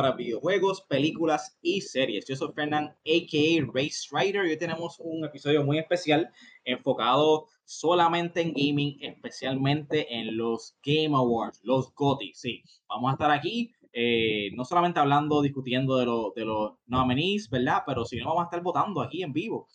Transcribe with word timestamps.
Para 0.00 0.12
videojuegos, 0.12 0.80
películas 0.88 1.58
y 1.60 1.82
series. 1.82 2.26
Yo 2.26 2.34
soy 2.34 2.54
Fernand, 2.54 2.88
a.k.a. 2.88 3.66
Race 3.74 4.08
Rider, 4.10 4.46
y 4.46 4.52
hoy 4.52 4.56
tenemos 4.56 4.98
un 4.98 5.26
episodio 5.26 5.62
muy 5.62 5.78
especial 5.78 6.30
enfocado 6.64 7.48
solamente 7.66 8.40
en 8.40 8.54
gaming, 8.54 8.96
especialmente 9.02 10.06
en 10.18 10.38
los 10.38 10.74
Game 10.82 11.14
Awards, 11.14 11.60
los 11.64 11.92
GOTY. 11.94 12.32
Sí, 12.32 12.62
vamos 12.88 13.10
a 13.10 13.12
estar 13.12 13.30
aquí 13.30 13.74
eh, 13.92 14.48
no 14.54 14.64
solamente 14.64 15.00
hablando, 15.00 15.42
discutiendo 15.42 15.98
de, 15.98 16.06
lo, 16.06 16.32
de 16.34 16.46
los 16.46 16.78
nominees, 16.86 17.50
¿verdad? 17.50 17.82
Pero 17.86 18.06
si 18.06 18.16
no, 18.16 18.28
vamos 18.28 18.40
a 18.40 18.44
estar 18.44 18.62
votando 18.62 19.02
aquí 19.02 19.22
en 19.22 19.34
vivo. 19.34 19.68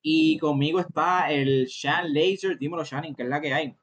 Y 0.00 0.38
conmigo 0.38 0.78
está 0.78 1.28
el 1.32 1.66
Shan 1.66 2.14
Laser. 2.14 2.56
Dímelo, 2.56 2.84
Shannon, 2.84 3.16
¿qué 3.16 3.24
es 3.24 3.28
la 3.28 3.40
que 3.40 3.52
hay? 3.52 3.74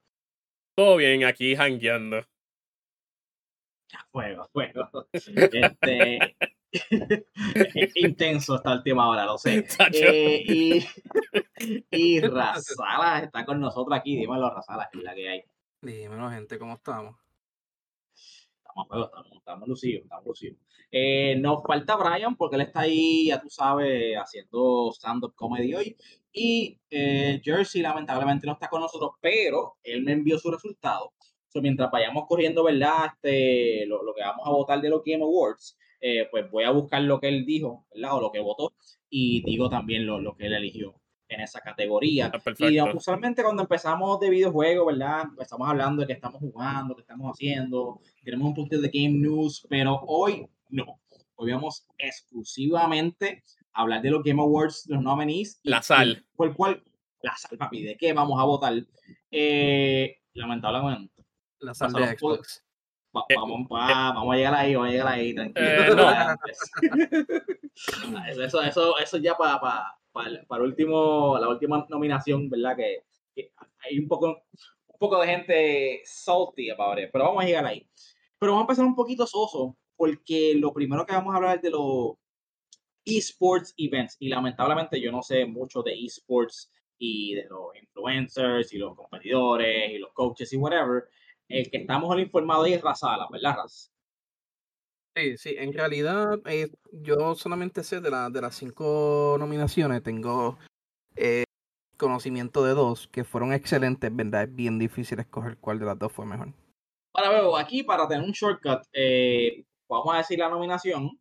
Todo 0.76 0.96
bien, 0.96 1.26
aquí 1.26 1.56
hangueando. 1.56 2.22
Fuego, 4.12 4.48
fuego. 4.52 5.08
Este, 5.14 6.36
intenso 7.96 8.56
está 8.56 8.74
el 8.74 8.84
tema 8.84 9.06
ahora, 9.06 9.26
lo 9.26 9.38
sé. 9.38 9.66
Eh, 9.94 10.44
y, 10.48 10.86
y 11.92 12.22
Razala 12.22 13.20
está 13.20 13.46
con 13.46 13.60
nosotros 13.60 13.98
aquí. 13.98 14.16
Dímelo, 14.16 14.54
Razala, 14.54 14.90
¿qué 14.92 15.00
es 15.00 15.04
la 15.04 15.16
que 15.16 15.30
hay? 15.30 15.44
Dímelo, 15.82 16.30
gente, 16.30 16.60
¿cómo 16.60 16.74
estamos? 16.74 17.16
estamos, 18.64 19.38
estamos, 19.38 19.68
lucidos, 19.68 20.04
estamos 20.04 20.26
lucidos. 20.26 20.58
Eh, 20.92 21.36
nos 21.40 21.64
falta 21.64 21.96
Brian 21.96 22.36
porque 22.36 22.56
él 22.56 22.64
está 22.64 22.82
ahí, 22.82 23.28
ya 23.28 23.42
tú 23.42 23.50
sabes, 23.50 24.16
haciendo 24.18 24.92
stand-up 24.94 25.34
comedy 25.36 25.74
hoy. 25.74 25.98
Y 26.32 26.80
eh, 26.90 27.42
Jersey 27.44 27.82
lamentablemente 27.82 28.46
no 28.46 28.54
está 28.54 28.70
con 28.70 28.82
nosotros, 28.82 29.12
pero 29.20 29.78
él 29.84 30.04
me 30.04 30.14
envió 30.14 30.38
su 30.38 30.52
resultado. 30.52 31.14
Mientras 31.56 31.92
vayamos 31.92 32.26
corriendo, 32.28 32.64
¿verdad? 32.64 33.14
Este, 33.14 33.86
lo, 33.86 34.04
lo, 34.04 34.14
que 34.14 34.22
vamos 34.22 34.48
a 34.48 34.52
votar 34.52 34.82
de 34.82 34.90
los 34.90 35.04
Game 35.04 35.24
Awards, 35.24 35.78
eh, 36.02 36.28
pues 36.30 36.50
voy 36.50 36.64
a 36.64 36.72
buscar 36.72 37.02
lo 37.02 37.20
que 37.20 37.28
él 37.28 37.46
dijo, 37.46 37.86
¿verdad? 37.94 38.18
O 38.18 38.22
lo 38.22 38.32
que 38.32 38.40
votó, 38.40 38.74
y 39.10 39.44
digo 39.44 39.70
también 39.70 40.06
lo, 40.06 40.20
lo 40.20 40.36
que 40.36 40.46
él 40.46 40.54
eligió 40.54 40.96
en 41.30 41.42
esa 41.42 41.62
categoría. 41.62 42.32
Ah, 42.34 42.70
y 42.70 42.82
usualmente 42.82 43.44
cuando 43.44 43.62
empezamos 43.62 44.20
de 44.20 44.30
videojuegos, 44.30 44.88
¿verdad? 44.88 45.26
Estamos 45.40 45.70
hablando 45.70 46.02
de 46.02 46.08
que 46.08 46.14
estamos 46.14 46.40
jugando, 46.40 46.96
que 46.96 47.02
estamos 47.02 47.32
haciendo, 47.32 48.02
tenemos 48.24 48.48
un 48.48 48.56
poquito 48.56 48.82
de 48.82 48.90
game 48.90 49.20
news, 49.20 49.66
pero 49.70 50.02
hoy 50.08 50.48
no. 50.70 51.00
Hoy 51.36 51.52
vamos 51.52 51.88
exclusivamente 51.98 53.44
a 53.74 53.82
hablar 53.84 54.02
de 54.02 54.10
los 54.10 54.24
Game 54.24 54.42
Awards, 54.42 54.88
los 54.88 55.02
nominees. 55.02 55.60
La 55.64 55.82
sal. 55.82 56.26
Por 56.36 56.54
cual, 56.56 56.84
la 57.22 57.36
sal, 57.38 57.58
papi, 57.58 57.84
¿de 57.84 57.96
qué 57.96 58.12
vamos 58.12 58.40
a 58.42 58.44
votar? 58.44 58.74
Eh, 59.32 60.18
lamentablemente. 60.34 61.19
La 61.60 61.74
sal 61.74 61.94
de 61.94 62.18
Xbox. 62.18 62.64
Eh, 63.30 63.36
vamos, 63.36 63.62
eh, 63.62 63.68
vamos, 63.70 64.34
a 64.34 64.38
llegar 64.38 64.54
ahí, 64.54 64.76
vamos 64.76 64.90
a 64.90 64.92
llegar 64.92 65.08
ahí, 65.08 65.34
tranquilo. 65.34 66.10
eso, 68.44 68.62
eso, 68.62 68.98
eso, 69.00 69.18
ya 69.18 69.36
para 69.36 69.60
para, 70.12 70.44
para 70.48 70.64
último, 70.64 71.38
la 71.40 71.50
última 71.50 71.86
nominación, 71.90 72.50
¿verdad? 72.50 72.78
Que, 72.78 73.04
hay 73.80 73.98
un 73.98 74.08
poco, 74.08 74.28
un 74.28 75.00
poco 75.00 75.20
de 75.22 75.28
gente 75.28 76.02
salty 76.06 76.70
about 76.70 77.00
it, 77.00 77.10
pero 77.12 77.26
vamos 77.26 77.44
a 77.44 77.48
llegar 77.48 77.66
ahí. 77.66 77.88
Pero 78.38 78.52
vamos 78.52 78.62
a 78.62 78.66
empezar 78.66 78.86
un 78.86 78.96
poquito 78.96 79.26
soso, 79.26 79.76
porque 79.96 80.54
lo 80.56 80.72
primero 80.72 81.06
que 81.06 81.14
vamos 81.14 81.34
a 81.34 81.38
hablar 81.38 81.56
es 81.58 81.62
de 81.64 81.72
los 81.72 82.14
esports 83.06 83.74
events, 83.78 84.18
y 84.20 84.30
lamentablemente 84.30 85.02
yo 85.02 85.12
no 85.12 85.24
sé 85.24 85.46
mucho 85.46 85.82
de 85.82 85.94
esports 85.94 86.72
y 87.00 87.34
de 87.34 87.46
los 87.46 87.76
influencers 87.82 88.72
y 88.74 88.78
los 88.78 88.96
competidores 88.96 89.92
y 89.92 89.98
los 89.98 90.12
coaches 90.14 90.52
y 90.54 90.58
whatever. 90.58 91.06
El 91.50 91.70
que 91.72 91.78
estamos 91.78 92.18
informados 92.20 92.66
ahí 92.68 92.74
es 92.74 92.82
Razala, 92.82 93.28
¿verdad, 93.32 93.56
Raz? 93.58 93.92
Sí, 95.16 95.38
sí, 95.38 95.56
en 95.58 95.74
realidad 95.74 96.40
eh, 96.46 96.70
yo 96.92 97.34
solamente 97.34 97.84
sé 97.84 98.00
de, 98.00 98.12
la, 98.12 98.30
de 98.30 98.40
las 98.40 98.56
cinco 98.56 99.36
nominaciones, 99.40 100.04
tengo 100.04 100.60
eh, 101.16 101.44
conocimiento 101.98 102.64
de 102.64 102.76
dos 102.76 103.08
que 103.08 103.24
fueron 103.24 103.52
excelentes, 103.52 104.16
¿verdad? 104.16 104.44
Es 104.44 104.56
bien 104.56 104.78
difícil 104.78 105.20
escoger 105.20 105.58
cuál 105.58 105.80
de 105.80 105.88
las 105.88 105.98
dos 105.98 106.12
fue 106.12 106.28
mejor. 106.28 106.54
Para 107.12 107.30
ver, 107.30 107.42
aquí 107.58 107.82
para 107.82 108.08
tener 108.08 108.24
un 108.24 108.32
shortcut, 108.32 108.84
eh, 108.94 109.66
vamos 109.90 110.14
a 110.14 110.20
decir 110.20 110.38
la 110.38 110.50
nominación, 110.50 111.20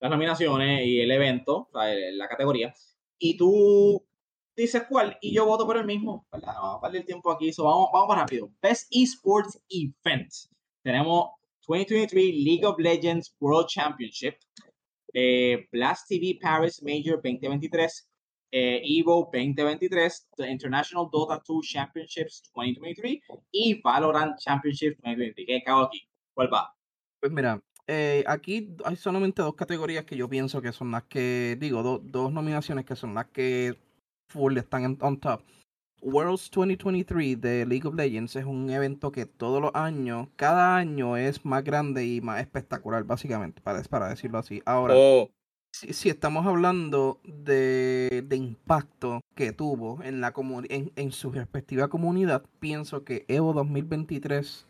las 0.00 0.10
nominaciones 0.10 0.84
y 0.84 1.00
el 1.00 1.10
evento, 1.12 1.68
o 1.72 1.80
sea, 1.80 1.94
la 2.12 2.28
categoría, 2.28 2.74
y 3.16 3.36
tú 3.36 4.04
dices 4.62 4.84
cuál 4.88 5.16
y 5.20 5.32
yo 5.32 5.46
voto 5.46 5.66
por 5.66 5.76
el 5.76 5.86
mismo, 5.86 6.26
¿verdad? 6.32 6.54
Vamos 6.54 6.78
a 6.78 6.80
perder 6.80 7.00
el 7.00 7.06
tiempo 7.06 7.30
aquí, 7.30 7.50
vamos, 7.58 7.88
vamos 7.92 8.08
más 8.08 8.18
rápido. 8.18 8.50
Best 8.60 8.88
Esports 8.90 9.60
Event. 9.68 10.30
Tenemos 10.82 11.30
2023 11.66 12.34
League 12.34 12.66
of 12.66 12.78
Legends 12.78 13.36
World 13.40 13.68
Championship, 13.68 14.34
eh, 15.14 15.68
Blast 15.70 16.08
TV 16.08 16.38
Paris 16.40 16.82
Major 16.82 17.16
2023, 17.22 18.10
eh, 18.50 18.82
Evo 18.84 19.30
2023, 19.32 20.28
The 20.36 20.50
International 20.50 21.08
Dota 21.12 21.40
2 21.46 21.66
Championships 21.66 22.42
2023 22.54 23.20
y 23.52 23.80
Valorant 23.80 24.38
Championship 24.38 24.96
2023. 25.04 25.46
¿Qué 25.46 25.62
cago 25.64 25.82
aquí? 25.82 26.02
¿Cuál 26.34 26.52
va? 26.52 26.74
Pues 27.20 27.30
mira, 27.32 27.60
eh, 27.86 28.24
aquí 28.26 28.74
hay 28.84 28.96
solamente 28.96 29.42
dos 29.42 29.54
categorías 29.54 30.04
que 30.04 30.16
yo 30.16 30.28
pienso 30.28 30.60
que 30.60 30.72
son 30.72 30.90
las 30.90 31.04
que, 31.04 31.56
digo, 31.60 32.00
dos 32.02 32.32
nominaciones 32.32 32.84
que 32.84 32.96
son 32.96 33.14
las 33.14 33.26
que 33.26 33.76
full 34.28 34.56
están 34.56 34.84
en, 34.84 34.98
on 35.00 35.18
top. 35.18 35.42
Worlds 36.00 36.50
2023 36.50 37.40
de 37.40 37.66
League 37.66 37.86
of 37.86 37.94
Legends 37.94 38.36
es 38.36 38.44
un 38.44 38.70
evento 38.70 39.10
que 39.10 39.26
todos 39.26 39.60
los 39.60 39.72
años, 39.74 40.28
cada 40.36 40.76
año 40.76 41.16
es 41.16 41.44
más 41.44 41.64
grande 41.64 42.06
y 42.06 42.20
más 42.20 42.40
espectacular, 42.40 43.02
básicamente, 43.04 43.60
para, 43.60 43.82
para 43.82 44.08
decirlo 44.08 44.38
así. 44.38 44.62
Ahora, 44.64 44.94
oh. 44.96 45.28
si, 45.72 46.08
estamos 46.08 46.46
hablando 46.46 47.20
de, 47.24 48.24
de, 48.26 48.36
impacto 48.36 49.22
que 49.34 49.52
tuvo 49.52 50.00
en, 50.04 50.20
la 50.20 50.32
en, 50.68 50.92
en 50.94 51.12
su 51.12 51.32
respectiva 51.32 51.88
comunidad, 51.88 52.44
pienso 52.60 53.02
que 53.02 53.24
Evo 53.26 53.52
2023 53.52 54.68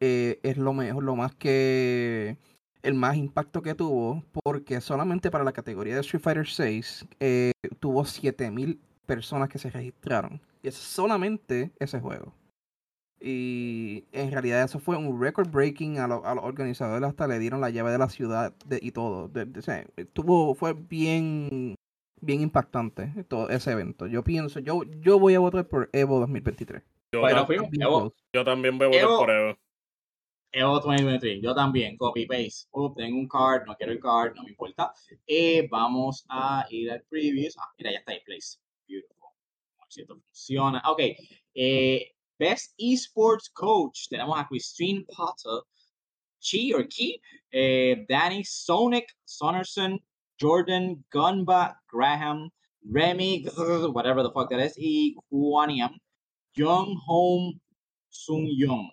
eh, 0.00 0.40
es 0.42 0.56
lo 0.56 0.72
mejor, 0.72 1.04
lo 1.04 1.16
más 1.16 1.34
que 1.34 2.38
el 2.82 2.94
más 2.94 3.16
impacto 3.16 3.62
que 3.62 3.74
tuvo, 3.74 4.24
porque 4.42 4.80
solamente 4.80 5.30
para 5.30 5.44
la 5.44 5.52
categoría 5.52 5.94
de 5.94 6.00
Street 6.00 6.22
Fighter 6.22 6.48
6 6.48 7.06
eh, 7.20 7.52
tuvo 7.78 8.04
7000 8.04 8.80
personas 9.06 9.48
que 9.48 9.58
se 9.58 9.70
registraron. 9.70 10.40
Y 10.62 10.68
es 10.68 10.74
solamente 10.74 11.70
ese 11.78 12.00
juego. 12.00 12.34
Y 13.20 14.04
en 14.10 14.32
realidad 14.32 14.64
eso 14.64 14.80
fue 14.80 14.96
un 14.96 15.20
record 15.20 15.48
breaking 15.48 15.98
a, 15.98 16.08
los 16.08 16.22
organizadores 16.24 17.08
hasta 17.08 17.28
le 17.28 17.38
dieron 17.38 17.60
la 17.60 17.70
llave 17.70 17.92
de 17.92 17.98
la 17.98 18.08
ciudad 18.08 18.52
y 18.68 18.90
todo. 18.90 19.30
tuvo, 20.12 20.54
fue 20.54 20.72
bien 20.74 21.76
bien 22.20 22.40
impactante 22.40 23.12
todo 23.28 23.48
ese 23.48 23.72
evento. 23.72 24.06
Yo 24.06 24.24
pienso, 24.24 24.60
yo, 24.60 24.82
yo 25.00 25.18
voy 25.18 25.34
a 25.34 25.40
votar 25.40 25.68
por 25.68 25.88
Evo 25.92 26.18
2023. 26.20 26.82
Yo, 27.12 27.22
yo 28.32 28.44
también 28.44 28.78
voy 28.78 28.96
a 28.96 29.06
votar 29.06 29.18
por 29.18 29.30
Evo. 29.30 29.58
Evo 30.54 30.74
2023, 30.80 31.40
yo 31.42 31.54
también, 31.54 31.96
copy 31.96 32.26
paste. 32.26 32.68
tengo 32.96 33.18
un 33.18 33.26
card, 33.26 33.64
no 33.66 33.74
quiero 33.74 33.92
el 33.92 34.00
card, 34.00 34.34
no 34.34 34.42
me 34.42 34.50
importa. 34.50 34.92
Eh, 35.26 35.66
vamos 35.70 36.26
a 36.28 36.66
ir 36.70 36.90
al 36.90 37.02
previous. 37.08 37.56
Ah, 37.56 37.72
mira, 37.78 37.92
ya 37.92 37.98
está 37.98 38.12
ahí, 38.12 38.20
place 38.26 38.58
si 39.88 40.00
esto. 40.00 40.20
Ok. 40.86 41.00
Eh, 41.54 42.12
Best 42.38 42.74
Esports 42.78 43.50
Coach. 43.52 44.08
Tenemos 44.08 44.38
a 44.38 44.46
Christine 44.46 45.04
Potter, 45.06 45.62
Chi 46.40 46.72
or 46.74 46.86
Key, 46.88 47.20
eh, 47.52 48.04
Danny 48.08 48.42
Sonic, 48.44 49.06
Sonerson, 49.24 49.98
Jordan, 50.38 51.04
Gunba, 51.10 51.76
Graham, 51.88 52.50
Remy, 52.90 53.44
whatever 53.92 54.22
the 54.22 54.30
fuck 54.32 54.50
that 54.50 54.58
is, 54.58 54.76
y 54.76 55.14
Kwaniam, 55.30 55.94
Young 56.54 56.98
Home 57.06 57.60
Sung 58.10 58.46
Young. 58.46 58.90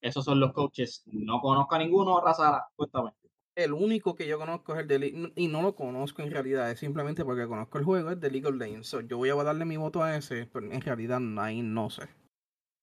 Esos 0.00 0.24
son 0.24 0.40
los 0.40 0.52
coaches. 0.52 1.02
No 1.06 1.40
conozco 1.40 1.74
a 1.74 1.78
ninguno, 1.78 2.20
Razara. 2.20 2.66
Cuéntame 2.76 3.12
el 3.56 3.72
único 3.72 4.14
que 4.14 4.26
yo 4.26 4.38
conozco 4.38 4.74
es 4.74 4.80
el 4.80 4.88
de 4.88 5.30
y 5.36 5.48
no 5.48 5.62
lo 5.62 5.74
conozco 5.74 6.22
en 6.22 6.30
realidad, 6.30 6.70
es 6.70 6.80
simplemente 6.80 7.24
porque 7.24 7.46
conozco 7.46 7.78
el 7.78 7.84
juego, 7.84 8.10
es 8.10 8.20
de 8.20 8.30
League 8.30 8.46
of 8.46 8.56
Legends. 8.56 8.96
yo 9.06 9.16
voy 9.16 9.30
a 9.30 9.34
darle 9.34 9.64
mi 9.64 9.76
voto 9.76 10.02
a 10.02 10.16
ese, 10.16 10.46
pero 10.52 10.70
en 10.70 10.80
realidad 10.80 11.20
ahí 11.38 11.62
no 11.62 11.90
sé. 11.90 12.08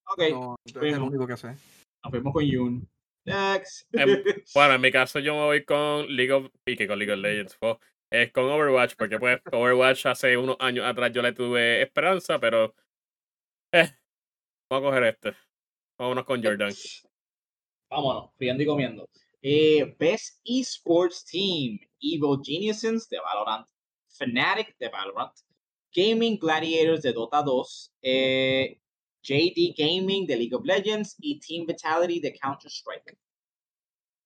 Ok. 0.06 0.22
es 0.64 0.94
el 0.94 1.02
único 1.02 1.26
que 1.26 1.36
sé. 1.36 1.48
Nos 1.48 2.10
fuimos 2.10 2.32
con 2.32 2.44
Yun. 2.44 2.88
Next. 3.24 3.88
Em, 3.94 4.22
bueno, 4.54 4.74
en 4.74 4.80
mi 4.80 4.90
caso 4.90 5.18
yo 5.20 5.34
me 5.34 5.44
voy 5.44 5.64
con 5.64 6.06
League 6.08 6.32
of, 6.32 6.50
y 6.66 6.86
con 6.86 6.98
League 6.98 7.12
of 7.12 7.20
Legends. 7.20 7.58
es 8.10 8.32
con 8.32 8.44
Overwatch, 8.44 8.94
porque 8.96 9.18
pues 9.18 9.40
Overwatch 9.52 10.06
hace 10.06 10.36
unos 10.36 10.56
años 10.58 10.86
atrás 10.86 11.12
yo 11.12 11.22
le 11.22 11.32
tuve 11.32 11.82
esperanza, 11.82 12.40
pero 12.40 12.74
eh, 13.72 13.90
vamos 14.70 14.88
a 14.88 14.90
coger 14.90 15.04
este. 15.04 15.34
Vámonos 15.98 16.24
con 16.24 16.42
Jordan. 16.42 16.72
Vámonos, 17.90 18.30
friendo 18.36 18.62
y 18.62 18.66
comiendo. 18.66 19.08
Eh, 19.42 19.96
Best 19.98 20.40
Esports 20.44 21.24
Team, 21.24 21.80
Evil 22.00 22.38
Geniuses 22.44 23.08
de 23.08 23.18
Valorant, 23.18 23.66
Fnatic 24.06 24.76
de 24.78 24.88
Valorant, 24.88 25.32
Gaming 25.92 26.38
Gladiators 26.38 27.02
de 27.02 27.12
Dota 27.12 27.42
2, 27.42 27.92
eh, 28.02 28.78
JD 29.22 29.74
Gaming 29.76 30.26
de 30.26 30.36
League 30.36 30.54
of 30.54 30.64
Legends 30.64 31.16
y 31.18 31.40
Team 31.40 31.66
Vitality 31.66 32.20
de 32.20 32.38
Counter-Strike. 32.40 33.18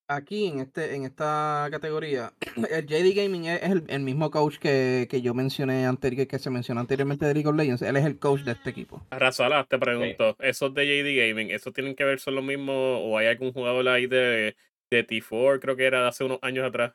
Aquí 0.09 0.47
en 0.47 0.61
este 0.61 0.95
en 0.95 1.05
esta 1.05 1.67
categoría, 1.71 2.33
el 2.71 2.87
JD 2.87 3.17
Gaming 3.17 3.47
es, 3.47 3.63
el, 3.63 3.85
el 3.89 4.01
mismo 4.01 4.31
coach 4.31 4.59
que, 4.59 5.09
que 5.11 5.23
yo 5.23 5.33
mencioné 5.33 5.87
anterior, 5.87 6.29
que 6.29 6.39
se 6.39 6.51
mencionó 6.51 6.83
anteriormente 6.83 7.25
de 7.25 7.35
League 7.35 7.49
of 7.49 7.57
Legends. 7.57 7.83
Él 7.83 7.97
es 7.97 8.05
el 8.05 8.19
coach 8.19 8.43
de 8.43 8.53
este 8.53 8.71
equipo. 8.71 9.05
Razala, 9.11 9.65
te 9.65 9.79
pregunto, 9.79 10.37
¿esos 10.41 10.75
de 10.75 10.85
JD 10.85 11.29
Gaming, 11.29 11.51
esos 11.51 11.73
tienen 11.73 11.97
que 11.97 12.05
ver 12.05 12.21
son 12.21 12.35
los 12.35 12.45
mismos 12.45 13.01
o 13.03 13.17
hay 13.17 13.27
algún 13.27 13.53
jugador 13.53 13.89
ahí 13.89 14.07
de, 14.07 14.55
de 14.91 15.07
T4, 15.07 15.61
creo 15.61 15.77
que 15.77 15.85
era 15.87 16.03
de 16.03 16.09
hace 16.09 16.25
unos 16.25 16.39
años 16.43 16.65
atrás? 16.67 16.95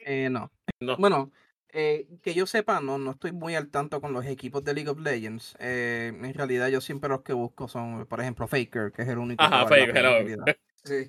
Eh, 0.00 0.28
no. 0.30 0.50
No. 0.80 0.96
Bueno, 0.96 1.32
eh, 1.72 2.06
que 2.22 2.34
yo 2.34 2.46
sepa, 2.46 2.80
no, 2.80 2.98
no 2.98 3.12
estoy 3.12 3.32
muy 3.32 3.54
al 3.54 3.70
tanto 3.70 4.00
con 4.00 4.12
los 4.12 4.24
equipos 4.26 4.64
de 4.64 4.74
League 4.74 4.90
of 4.90 4.98
Legends. 5.00 5.56
Eh, 5.60 6.12
en 6.14 6.34
realidad, 6.34 6.68
yo 6.68 6.80
siempre 6.80 7.08
los 7.08 7.22
que 7.22 7.32
busco 7.32 7.68
son, 7.68 8.06
por 8.06 8.20
ejemplo, 8.20 8.46
Faker, 8.46 8.92
que 8.92 9.02
es 9.02 9.08
el 9.08 9.18
único. 9.18 9.42
Ajá, 9.42 9.66
Faker, 9.66 9.96
hello. 9.96 10.44
Sí. 10.84 11.06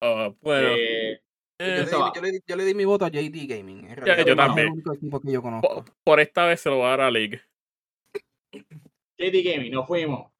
Oh, 0.00 0.34
bueno, 0.40 0.68
Eh, 0.76 1.20
Yo, 1.58 1.66
eh, 1.66 1.78
le 1.78 1.84
di, 1.86 1.90
va. 1.96 2.12
yo 2.14 2.22
le 2.22 2.30
di- 2.30 2.40
yo 2.46 2.56
le 2.56 2.64
di 2.64 2.74
mi 2.74 2.84
voto 2.84 3.04
a 3.04 3.08
JD 3.10 3.46
Gaming. 3.46 3.86
En 3.90 3.96
yo 3.96 4.04
es 4.12 4.36
también. 4.36 4.66
el 4.68 4.72
único 4.72 4.92
equipo 4.94 5.20
que 5.20 5.32
yo 5.32 5.40
po- 5.42 5.48
conozco. 5.50 5.84
por 6.04 6.20
esta 6.20 6.46
vez 6.46 6.60
se 6.60 6.70
lo 6.70 6.76
voy 6.76 6.86
a 6.86 6.90
dar 6.90 7.00
a 7.02 7.10
League. 7.10 7.40
JD 9.18 9.42
Gaming, 9.42 9.72
nos 9.72 9.86
fuimos. 9.86 10.32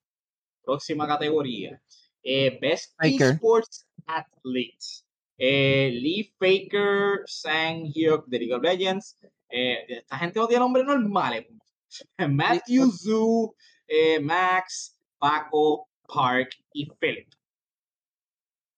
Próxima 0.63 1.07
categoría. 1.07 1.83
Eh, 2.25 2.59
Best 2.61 2.95
Faker. 2.99 3.35
Esports 3.35 3.87
Athletes. 4.07 5.07
Eh, 5.39 5.91
Lee 5.93 6.33
Faker, 6.39 7.21
Sang 7.27 7.85
Hyuk 7.93 8.27
de 8.27 8.39
League 8.39 8.55
of 8.55 8.63
Legends. 8.63 9.19
Eh, 9.49 9.85
esta 9.89 10.19
gente 10.19 10.39
no 10.41 10.47
tiene 10.49 10.61
nombres 10.61 10.87
normales. 10.87 11.47
Matthew 12.29 12.91
Zhu, 12.91 13.55
eh, 13.87 14.19
Max, 14.21 14.99
Paco, 15.19 15.89
Park 16.09 16.51
y 16.73 16.89
Philip. 17.01 17.29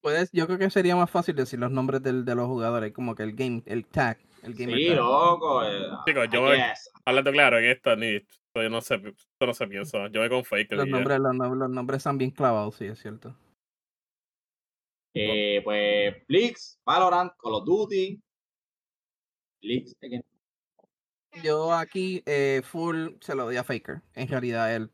Puedes, 0.01 0.29
yo 0.31 0.45
creo 0.45 0.59
que 0.59 0.69
sería 0.69 0.95
más 0.95 1.09
fácil 1.09 1.35
decir 1.35 1.59
los 1.59 1.71
nombres 1.71 2.01
del, 2.01 2.23
de 2.23 2.35
los 2.35 2.47
jugadores, 2.47 2.93
como 2.93 3.15
que 3.15 3.23
el 3.23 3.33
game, 3.33 3.61
el 3.65 3.85
tag, 3.85 4.17
el 4.43 4.53
gamer 4.53 4.77
Sí, 4.77 4.87
tag. 4.87 4.95
loco. 4.97 5.61
Chicos, 6.05 6.27
yo 6.31 6.41
voy-. 6.41 6.59
Hablando 7.05 7.31
claro, 7.31 7.57
en 7.57 7.65
esta 7.65 7.95
ni 7.95 8.19
yo 8.61 8.69
no 8.69 8.81
sé, 8.81 8.95
esto 8.95 9.45
no 9.45 9.53
se 9.53 9.67
piensa. 9.67 10.07
Yo 10.09 10.21
voy 10.21 10.29
con 10.29 10.43
Faker. 10.45 10.77
Los 10.77 10.87
nombres, 10.87 11.19
los, 11.19 11.35
nombres, 11.35 11.59
los 11.59 11.69
nombres 11.69 11.97
están 11.97 12.17
bien 12.17 12.31
clavados, 12.31 12.75
sí, 12.75 12.85
es 12.85 12.99
cierto. 12.99 13.35
Eh, 15.13 15.61
pues 15.63 16.15
Blix, 16.27 16.79
Valorant, 16.85 17.33
Call 17.37 17.55
of 17.55 17.65
Duty. 17.65 18.21
Blix, 19.61 19.95
again. 20.03 20.23
Yo 21.43 21.73
aquí, 21.73 22.21
eh, 22.25 22.61
full, 22.63 23.09
se 23.19 23.35
lo 23.35 23.45
doy 23.45 23.57
a 23.57 23.63
Faker. 23.63 24.01
En 24.13 24.27
realidad, 24.27 24.75
él, 24.75 24.91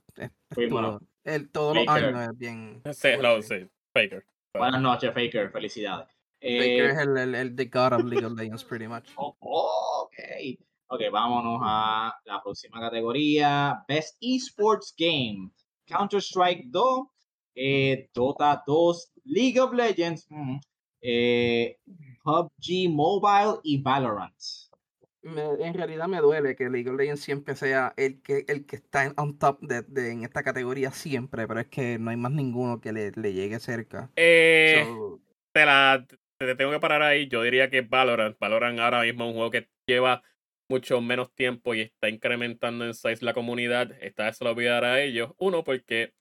Fuimos, 0.52 1.00
estuvo- 1.00 1.08
él 1.24 1.50
todos 1.52 1.76
los 1.76 1.88
años 1.88 2.30
es 2.30 2.38
bien. 2.38 2.82
Sí, 2.94 3.10
no, 3.22 3.42
sí. 3.42 3.68
Faker. 3.94 4.26
Buenas 4.56 4.82
noches, 4.82 5.14
Faker. 5.14 5.52
Felicidades. 5.52 6.08
Faker 6.08 6.16
Eh, 6.42 6.86
es 6.92 6.98
el, 6.98 7.18
el, 7.18 7.36
el 7.36 7.56
the 7.56 7.66
god 7.66 7.94
of 7.94 8.04
League 8.06 8.26
of 8.26 8.34
Legends, 8.34 8.64
pretty 8.64 8.88
much. 8.88 9.10
oh, 9.18 10.08
ok. 10.08 10.60
Ok, 10.94 11.02
vámonos 11.12 11.60
a 11.64 12.14
la 12.26 12.40
próxima 12.44 12.80
categoría. 12.80 13.84
Best 13.88 14.16
Esports 14.22 14.94
Game. 14.96 15.50
Counter-Strike 15.88 16.66
2, 16.68 17.08
eh, 17.56 18.10
Dota 18.14 18.62
2, 18.68 19.12
League 19.26 19.60
of 19.60 19.74
Legends, 19.74 20.28
mm, 20.30 20.58
eh, 21.02 21.78
PUBG 22.24 22.90
Mobile 22.92 23.60
y 23.64 23.82
Valorant. 23.82 24.36
Me- 25.24 25.66
en 25.66 25.74
realidad 25.74 26.08
me 26.08 26.20
duele 26.20 26.56
que 26.56 26.70
League 26.70 26.88
of 26.92 26.96
Legends 26.98 27.22
siempre 27.22 27.56
sea 27.56 27.94
el 27.98 28.22
que, 28.22 28.46
el 28.48 28.68
que 28.68 28.76
está 28.76 29.06
en, 29.06 29.14
on 29.18 29.40
top 29.40 29.62
de, 29.62 29.82
de- 29.82 30.12
en 30.12 30.24
esta 30.24 30.44
categoría 30.44 30.92
siempre, 30.92 31.48
pero 31.48 31.60
es 31.60 31.68
que 31.70 31.98
no 31.98 32.12
hay 32.12 32.18
más 32.18 32.32
ninguno 32.34 32.80
que 32.80 32.94
le, 32.94 33.12
le 33.16 33.34
llegue 33.34 33.60
cerca. 33.60 34.12
Eh, 34.16 34.84
So, 34.86 35.20
te 35.54 35.66
la 35.66 36.06
te 36.38 36.56
tengo 36.56 36.72
que 36.72 36.80
parar 36.80 37.02
ahí. 37.02 37.28
Yo 37.30 37.42
diría 37.42 37.70
que 37.72 37.82
Valorant. 37.82 38.38
Valorant 38.40 38.80
ahora 38.80 39.02
mismo 39.02 39.24
es 39.24 39.30
un 39.30 39.36
juego 39.36 39.50
que 39.52 39.70
lleva 39.88 40.22
mucho 40.70 41.02
menos 41.02 41.34
tiempo 41.34 41.74
y 41.74 41.82
está 41.82 42.10
incrementando 42.10 42.86
en 42.86 42.94
size 42.94 43.24
la 43.26 43.34
comunidad. 43.34 43.92
Esta 44.02 44.26
vez 44.26 44.38
se 44.38 44.44
lo 44.44 44.56
voy 44.56 44.68
a 44.68 44.74
dar 44.74 44.86
a 44.86 45.02
ellos. 45.02 45.32
Uno, 45.38 45.64
porque 45.64 46.14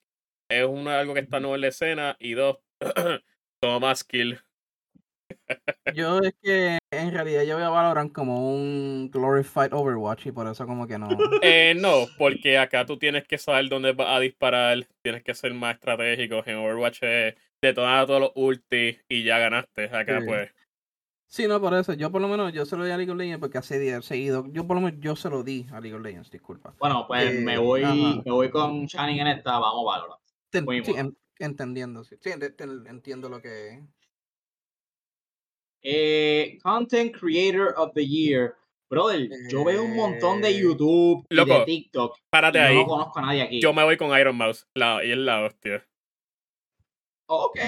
es 0.50 0.64
una, 0.64 0.98
algo 0.98 1.14
que 1.14 1.20
está 1.20 1.40
nuevo 1.40 1.54
en 1.54 1.60
la 1.62 1.68
escena. 1.68 2.16
Y 2.18 2.32
dos, 2.32 2.58
toma 3.60 3.78
más 3.78 4.04
kill. 4.04 4.40
yo 5.94 6.20
es 6.20 6.34
que 6.42 6.78
en 6.90 7.12
realidad 7.12 7.42
yo 7.44 7.56
veo 7.56 7.66
a 7.66 7.70
Valorant 7.70 8.12
como 8.12 8.54
un 8.54 9.10
glorified 9.10 9.72
Overwatch 9.72 10.26
y 10.26 10.32
por 10.32 10.46
eso 10.46 10.66
como 10.66 10.86
que 10.86 10.98
no. 10.98 11.08
Eh, 11.42 11.74
no, 11.76 12.06
porque 12.18 12.58
acá 12.58 12.84
tú 12.84 12.98
tienes 12.98 13.26
que 13.26 13.38
saber 13.38 13.68
dónde 13.68 13.92
vas 13.92 14.08
a 14.08 14.20
disparar. 14.20 14.86
Tienes 15.02 15.22
que 15.22 15.34
ser 15.34 15.54
más 15.54 15.74
estratégico. 15.74 16.42
En 16.46 16.56
Overwatch 16.56 17.02
es 17.02 17.34
detonar 17.62 18.06
todos 18.06 18.20
los 18.20 18.32
ultis 18.34 18.98
y 19.08 19.22
ya 19.22 19.38
ganaste. 19.38 19.84
Acá 19.84 20.20
Sí. 20.20 20.26
pues. 20.26 20.50
Sí, 21.32 21.48
no, 21.48 21.58
por 21.62 21.72
eso. 21.72 21.94
Yo 21.94 22.12
por 22.12 22.20
lo 22.20 22.28
menos 22.28 22.52
yo 22.52 22.66
se 22.66 22.76
lo 22.76 22.84
di 22.84 22.90
a 22.90 22.96
League 22.98 23.10
of 23.10 23.16
Legends 23.16 23.40
porque 23.40 23.56
hace 23.56 23.78
días 23.78 24.04
seguido. 24.04 24.44
Yo 24.50 24.66
por 24.66 24.76
lo 24.76 24.82
menos 24.82 25.00
yo 25.00 25.16
se 25.16 25.30
lo 25.30 25.42
di 25.42 25.66
a 25.72 25.80
League 25.80 25.94
of 25.96 26.02
Legends, 26.02 26.30
disculpa. 26.30 26.74
Bueno, 26.78 27.06
pues 27.08 27.24
Eh, 27.30 27.40
me 27.40 27.56
voy 27.56 27.82
ajá. 27.82 27.94
me 28.22 28.30
voy 28.30 28.50
con 28.50 28.86
Channing 28.86 29.20
en 29.20 29.26
esta. 29.28 29.58
Vamos, 29.58 29.82
Valorant. 29.86 30.20
Ten- 30.50 30.66
sí, 30.84 30.92
en- 30.94 31.16
entendiendo, 31.38 32.04
sí. 32.04 32.16
Sí, 32.20 32.28
ent- 32.28 32.54
ent- 32.56 32.86
entiendo 32.86 33.30
lo 33.30 33.40
que. 33.40 33.82
Eh, 35.82 36.58
Content 36.62 37.16
Creator 37.18 37.74
of 37.78 37.92
the 37.94 38.06
Year. 38.06 38.54
Brother, 38.90 39.26
yo 39.48 39.64
veo 39.64 39.84
un 39.84 39.96
montón 39.96 40.42
de 40.42 40.50
Eh, 40.50 40.60
YouTube 40.60 41.24
y 41.30 41.36
de 41.46 41.64
TikTok. 41.64 42.14
Párate 42.28 42.60
ahí. 42.60 42.76
no 42.76 42.84
conozco 42.86 43.18
a 43.20 43.22
nadie 43.22 43.40
aquí. 43.40 43.58
Yo 43.58 43.72
me 43.72 43.82
voy 43.84 43.96
con 43.96 44.16
Iron 44.20 44.36
Mouse. 44.36 44.66
La, 44.74 45.02
y 45.02 45.12
es 45.12 45.16
la 45.16 45.46
hostia. 45.46 45.82
Ok. 47.24 47.58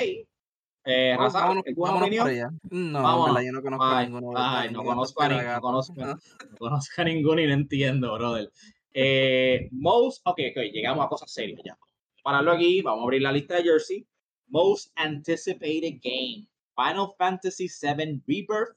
Eh, 0.86 1.16
Raza, 1.18 1.38
vámonos, 1.40 1.64
¿alguna 1.66 1.92
vámonos 1.92 2.18
por 2.18 2.28
allá. 2.28 2.50
No, 2.70 3.02
Vámonos. 3.02 3.34
verdad, 3.34 3.46
yo 3.46 3.52
no 3.52 3.62
conozco 3.62 3.84
a 3.84 3.98
Ay, 3.98 4.06
ninguno. 4.06 4.28
de 4.28 4.34
los- 4.34 4.42
ay, 4.44 4.66
no 4.66 4.70
ninguno 4.78 4.90
conozco 4.94 5.22
a, 5.22 5.28
no 5.28 5.60
conozco, 5.60 5.94
no 5.96 6.18
conozco 6.58 7.00
a 7.00 7.04
ninguno 7.04 7.40
y 7.40 7.46
no 7.46 7.52
entiendo, 7.54 8.14
brother. 8.14 8.52
Eh, 8.92 9.68
most, 9.72 10.20
ok, 10.26 10.40
ok, 10.50 10.62
llegamos 10.72 11.04
a 11.04 11.08
cosas 11.08 11.30
serias 11.32 11.60
ya. 11.64 11.76
Pararlo 12.22 12.52
aquí, 12.52 12.82
vamos 12.82 13.00
a 13.00 13.04
abrir 13.04 13.22
la 13.22 13.32
lista 13.32 13.54
de 13.56 13.62
Jersey. 13.64 14.06
Most 14.48 14.92
anticipated 14.96 16.00
game. 16.02 16.46
Final 16.76 17.08
Fantasy 17.18 17.66
VII 17.68 18.22
Rebirth. 18.26 18.76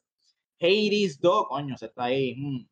Hades 0.60 1.20
2, 1.20 1.48
coño, 1.50 1.78
se 1.78 1.88
está 1.88 2.06
ahí. 2.06 2.36
mm. 2.36 2.68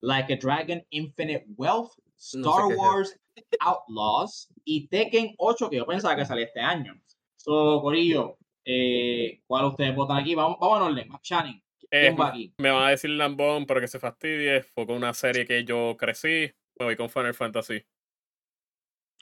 Like 0.00 0.34
a 0.34 0.36
Dragon 0.36 0.84
Infinite 0.90 1.46
Wealth. 1.56 1.92
sé 2.16 2.38
Star 2.40 2.64
es 2.66 2.72
eso. 2.72 2.80
Wars 2.82 3.20
Outlaws. 3.60 4.48
Y 4.64 4.88
Tekken 4.88 5.34
8, 5.38 5.70
que 5.70 5.76
yo 5.76 5.86
pensaba 5.86 6.16
que 6.16 6.26
salía 6.26 6.44
este 6.46 6.60
año. 6.60 7.00
So, 7.36 7.80
Corillo, 7.82 8.36
eh, 8.64 9.42
¿cuál 9.46 9.66
ustedes 9.66 9.94
votan 9.94 10.18
aquí? 10.18 10.34
Vamos, 10.34 10.58
vamos 10.60 10.78
en 10.78 10.82
orden. 10.92 11.08
Channing, 11.22 11.62
¿quién 11.90 12.14
Eh, 12.14 12.16
va 12.16 12.28
aquí? 12.28 12.54
me 12.58 12.70
van 12.70 12.84
a 12.84 12.90
decir 12.90 13.10
Lambón, 13.10 13.66
pero 13.66 13.80
que 13.80 13.88
se 13.88 13.98
fastidie. 14.00 14.62
Fue 14.62 14.86
con 14.86 14.96
una 14.96 15.14
serie 15.14 15.44
que 15.46 15.64
yo 15.64 15.96
crecí. 15.98 16.50
Me 16.78 16.86
voy 16.86 16.96
con 16.96 17.08
Final 17.10 17.34
Fantasy. 17.34 17.84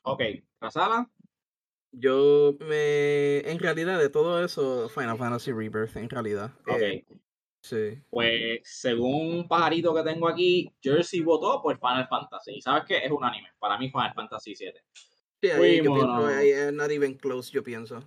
Ok, 0.05 0.23
Razala. 0.61 1.11
Yo 1.95 2.57
me. 2.61 3.39
En 3.41 3.59
realidad, 3.59 3.99
de 3.99 4.09
todo 4.09 4.43
eso, 4.45 4.89
Final 4.89 5.19
Fantasy 5.19 5.53
Rebirth, 5.53 5.97
en 5.97 6.09
realidad. 6.09 6.51
Ok, 6.67 6.81
Eh, 6.81 7.05
sí. 7.63 8.03
pues 8.11 8.61
según 8.65 9.37
un 9.41 9.49
pajarito 9.49 9.95
que 9.95 10.03
tengo 10.03 10.27
aquí, 10.29 10.73
Jersey 10.83 11.21
votó 11.21 11.61
por 11.63 11.79
Final 11.79 12.09
Fantasy. 12.09 12.53
¿Y 12.57 12.63
sabes 12.63 12.85
qué? 12.89 12.99
Es 13.05 13.11
unánime. 13.11 13.49
Para 13.59 13.77
mí, 13.79 13.91
Final 13.91 14.15
Fantasy 14.15 14.55
7. 14.57 14.83
Sí, 15.43 15.51
ahí 15.51 15.83
yo 15.83 15.93
Fuimos, 15.93 15.99
pienso, 15.99 16.21
no. 16.21 16.27
ahí 16.27 16.49
es 16.51 16.73
not 16.73 16.91
even 16.91 17.15
close, 17.15 17.53
yo 17.53 17.63
pienso. 17.63 18.03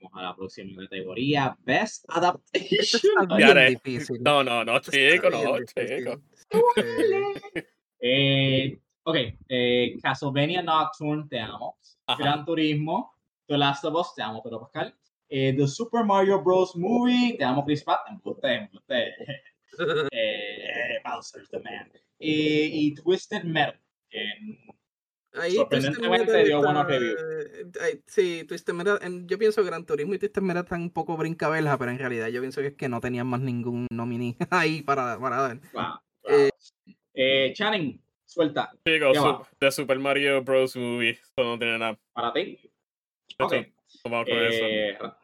Vamos 0.00 0.18
a 0.18 0.22
la 0.22 0.36
próxima 0.36 0.82
categoría. 0.82 1.56
Best 1.64 2.04
Adaptation. 2.08 3.28
difícil. 3.68 4.22
No, 4.22 4.44
no, 4.44 4.64
no, 4.64 4.78
chico, 4.80 5.30
no, 5.30 5.58
chico. 5.64 6.22
Eh, 8.00 8.80
ok, 9.02 9.16
eh, 9.48 9.98
Castlevania 10.00 10.62
Nocturne, 10.62 11.26
te 11.28 11.40
amo. 11.40 11.78
Ajá. 12.06 12.22
Gran 12.22 12.44
Turismo, 12.44 13.12
The 13.48 13.58
Last 13.58 13.84
of 13.86 13.94
Us, 13.96 14.14
te 14.14 14.22
amo, 14.22 14.40
Pedro 14.40 14.60
Pascal. 14.60 14.94
Eh, 15.28 15.52
The 15.56 15.66
Super 15.66 16.04
Mario 16.04 16.40
Bros. 16.40 16.76
Movie, 16.76 17.36
te 17.36 17.44
amo, 17.44 17.64
Chris 17.64 17.82
Pratt, 17.82 18.00
usted, 18.24 18.68
usted. 18.72 19.08
Eh, 20.12 21.00
Bowser's 21.04 21.48
the 21.50 21.58
Man. 21.60 21.90
Eh, 22.18 22.70
y 22.72 22.94
Twisted 22.94 23.44
Metal. 23.44 23.78
Eh, 24.10 24.58
Ahí 25.40 25.54
Twisted 25.54 25.56
Sorprendentemente 25.56 26.26
Metal 26.26 26.44
dio 26.46 26.56
está- 26.58 26.72
buenos 26.72 26.86
reviews. 26.86 27.76
ay, 27.80 28.02
sí, 28.06 28.44
Twisted 28.48 28.74
Metal, 28.74 28.98
en- 29.02 29.26
yo 29.28 29.38
pienso 29.38 29.62
que 29.62 29.68
Gran 29.68 29.84
Turismo 29.86 30.14
y 30.14 30.18
Twisted 30.18 30.42
Metal 30.42 30.64
están 30.64 30.82
un 30.82 30.90
poco 30.90 31.16
brincabelas, 31.16 31.76
pero 31.78 31.90
en 31.90 31.98
realidad 31.98 32.28
yo 32.28 32.40
pienso 32.40 32.60
que 32.60 32.68
es 32.68 32.74
que 32.74 32.88
no 32.88 33.00
tenían 33.00 33.26
más 33.26 33.40
ningún 33.40 33.86
nominee 33.90 34.36
ahí 34.50 34.82
para, 34.82 35.18
para 35.18 35.36
dar. 35.36 35.60
wow, 35.72 36.00
Eh, 36.24 36.50
Eh, 37.14 37.52
Channing, 37.54 38.00
suelta, 38.24 38.70
Chicos, 38.86 39.16
su- 39.16 39.46
de 39.60 39.70
Super 39.72 39.98
Mario 39.98 40.42
Bros. 40.44 40.76
Movie. 40.76 41.10
Eso 41.10 41.32
no 41.44 41.58
tiene 41.58 41.78
nada. 41.78 41.98
para 42.12 42.32
ti. 42.32 42.58
Eso, 43.28 43.46
Ok. 43.46 43.54
Vamos 44.04 44.28
con 44.28 44.38
eso. 44.38 44.64
Eh, 44.64 44.96
Ra- 45.00 45.18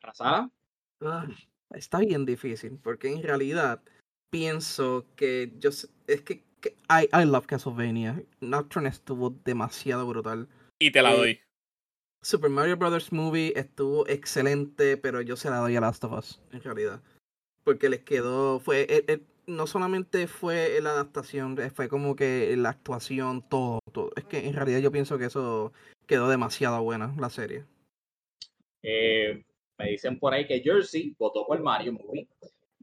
Razala. 0.00 0.50
Ah, 1.02 1.26
está 1.74 1.98
bien 1.98 2.24
difícil, 2.24 2.78
porque 2.82 3.08
en 3.12 3.22
realidad 3.22 3.82
pienso 4.30 5.06
que 5.16 5.52
yo 5.58 5.70
es 5.70 6.22
que 6.22 6.44
I, 6.88 7.08
I 7.12 7.24
love 7.24 7.46
Castlevania. 7.46 8.22
Nocturne 8.40 8.88
estuvo 8.88 9.30
demasiado 9.44 10.06
brutal. 10.06 10.48
Y 10.78 10.90
te 10.90 11.02
la 11.02 11.14
eh, 11.14 11.16
doy. 11.16 11.40
Super 12.22 12.50
Mario 12.50 12.76
Brothers 12.76 13.12
Movie 13.12 13.52
estuvo 13.56 14.06
excelente, 14.08 14.96
pero 14.96 15.20
yo 15.20 15.36
se 15.36 15.48
la 15.48 15.58
doy 15.58 15.76
a 15.76 15.80
Last 15.80 16.02
of 16.04 16.12
Us, 16.12 16.42
en 16.52 16.62
realidad. 16.62 17.00
Porque 17.62 17.88
les 17.88 18.00
quedó, 18.00 18.58
fue, 18.58 18.82
eh, 18.82 19.04
eh, 19.06 19.20
no 19.46 19.66
solamente 19.66 20.26
fue 20.26 20.80
la 20.80 20.90
adaptación, 20.90 21.56
fue 21.72 21.88
como 21.88 22.16
que 22.16 22.56
la 22.56 22.70
actuación, 22.70 23.48
todo, 23.48 23.78
todo. 23.92 24.10
Es 24.16 24.24
que 24.24 24.46
en 24.46 24.54
realidad 24.54 24.80
yo 24.80 24.90
pienso 24.90 25.18
que 25.18 25.26
eso 25.26 25.72
quedó 26.06 26.28
demasiado 26.28 26.82
buena, 26.82 27.14
la 27.18 27.30
serie. 27.30 27.64
Eh, 28.82 29.44
me 29.78 29.90
dicen 29.90 30.18
por 30.18 30.32
ahí 30.32 30.46
que 30.46 30.60
Jersey 30.60 31.14
votó 31.18 31.46
por 31.46 31.60
Mario 31.60 31.92
Movie. 31.92 32.28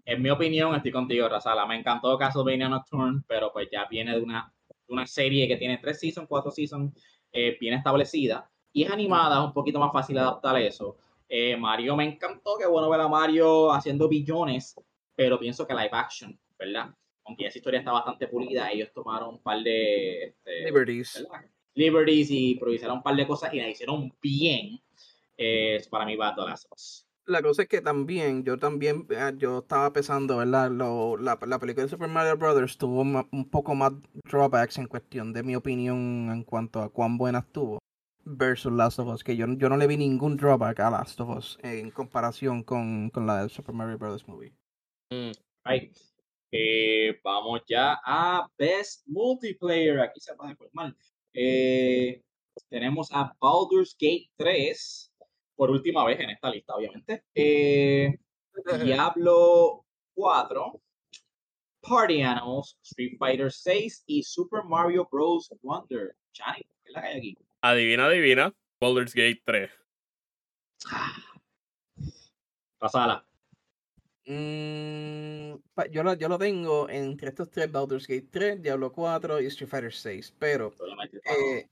En 0.05 0.21
mi 0.21 0.29
opinión, 0.29 0.75
estoy 0.75 0.91
contigo, 0.91 1.29
Razala. 1.29 1.65
Me 1.65 1.77
encantó 1.77 2.17
Castlevania 2.17 2.69
Nocturne, 2.69 3.21
pero 3.27 3.51
pues 3.51 3.69
ya 3.71 3.85
viene 3.89 4.13
de 4.13 4.21
una, 4.21 4.53
de 4.67 4.93
una 4.93 5.07
serie 5.07 5.47
que 5.47 5.57
tiene 5.57 5.77
tres 5.77 5.99
seasons, 5.99 6.27
cuatro 6.27 6.51
seasons, 6.51 6.93
eh, 7.31 7.57
bien 7.59 7.73
establecida. 7.73 8.49
Y 8.71 8.83
es 8.83 8.91
animada, 8.91 9.39
es 9.39 9.45
un 9.45 9.53
poquito 9.53 9.79
más 9.79 9.91
fácil 9.93 10.17
adaptar 10.17 10.59
eso. 10.59 10.97
Eh, 11.29 11.55
Mario 11.55 11.95
me 11.95 12.05
encantó, 12.05 12.57
qué 12.57 12.67
bueno 12.67 12.89
ver 12.89 13.01
a 13.01 13.07
Mario 13.07 13.71
haciendo 13.71 14.09
billones, 14.09 14.75
pero 15.15 15.39
pienso 15.39 15.65
que 15.65 15.73
live 15.73 15.89
action, 15.91 16.37
¿verdad? 16.57 16.93
Aunque 17.25 17.47
esa 17.47 17.57
historia 17.57 17.79
está 17.79 17.91
bastante 17.91 18.27
pulida, 18.27 18.69
ellos 18.71 18.91
tomaron 18.93 19.35
un 19.35 19.41
par 19.41 19.59
de 19.61 20.23
este, 20.25 20.65
Liberties. 20.65 21.23
¿verdad? 21.23 21.49
liberties 21.75 22.29
y 22.31 22.51
improvisaron 22.51 22.97
un 22.97 23.03
par 23.03 23.15
de 23.15 23.27
cosas 23.27 23.53
y 23.53 23.57
las 23.57 23.69
hicieron 23.69 24.13
bien. 24.21 24.79
Eh, 25.37 25.81
para 25.89 26.05
mí 26.05 26.15
va 26.15 26.29
a 26.29 26.45
Last 26.45 26.65
of 26.65 26.77
Us. 26.77 27.07
La 27.25 27.41
cosa 27.41 27.63
es 27.63 27.69
que 27.69 27.81
también, 27.81 28.43
yo 28.43 28.59
también, 28.59 29.07
yo 29.37 29.59
estaba 29.59 29.93
pensando, 29.93 30.37
¿verdad? 30.37 30.69
Lo, 30.69 31.15
la, 31.17 31.39
la 31.47 31.59
película 31.59 31.83
de 31.83 31.89
Super 31.89 32.09
Mario 32.09 32.35
Brothers 32.37 32.77
tuvo 32.77 33.01
un 33.01 33.49
poco 33.49 33.75
más 33.75 33.93
drawbacks 34.25 34.77
en 34.77 34.87
cuestión 34.87 35.31
de 35.31 35.43
mi 35.43 35.55
opinión 35.55 36.29
en 36.31 36.43
cuanto 36.43 36.81
a 36.81 36.89
cuán 36.89 37.17
buena 37.17 37.39
estuvo 37.39 37.79
versus 38.25 38.71
Last 38.71 38.99
of 38.99 39.07
Us, 39.07 39.23
que 39.23 39.35
yo, 39.35 39.45
yo 39.57 39.69
no 39.69 39.77
le 39.77 39.87
vi 39.87 39.97
ningún 39.97 40.37
drawback 40.37 40.79
a 40.79 40.89
Last 40.89 41.19
of 41.21 41.29
Us 41.29 41.57
en 41.61 41.91
comparación 41.91 42.63
con, 42.63 43.09
con 43.09 43.25
la 43.25 43.43
de 43.43 43.49
Super 43.49 43.73
Mario 43.75 43.97
Brothers 43.97 44.27
Movie. 44.27 44.53
Mm, 45.11 45.31
Right. 45.65 45.95
Eh, 46.51 47.19
vamos 47.23 47.61
ya 47.67 47.99
a 48.05 48.47
Best 48.57 49.07
Multiplayer. 49.07 49.99
Aquí 50.01 50.19
se 50.19 50.35
puede 50.35 50.55
mal. 50.73 50.95
Eh, 51.33 52.21
tenemos 52.69 53.09
a 53.11 53.35
Baldur's 53.39 53.95
Gate 53.99 54.29
3 54.37 55.12
por 55.55 55.69
última 55.71 56.05
vez 56.05 56.19
en 56.19 56.29
esta 56.31 56.49
lista, 56.49 56.75
obviamente. 56.75 57.23
Eh, 57.35 58.17
Diablo 58.83 59.85
4, 60.15 60.81
Party 61.81 62.21
Animals, 62.21 62.77
Street 62.83 63.17
Fighter 63.17 63.51
6 63.51 64.03
y 64.07 64.23
Super 64.23 64.63
Mario 64.63 65.07
Bros. 65.11 65.53
Wonder. 65.61 66.15
Chani, 66.31 66.61
¿qué 66.61 66.89
es 66.89 66.91
la 66.93 67.01
que 67.01 67.07
hay 67.07 67.17
aquí? 67.17 67.37
Adivina, 67.61 68.05
adivina. 68.05 68.53
Baldur's 68.79 69.13
Gate 69.13 69.41
3. 69.45 69.69
Pasala. 72.77 73.25
Mm, 74.25 75.55
pa- 75.73 75.87
yo, 75.87 76.03
lo, 76.03 76.13
yo 76.13 76.29
lo 76.29 76.37
tengo 76.37 76.89
entre 76.89 77.29
estos 77.29 77.49
tres, 77.51 77.71
Baldur's 77.71 78.07
Gate 78.07 78.27
3, 78.31 78.61
Diablo 78.61 78.91
4 78.91 79.41
y 79.41 79.45
Street 79.47 79.69
Fighter 79.69 79.93
6, 79.93 80.35
pero 80.39 80.73
Eh, 81.25 81.69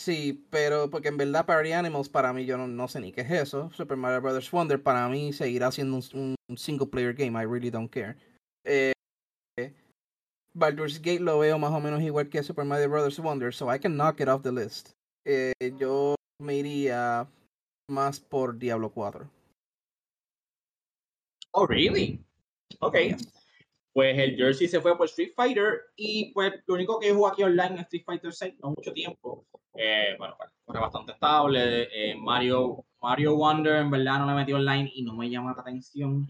sí, 0.00 0.46
pero 0.50 0.90
porque 0.90 1.08
en 1.08 1.16
verdad 1.16 1.46
Party 1.46 1.72
Animals 1.72 2.08
para 2.08 2.32
mí 2.32 2.46
yo 2.46 2.56
no, 2.56 2.66
no 2.66 2.88
sé 2.88 3.00
ni 3.00 3.12
qué 3.12 3.20
es 3.20 3.30
eso. 3.30 3.70
Super 3.72 3.96
Mario 3.96 4.20
Brothers 4.20 4.50
Wonder 4.50 4.82
para 4.82 5.08
mí 5.08 5.32
seguirá 5.32 5.70
siendo 5.70 6.00
un, 6.14 6.34
un 6.48 6.58
single 6.58 6.86
player 6.86 7.14
game. 7.14 7.40
I 7.40 7.44
really 7.46 7.70
don't 7.70 7.90
care. 7.90 8.16
Eh, 8.64 8.92
Baldur's 10.54 10.98
Gate 10.98 11.20
lo 11.20 11.38
veo 11.38 11.58
más 11.58 11.72
o 11.72 11.80
menos 11.80 12.02
igual 12.02 12.28
que 12.28 12.42
Super 12.42 12.64
Mario 12.64 12.88
Brothers 12.88 13.18
Wonder, 13.18 13.52
so 13.52 13.72
I 13.72 13.78
can 13.78 13.96
knock 13.96 14.20
it 14.20 14.28
off 14.28 14.42
the 14.42 14.52
list. 14.52 14.90
Eh, 15.24 15.52
yo 15.78 16.16
me 16.40 16.56
iría 16.56 17.28
más 17.88 18.20
por 18.20 18.58
Diablo 18.58 18.90
4. 18.90 19.28
Oh, 21.52 21.66
really? 21.66 22.20
Ok. 22.80 22.96
Pues 23.92 24.16
el 24.18 24.36
Jersey 24.36 24.68
se 24.68 24.80
fue 24.80 24.96
por 24.96 25.06
Street 25.06 25.32
Fighter 25.34 25.80
y 25.96 26.32
pues 26.32 26.52
lo 26.66 26.74
único 26.74 26.98
que 27.00 27.12
jugó 27.12 27.26
aquí 27.28 27.42
online 27.42 27.74
en 27.74 27.78
Street 27.80 28.04
Fighter 28.06 28.32
6, 28.32 28.54
no 28.62 28.70
mucho 28.70 28.92
tiempo. 28.92 29.46
Eh, 29.74 30.14
bueno, 30.18 30.34
pues, 30.38 30.50
fue 30.64 30.78
bastante 30.80 31.12
estable. 31.12 31.88
Eh, 31.92 32.14
Mario, 32.16 32.84
Mario 33.02 33.36
Wonder 33.36 33.76
en 33.76 33.90
verdad 33.90 34.20
no 34.20 34.26
le 34.26 34.34
metí 34.34 34.52
online 34.52 34.90
y 34.94 35.02
no 35.02 35.14
me 35.16 35.28
llama 35.28 35.52
la 35.54 35.62
atención. 35.62 36.26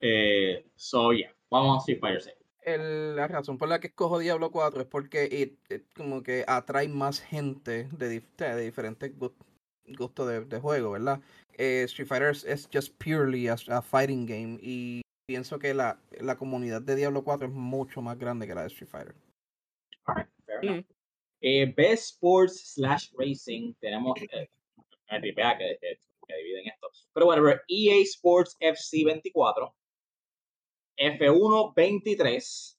Eh, 0.00 0.66
so, 0.74 1.12
yeah, 1.12 1.32
vamos 1.50 1.76
a 1.76 1.80
Street 1.80 2.00
Fighter 2.00 2.22
6. 2.22 2.36
El- 2.62 3.16
la 3.16 3.26
razón 3.28 3.56
por 3.56 3.68
la 3.68 3.80
que 3.80 3.86
escojo 3.88 4.18
Diablo 4.18 4.50
4 4.50 4.82
es 4.82 4.86
porque 4.86 5.24
it- 5.70 5.84
como 5.96 6.22
que 6.22 6.44
atrae 6.46 6.88
más 6.88 7.20
gente 7.20 7.88
de, 7.92 8.20
dif- 8.20 8.36
de 8.36 8.62
diferentes 8.64 9.16
gu- 9.18 9.32
gustos 9.96 10.48
de, 10.48 10.60
juego, 10.60 10.90
¿verdad? 10.92 11.20
Eh, 11.56 11.82
Street 11.84 12.08
Fighter 12.08 12.30
es 12.46 12.68
just 12.72 12.94
purely 13.02 13.48
a, 13.48 13.56
a 13.68 13.82
fighting 13.82 14.26
game 14.26 14.58
y 14.62 15.02
pienso 15.30 15.60
que 15.60 15.74
la, 15.74 15.96
la 16.18 16.36
comunidad 16.36 16.82
de 16.82 16.96
Diablo 16.96 17.22
4 17.22 17.46
es 17.46 17.52
mucho 17.52 18.02
más 18.02 18.18
grande 18.18 18.48
que 18.48 18.54
la 18.56 18.62
de 18.62 18.66
Street 18.66 18.90
Fighter. 18.90 19.14
Alright, 20.04 20.28
fair 20.44 20.58
Mm. 20.64 20.68
enough. 20.68 20.86
Eh, 21.40 21.72
Best 21.76 22.14
Sports 22.14 22.72
slash 22.74 23.12
Racing, 23.16 23.74
tenemos, 23.80 24.20
eh, 24.20 24.26
que, 24.28 24.48
que, 25.20 25.34
que 26.26 26.36
dividen 26.36 26.66
esto. 26.66 26.88
Pero 27.14 27.26
whatever, 27.26 27.62
EA 27.68 28.02
Sports 28.02 28.56
FC 28.58 29.04
24, 29.04 29.72
F1 30.98 31.74
23, 31.76 32.78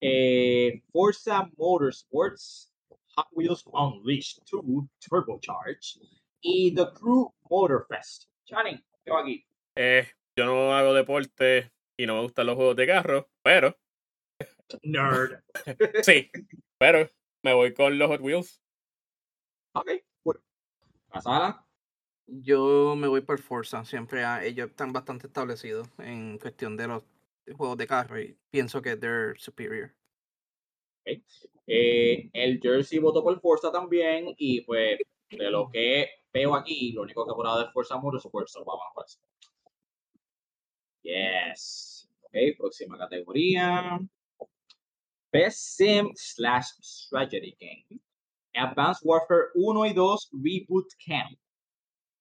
eh, 0.00 0.82
Forza 0.90 1.50
Motorsports, 1.58 2.72
Hot 3.16 3.26
Wheels 3.32 3.64
Unleashed 3.66 4.42
2 4.50 4.88
Turbocharge 4.98 6.00
y 6.40 6.74
The 6.74 6.86
Crew 6.94 7.30
Motorfest. 7.50 8.30
Channing, 8.46 8.82
¿qué 9.04 9.10
va 9.10 9.20
aquí? 9.20 9.44
Eh, 9.76 10.06
yo 10.36 10.46
no 10.46 10.74
hago 10.74 10.94
deporte 10.94 11.70
y 12.02 12.06
no 12.06 12.16
me 12.16 12.22
gustan 12.22 12.46
los 12.46 12.56
juegos 12.56 12.76
de 12.76 12.86
carro, 12.86 13.30
pero 13.42 13.76
Nerd. 14.82 15.42
sí, 16.02 16.30
pero 16.78 17.08
me 17.42 17.52
voy 17.54 17.72
con 17.74 17.98
los 17.98 18.08
Hot 18.08 18.20
Wheels. 18.20 18.60
Ok, 19.74 19.90
cool. 20.22 20.42
Pasala. 21.08 21.66
Yo 22.26 22.94
me 22.96 23.08
voy 23.08 23.20
por 23.20 23.40
Forza, 23.40 23.84
siempre 23.84 24.24
ha- 24.24 24.44
ellos 24.44 24.70
están 24.70 24.92
bastante 24.92 25.26
establecidos 25.26 25.88
en 25.98 26.38
cuestión 26.38 26.76
de 26.76 26.88
los 26.88 27.02
juegos 27.56 27.76
de 27.76 27.86
carro 27.86 28.20
y 28.20 28.36
pienso 28.50 28.80
que 28.80 28.96
they're 28.96 29.38
superior. 29.38 29.94
Eh, 31.66 32.30
el 32.32 32.60
Jersey 32.60 32.98
votó 32.98 33.22
por 33.22 33.38
Forza 33.40 33.70
también 33.70 34.34
y 34.38 34.60
pues 34.62 34.98
de 35.30 35.50
lo 35.50 35.68
que 35.70 36.08
veo 36.32 36.54
aquí, 36.54 36.92
lo 36.92 37.02
único 37.02 37.26
que 37.26 37.32
votado 37.32 37.64
es 37.66 37.72
Forza 37.72 37.96
Motorsports, 37.98 38.52
so 38.52 38.64
vamos 38.64 38.82
a. 38.96 39.04
Yes. 41.02 41.91
Ok, 42.32 42.56
próxima 42.56 42.96
categoría. 42.96 44.00
Best 45.30 45.76
Sim 45.76 46.12
slash 46.14 46.66
Strategy 46.80 47.54
Game. 47.60 48.00
Advanced 48.54 49.02
Warfare 49.04 49.50
1 49.54 49.86
y 49.86 49.92
2 49.92 50.30
Reboot 50.32 50.86
Camp. 51.04 51.38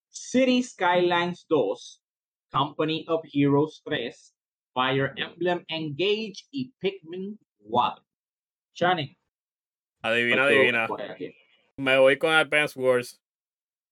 City 0.10 0.62
Skylines 0.62 1.46
2. 1.48 2.02
Company 2.52 3.06
of 3.08 3.22
Heroes 3.32 3.82
3. 3.86 4.34
Fire 4.74 5.14
Emblem 5.18 5.64
Engage 5.70 6.46
y 6.52 6.74
Pikmin 6.80 7.38
4. 7.70 8.04
Channing, 8.74 9.18
Adivina, 10.02 10.88
¿cuál 10.88 10.88
tú 10.88 10.96
adivina. 10.96 11.36
Me 11.78 11.98
voy 11.98 12.18
con 12.18 12.32
Advance 12.32 12.80
Wars 12.80 13.22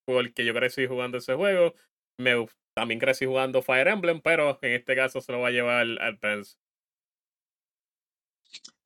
porque 0.05 0.45
yo 0.45 0.53
crecí 0.53 0.87
jugando 0.87 1.17
ese 1.17 1.35
juego. 1.35 1.73
Me, 2.17 2.47
también 2.79 2.99
crecí 2.99 3.25
jugando 3.25 3.61
Fire 3.61 3.89
Emblem, 3.89 4.21
pero 4.21 4.57
en 4.61 4.71
este 4.71 4.95
caso 4.95 5.19
se 5.19 5.33
lo 5.33 5.41
va 5.41 5.49
a 5.49 5.51
llevar 5.51 5.85
Advance. 6.01 6.55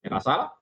¿En 0.01 0.13
la 0.13 0.19
sala? 0.19 0.53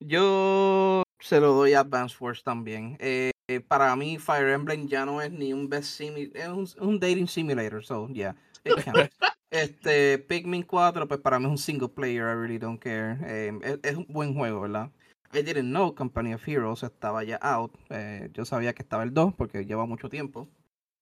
Yo 0.00 1.04
se 1.20 1.38
lo 1.38 1.52
doy 1.52 1.74
a 1.74 1.80
Advance 1.80 2.16
Wars 2.18 2.42
también. 2.42 2.96
Eh, 2.98 3.30
para 3.68 3.94
mí 3.94 4.18
Fire 4.18 4.48
Emblem 4.48 4.88
ya 4.88 5.06
no 5.06 5.22
es 5.22 5.30
ni 5.30 5.52
un 5.52 5.68
best 5.68 5.90
simi 5.90 6.32
es 6.34 6.48
un, 6.48 6.68
un 6.80 6.98
dating 6.98 7.28
simulator, 7.28 7.84
so 7.84 8.08
yeah. 8.08 8.34
este 9.50 10.18
Pikmin 10.18 10.64
4 10.64 11.06
pues 11.06 11.20
para 11.20 11.38
mí 11.38 11.44
es 11.44 11.50
un 11.52 11.58
single 11.58 11.88
player, 11.88 12.24
I 12.24 12.34
really 12.34 12.58
don't 12.58 12.82
care. 12.82 13.16
Eh, 13.22 13.52
es, 13.62 13.78
es 13.84 13.96
un 13.96 14.06
buen 14.08 14.34
juego, 14.34 14.62
¿verdad? 14.62 14.90
I 15.32 15.42
didn't 15.42 15.70
know 15.70 15.94
Company 15.94 16.34
of 16.34 16.42
Heroes 16.46 16.82
estaba 16.82 17.22
ya 17.22 17.38
out. 17.42 17.72
Eh, 17.90 18.28
yo 18.32 18.44
sabía 18.44 18.72
que 18.72 18.82
estaba 18.82 19.04
el 19.04 19.14
2 19.14 19.34
porque 19.34 19.64
lleva 19.64 19.86
mucho 19.86 20.08
tiempo. 20.08 20.48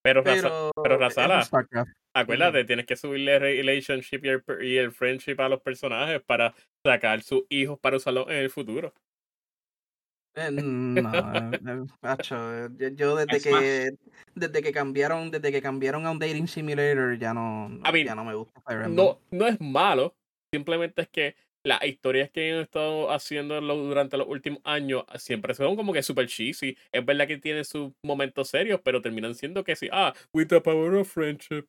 Pero, 0.03 0.23
Pero, 0.23 0.71
pero 0.83 0.99
Razala, 0.99 1.47
acuérdate, 2.15 2.65
tienes 2.65 2.87
que 2.87 2.97
subirle 2.97 3.37
el 3.37 3.41
relationship 3.41 4.21
y 4.25 4.29
el, 4.29 4.45
y 4.63 4.77
el 4.77 4.93
friendship 4.93 5.37
a 5.41 5.49
los 5.49 5.61
personajes 5.61 6.23
para 6.23 6.55
sacar 6.85 7.23
sus 7.23 7.45
hijos 7.49 7.79
para 7.81 7.97
usarlos 7.97 8.29
en 8.29 8.37
el 8.37 8.51
futuro. 8.51 8.95
Eh, 10.35 10.51
no, 10.53 11.35
eh, 11.35 11.51
eh, 11.67 11.85
macho, 12.01 12.69
yo, 12.77 12.89
yo 12.89 13.17
desde 13.17 13.37
Es 13.39 13.47
más- 13.51 13.61
que 13.61 13.91
desde 14.35 14.63
que 14.63 14.73
cambiaron 14.73 15.31
desde 15.31 15.51
que 15.51 15.61
cambiaron 15.61 16.07
a 16.07 16.13
un 16.13 16.19
dating 16.19 16.47
simulator 16.47 17.19
ya 17.19 17.35
no, 17.35 17.69
no- 17.69 17.89
I 17.89 17.93
mean, 17.93 18.07
ya 18.07 18.15
no 18.15 18.25
me 18.25 18.35
gusta. 18.35 18.61
No, 18.89 19.21
no 19.33 19.47
es 19.47 19.61
malo, 19.61 20.15
simplemente 20.55 21.03
es 21.03 21.09
que 21.09 21.35
las 21.65 21.83
historias 21.85 22.31
que 22.31 22.53
han 22.53 22.61
estado 22.61 23.11
haciendo 23.11 23.61
lo- 23.61 23.77
durante 23.77 24.17
los 24.17 24.27
últimos 24.29 24.61
años 24.65 25.05
ah, 25.09 25.19
siempre 25.19 25.55
son 25.55 25.77
como 25.77 25.93
que 25.93 26.03
super 26.03 26.27
cheesy. 26.27 26.77
Es 26.93 27.05
verdad 27.05 27.27
que 27.27 27.39
tienen 27.39 27.65
sus 27.65 27.93
momentos 28.03 28.49
serios, 28.49 28.81
pero 28.83 29.03
terminan 29.03 29.35
siendo 29.35 29.65
que 29.65 29.77
sí, 29.77 29.89
ah, 29.93 30.15
with 30.33 30.47
the 30.49 30.61
power 30.61 30.95
of 30.95 31.09
friendship. 31.13 31.67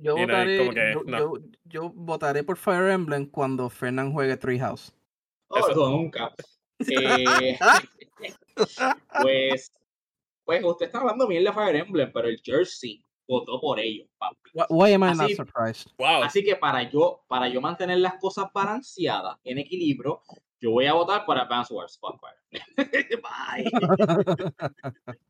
Yo 0.00 0.16
Y 0.16 0.20
votaré, 0.22 0.70
que, 0.70 0.92
yo, 0.92 1.02
no. 1.04 1.18
yo- 1.18 1.34
yo 1.64 1.90
votaré 1.90 2.42
por 2.42 2.56
Fire 2.56 2.90
Emblem 2.90 3.26
cuando 3.26 3.68
Fernand 3.70 4.12
juegue 4.12 4.36
Treehouse. 4.36 4.92
Oh, 5.48 5.58
Eso- 5.58 5.70
eso 5.70 5.90
nunca. 5.90 6.34
Eh, 6.80 7.56
pues, 9.22 9.72
pues 10.44 10.64
usted 10.64 10.86
está 10.86 10.98
hablando 11.00 11.28
bien 11.28 11.44
de 11.44 11.52
Fire 11.52 11.76
Emblem, 11.76 12.10
pero 12.12 12.28
el 12.28 12.40
Jersey 12.42 13.04
votó 13.26 13.60
por 13.60 13.78
ellos, 13.80 14.08
papi. 14.18 14.36
Why, 14.68 14.92
am 14.92 15.02
I 15.04 15.06
not 15.16 15.20
Así- 15.26 15.34
surprised? 15.36 15.90
Wow. 15.98 16.22
Así 16.24 16.44
que 16.44 16.56
para 16.56 16.82
yo, 16.90 17.24
para 17.28 17.48
yo 17.48 17.60
mantener 17.60 17.98
las 17.98 18.14
cosas 18.18 18.46
balanceadas, 18.52 19.36
en 19.44 19.58
equilibrio, 19.58 20.22
yo 20.60 20.70
voy 20.70 20.86
a 20.86 20.92
votar 20.94 21.24
por 21.26 21.36
Advance 21.38 21.72
Wars. 21.74 21.98
Fire. 22.00 22.62
Bye. 23.22 23.70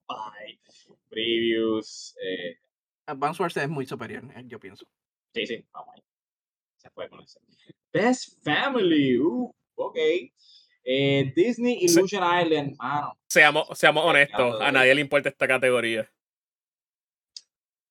Bye. 0.09 0.61
Previews. 1.09 2.17
Eh, 2.23 2.59
Advance 3.07 3.43
Wars 3.43 3.57
es 3.57 3.69
muy 3.69 3.87
superior, 3.87 4.25
eh, 4.37 4.43
yo 4.47 4.59
pienso. 4.59 4.87
sí, 5.35 5.47
sí, 5.47 5.65
vamos 5.73 5.95
ahí. 5.95 6.03
Se 6.77 6.91
puede 6.91 7.09
conocer. 7.09 7.43
Best 7.93 8.43
Family. 8.45 9.19
Uh, 9.19 9.51
ok. 9.77 9.97
Eh, 10.85 11.33
Disney. 11.35 11.79
Illusion 11.83 12.23
Island. 12.23 12.77
Mano, 12.79 13.17
Seamos, 13.27 13.67
seamos 13.79 14.05
honestos, 14.05 14.61
a 14.61 14.71
nadie 14.71 14.95
le 14.95 15.01
importa 15.01 15.29
esta 15.31 15.49
categoría. 15.49 16.11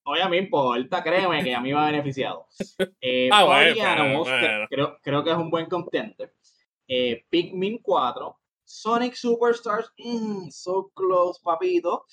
Oye, 0.05 0.21
a 0.21 0.25
mí 0.29 0.37
me 0.37 0.43
importa, 0.43 1.01
créeme 1.03 1.43
que 1.43 1.55
a 1.55 1.61
mí 1.61 1.71
me 1.71 1.79
ha 1.79 1.85
beneficiado. 1.85 2.47
Eh, 3.05 3.29
Ah, 3.31 3.43
bueno, 3.43 3.81
Animals, 3.83 4.29
que- 4.29 4.39
bueno. 4.39 4.67
creo, 4.69 4.97
creo 5.01 5.23
que 5.23 5.31
es 5.31 5.35
un 5.37 5.49
buen 5.49 5.65
contender. 5.65 6.33
Eh, 6.87 7.25
Pikmin 7.29 7.79
4, 7.79 8.39
Sonic 8.63 9.13
Superstars, 9.15 9.91
mm, 9.97 10.49
so 10.49 10.89
close, 10.93 11.39
papito. 11.43 12.05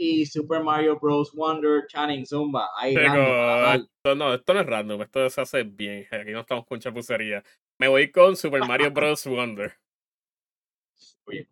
Y 0.00 0.24
Super 0.26 0.62
Mario 0.62 0.98
Bros. 0.98 1.32
Wonder, 1.34 1.86
Channing 1.88 2.24
Zumba. 2.24 2.68
Ahí 2.76 2.94
random, 2.96 3.82
esto, 3.82 4.14
no, 4.14 4.32
esto 4.32 4.54
no 4.54 4.60
es 4.60 4.66
random, 4.66 5.02
esto 5.02 5.28
se 5.28 5.40
hace 5.40 5.62
bien. 5.64 6.06
Aquí 6.10 6.30
no 6.30 6.40
estamos 6.40 6.64
con 6.66 6.78
chapucería. 6.78 7.42
Me 7.78 7.88
voy 7.88 8.10
con 8.12 8.36
Super 8.36 8.64
Mario 8.66 8.90
Bros. 8.92 9.26
Wonder. 9.26 9.72
Oye. 11.26 11.48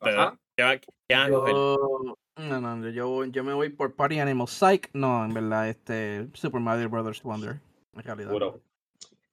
Ajá. 0.00 0.38
¿Qué, 0.56 0.80
qué? 1.08 1.16
Yo, 1.28 2.16
no, 2.36 2.60
no, 2.60 2.88
yo, 2.90 3.24
yo 3.26 3.44
me 3.44 3.52
voy 3.52 3.68
por 3.68 3.94
Party 3.94 4.18
Animal 4.18 4.48
Psych. 4.48 4.90
No, 4.94 5.24
en 5.24 5.34
verdad, 5.34 5.68
este 5.68 6.28
Super 6.34 6.60
Mario 6.60 6.88
Brothers 6.88 7.22
Wonder. 7.22 7.60
En 7.94 8.02
realidad. 8.02 8.28
Seguro. 8.28 8.62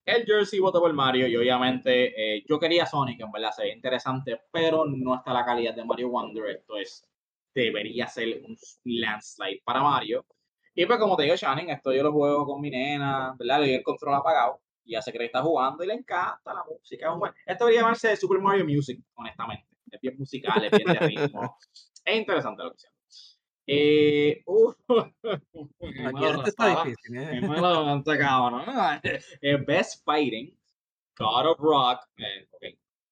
El 0.05 0.25
Jersey 0.25 0.59
votó 0.59 0.79
por 0.81 0.91
Mario 0.91 1.27
y 1.27 1.35
obviamente 1.35 2.37
eh, 2.37 2.43
yo 2.49 2.59
quería 2.59 2.87
Sonic, 2.87 3.19
en 3.19 3.31
verdad 3.31 3.51
se 3.51 3.61
ve 3.61 3.73
interesante, 3.73 4.41
pero 4.51 4.85
no 4.85 5.15
está 5.15 5.31
la 5.31 5.45
calidad 5.45 5.75
de 5.75 5.85
Mario 5.85 6.09
Wonder. 6.09 6.49
Esto 6.49 6.77
es, 6.77 7.07
debería 7.53 8.07
ser 8.07 8.41
un 8.43 8.57
landslide 8.85 9.61
para 9.63 9.83
Mario. 9.83 10.25
Y 10.73 10.85
pues 10.87 10.97
como 10.97 11.15
te 11.15 11.23
digo, 11.23 11.35
Shannon, 11.35 11.69
esto 11.69 11.93
yo 11.93 12.01
lo 12.01 12.11
juego 12.11 12.45
con 12.45 12.59
mi 12.59 12.71
nena, 12.71 13.35
¿verdad? 13.37 13.59
Le 13.59 13.67
doy 13.67 13.75
el 13.75 13.83
control 13.83 14.15
apagado 14.15 14.61
y 14.83 14.93
ya 14.93 15.01
se 15.01 15.11
cree 15.11 15.21
que 15.21 15.25
está 15.25 15.43
jugando 15.43 15.83
y 15.83 15.87
le 15.87 15.93
encanta 15.93 16.53
la 16.53 16.63
música. 16.63 17.13
Esto 17.45 17.65
debería 17.65 17.81
llamarse 17.81 18.15
Super 18.15 18.39
Mario 18.39 18.65
Music, 18.65 18.99
honestamente. 19.13 19.67
Es 19.91 20.01
bien 20.01 20.15
musical, 20.17 20.63
es 20.63 20.71
bien 20.71 20.87
de 20.87 20.99
ritmo. 20.99 21.57
es 22.09 22.17
interesante 22.17 22.63
lo 22.63 22.71
que 22.71 22.79
sea. 22.79 22.91
Eh, 23.71 24.41
uh, 24.47 24.73
Aquí 24.89 26.25
este 26.25 26.49
está 26.49 26.83
difícil. 26.83 27.17
¿eh? 27.17 27.41
Cabrón. 28.17 28.63
Eh, 29.41 29.57
Best 29.57 30.03
Fighting, 30.03 30.57
God 31.15 31.45
of 31.45 31.59
Rock, 31.59 31.99
eh, 32.17 32.47
ok, 32.49 32.63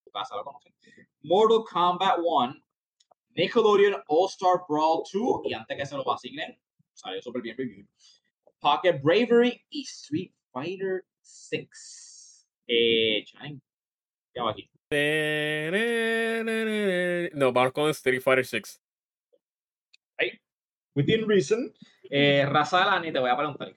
tu 0.04 0.12
casa 0.12 0.36
lo 0.36 0.44
conocen. 0.44 0.74
Mortal 1.22 1.64
Kombat 1.64 2.18
1, 2.18 2.56
Nickelodeon 3.36 4.02
All 4.08 4.28
Star 4.30 4.64
Brawl 4.68 5.04
2, 5.14 5.42
y 5.46 5.54
antes 5.54 5.78
que 5.78 5.86
se 5.86 5.96
lo 5.96 6.12
asignen, 6.12 6.60
salió 6.94 7.22
súper 7.22 7.44
bien 7.44 7.56
review. 7.56 7.86
Pocket 8.60 9.00
Bravery 9.04 9.64
y 9.70 9.84
Street 9.84 10.32
Fighter 10.52 11.06
6. 11.22 12.48
Eh, 12.68 13.24
ya 14.34 14.44
va 14.44 14.52
aquí. 14.52 14.68
No, 17.34 17.52
vamos 17.54 17.74
con 17.74 17.92
Street 17.92 18.22
Fighter 18.22 18.46
6. 18.46 18.82
Within 20.96 21.28
Reason, 21.28 21.72
eh, 22.10 22.46
Razala, 22.50 23.00
ni 23.00 23.12
te 23.12 23.20
voy 23.20 23.30
a 23.30 23.38
preguntar. 23.38 23.76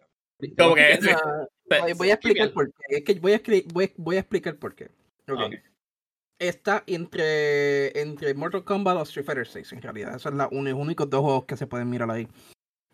Como 0.56 0.74
que. 0.74 0.98
Ah, 1.12 1.46
voy, 1.82 1.92
voy 1.92 2.10
a 2.10 2.14
explicar 2.14 2.52
por 2.52 2.72
qué. 2.72 2.96
Es 2.96 3.04
que 3.04 3.14
voy 3.14 3.32
a, 3.32 3.42
escri- 3.42 3.70
voy, 3.72 3.92
voy 3.96 4.16
a 4.16 4.20
explicar 4.20 4.56
por 4.56 4.74
qué. 4.74 4.84
Ok. 5.28 5.38
Ok. 5.38 5.54
Está 6.38 6.82
entre, 6.86 8.00
entre 8.00 8.32
Mortal 8.32 8.64
Kombat 8.64 8.96
o 8.96 9.02
Street 9.02 9.26
Fighter 9.26 9.46
6, 9.46 9.72
en 9.74 9.82
realidad. 9.82 10.10
Esos 10.16 10.22
son 10.22 10.38
los 10.38 10.48
únicos 10.50 11.10
dos 11.10 11.20
juegos 11.20 11.44
que 11.44 11.58
se 11.58 11.66
pueden 11.66 11.90
mirar 11.90 12.10
ahí. 12.10 12.26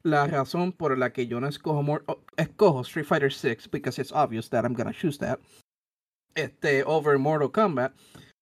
La 0.02 0.26
razón 0.26 0.72
por 0.72 0.98
la 0.98 1.12
que 1.12 1.28
yo 1.28 1.40
no 1.40 1.46
escojo, 1.46 1.80
Mor- 1.84 2.02
oh, 2.08 2.18
escojo 2.36 2.80
Street 2.80 3.06
Fighter 3.06 3.32
6, 3.32 3.70
because 3.70 4.00
it's 4.00 4.10
obvious 4.12 4.50
that 4.50 4.64
I'm 4.64 4.74
gonna 4.74 4.92
choose 4.92 5.18
that, 5.18 5.38
este, 6.34 6.82
over 6.84 7.18
Mortal 7.18 7.52
Kombat, 7.52 7.92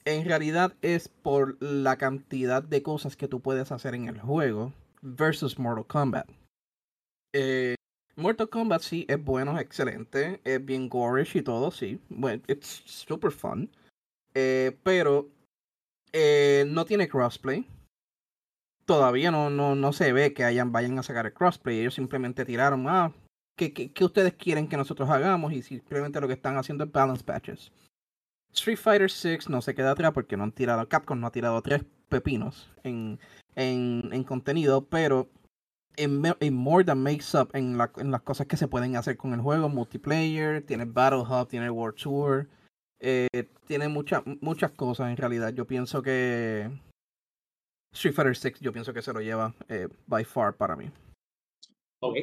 en 0.07 0.25
realidad 0.25 0.73
es 0.81 1.09
por 1.09 1.62
la 1.62 1.97
cantidad 1.99 2.62
de 2.62 2.83
cosas 2.83 3.17
que 3.17 3.29
tú 3.29 3.40
puedes 3.40 3.73
hacer 3.73 3.95
en 3.95 4.09
el 4.09 4.19
juego 4.19 4.73
versus 5.05 5.59
Mortal 5.59 5.87
Kombat. 5.87 6.29
Eh, 7.33 7.77
Mortal 8.17 8.49
Kombat 8.49 8.83
sí 8.83 9.05
es 9.09 9.23
bueno, 9.23 9.57
es 9.57 9.62
excelente, 9.62 10.40
es 10.45 10.64
bien 10.64 10.88
gorish 10.88 11.37
y 11.37 11.43
todo, 11.43 11.71
sí. 11.71 12.01
Bueno, 12.09 12.43
it's 12.49 12.83
super 12.87 13.31
fun. 13.31 13.71
Eh, 14.35 14.77
pero 14.83 15.29
eh, 16.12 16.64
no 16.69 16.85
tiene 16.85 17.09
crossplay. 17.09 17.67
Todavía 18.85 19.31
no, 19.31 19.51
no, 19.51 19.75
no 19.75 19.93
se 19.93 20.12
ve 20.12 20.33
que 20.35 20.45
hayan, 20.45 20.73
vayan 20.73 20.99
a 20.99 21.03
sacar 21.03 21.27
el 21.27 21.33
crossplay. 21.33 21.81
Ellos 21.81 21.95
simplemente 21.95 22.45
tiraron, 22.45 22.87
ah, 22.88 23.12
¿qué, 23.57 23.93
ustedes 24.01 24.35
quieren 24.35 24.69
que 24.69 24.77
nosotros 24.77 25.09
hagamos? 25.11 25.53
Y 25.53 25.62
simplemente 25.62 26.21
lo 26.21 26.29
que 26.29 26.35
están 26.35 26.57
haciendo 26.57 26.85
es 26.85 26.93
balance 26.93 27.25
patches. 27.25 27.73
Street 28.53 28.79
Fighter 28.79 29.11
6 29.11 29.49
no 29.49 29.61
se 29.61 29.75
queda 29.75 29.93
atrás 29.93 30.12
porque 30.12 30.37
no 30.37 30.45
han 30.45 30.53
tirado, 30.53 30.88
Capcom 30.88 31.19
no 31.19 31.27
ha 31.27 31.33
tirado 31.33 31.61
tres 31.62 31.83
pepinos 32.09 32.71
en, 32.85 33.19
en, 33.57 34.09
en 34.12 34.25
contenido, 34.25 34.87
pero 34.87 35.29
en, 35.97 36.21
more 36.55 36.85
than 36.85 37.03
makes 37.03 37.35
up 37.35 37.51
en, 37.55 37.79
la- 37.79 37.93
en 37.99 38.11
las 38.11 38.23
cosas 38.23 38.47
que 38.47 38.57
se 38.57 38.69
pueden 38.69 38.97
hacer 38.97 39.17
con 39.17 39.33
el 39.33 39.40
juego, 39.40 39.69
multiplayer, 39.69 40.64
tiene 40.67 40.85
Battle 40.87 41.21
Hub, 41.21 41.49
tiene 41.49 41.71
World 41.71 41.97
Tour, 42.01 42.49
eh, 43.01 43.29
tiene 43.67 43.88
muchas 43.88 44.23
muchas 44.40 44.73
cosas 44.73 45.11
en 45.11 45.17
realidad. 45.17 45.53
Yo 45.53 45.67
pienso 45.67 46.03
que 46.03 46.71
Street 47.93 48.14
Fighter 48.14 48.37
6 48.37 48.61
yo 48.61 48.73
pienso 48.73 48.93
que 48.93 49.03
se 49.03 49.12
lo 49.12 49.21
lleva 49.21 49.55
eh, 49.69 49.88
by 50.07 50.25
far 50.25 50.57
para 50.57 50.75
mí. 50.75 50.90
Ok, 52.01 52.17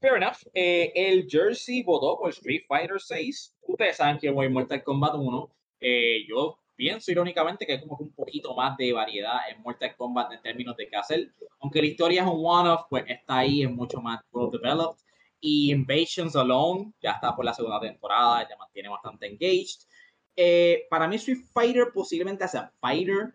fair 0.00 0.14
enough. 0.16 0.36
Eh, 0.54 0.92
el 0.94 1.26
Jersey 1.28 1.82
votó 1.82 2.18
por 2.18 2.30
Street 2.30 2.62
Fighter 2.66 3.00
6. 3.00 3.56
Ustedes 3.66 3.96
saben 3.96 4.18
que 4.18 4.30
voy 4.30 4.46
en 4.46 4.52
Mortal 4.54 4.82
Kombat 4.82 5.14
1. 5.16 5.50
Eh, 5.80 6.24
yo 6.28 6.58
pienso 6.78 7.10
irónicamente 7.10 7.66
que 7.66 7.72
hay 7.72 7.80
como 7.80 7.98
que 7.98 8.04
un 8.04 8.12
poquito 8.12 8.54
más 8.54 8.76
de 8.76 8.92
variedad 8.92 9.40
en 9.50 9.60
Mortal 9.62 9.96
Kombat 9.96 10.32
en 10.32 10.40
términos 10.40 10.76
de 10.76 10.88
qué 10.88 10.96
hacer. 10.96 11.32
Aunque 11.58 11.80
la 11.80 11.88
historia 11.88 12.22
es 12.22 12.28
un 12.28 12.40
one-off, 12.40 12.82
pues 12.88 13.04
está 13.08 13.38
ahí, 13.38 13.62
es 13.64 13.70
mucho 13.70 14.00
más 14.00 14.20
well 14.30 14.48
developed. 14.48 15.02
Y 15.40 15.72
Invasions 15.72 16.36
Alone 16.36 16.92
ya 17.02 17.12
está 17.12 17.34
por 17.34 17.44
la 17.44 17.52
segunda 17.52 17.80
temporada, 17.80 18.48
ya 18.48 18.56
mantiene 18.56 18.88
bastante 18.90 19.26
engaged. 19.26 19.88
Eh, 20.36 20.86
para 20.88 21.08
mí 21.08 21.16
Street 21.16 21.44
Fighter 21.52 21.88
posiblemente 21.92 22.44
hacia 22.44 22.72
Fighter, 22.80 23.34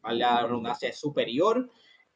vale 0.00 0.20
la 0.20 0.42
redundancia, 0.46 0.88
es 0.88 0.98
superior. 0.98 1.68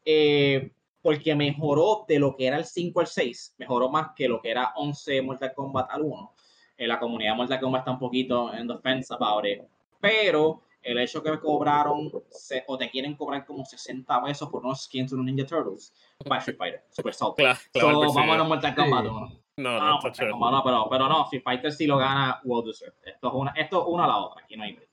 Eh, 0.03 0.73
porque 1.03 1.35
mejoró 1.35 2.07
de 2.09 2.19
lo 2.19 2.35
que 2.35 2.47
era 2.47 2.57
el 2.57 2.65
5 2.65 3.01
al 3.01 3.07
6, 3.07 3.57
mejoró 3.59 3.91
más 3.91 4.13
que 4.17 4.27
lo 4.27 4.41
que 4.41 4.51
era 4.51 4.73
11 4.77 5.21
Mortal 5.21 5.53
Kombat 5.55 5.91
al 5.91 6.01
1. 6.01 6.35
Eh, 6.79 6.87
la 6.87 6.99
comunidad 6.99 7.33
de 7.33 7.37
Mortal 7.37 7.61
Kombat 7.61 7.81
está 7.83 7.91
un 7.91 7.99
poquito 7.99 8.55
en 8.55 8.67
defense 8.67 9.13
about 9.13 9.45
it, 9.45 9.61
pero 10.01 10.63
el 10.83 10.99
hecho 10.99 11.23
que 11.23 11.31
me 11.31 11.41
cobraron 11.41 12.11
se- 12.31 12.63
o 12.67 12.77
te 12.77 12.91
quieren 12.91 13.17
cobrar 13.17 13.47
como 13.47 13.65
60 13.65 14.23
pesos 14.23 14.49
por 14.51 14.65
unos 14.65 14.83
skins 14.85 15.11
de 15.11 15.17
los 15.17 15.25
Ninja 15.27 15.47
Turtles 15.47 15.95
para 16.25 16.39
Street 16.41 16.57
Fighter, 16.59 16.85
super 16.91 17.15
salty. 17.15 17.43
Cla- 17.43 17.55
So, 17.57 17.71
claro, 17.73 18.01
vamos 18.01 18.17
a 18.17 18.21
perseguido. 18.21 18.45
Mortal 18.45 18.75
Kombat 18.75 19.03
Sí. 19.05 19.09
1. 19.11 19.21
No, 19.57 19.79
No, 19.79 19.79
no, 19.87 20.01
Mortal. 20.03 20.31
Kombat 20.31 20.53
no, 20.53 20.63
pero, 20.65 20.87
pero 20.91 21.09
no, 21.09 21.23
Street 21.25 21.43
Fighter 21.43 21.73
sí 21.73 21.87
lo 21.87 21.97
gana 21.97 22.41
well 22.45 22.65
deserved. 22.67 22.99
Esto 23.05 23.29
es 23.29 23.35
una, 23.35 23.51
esto 23.53 23.83
es 23.83 23.89
una 23.89 24.05
a 24.05 24.09
la 24.09 24.17
otra, 24.19 24.43
aquí 24.45 24.57
no 24.57 24.65
hay 24.65 24.73
break. 24.75 24.91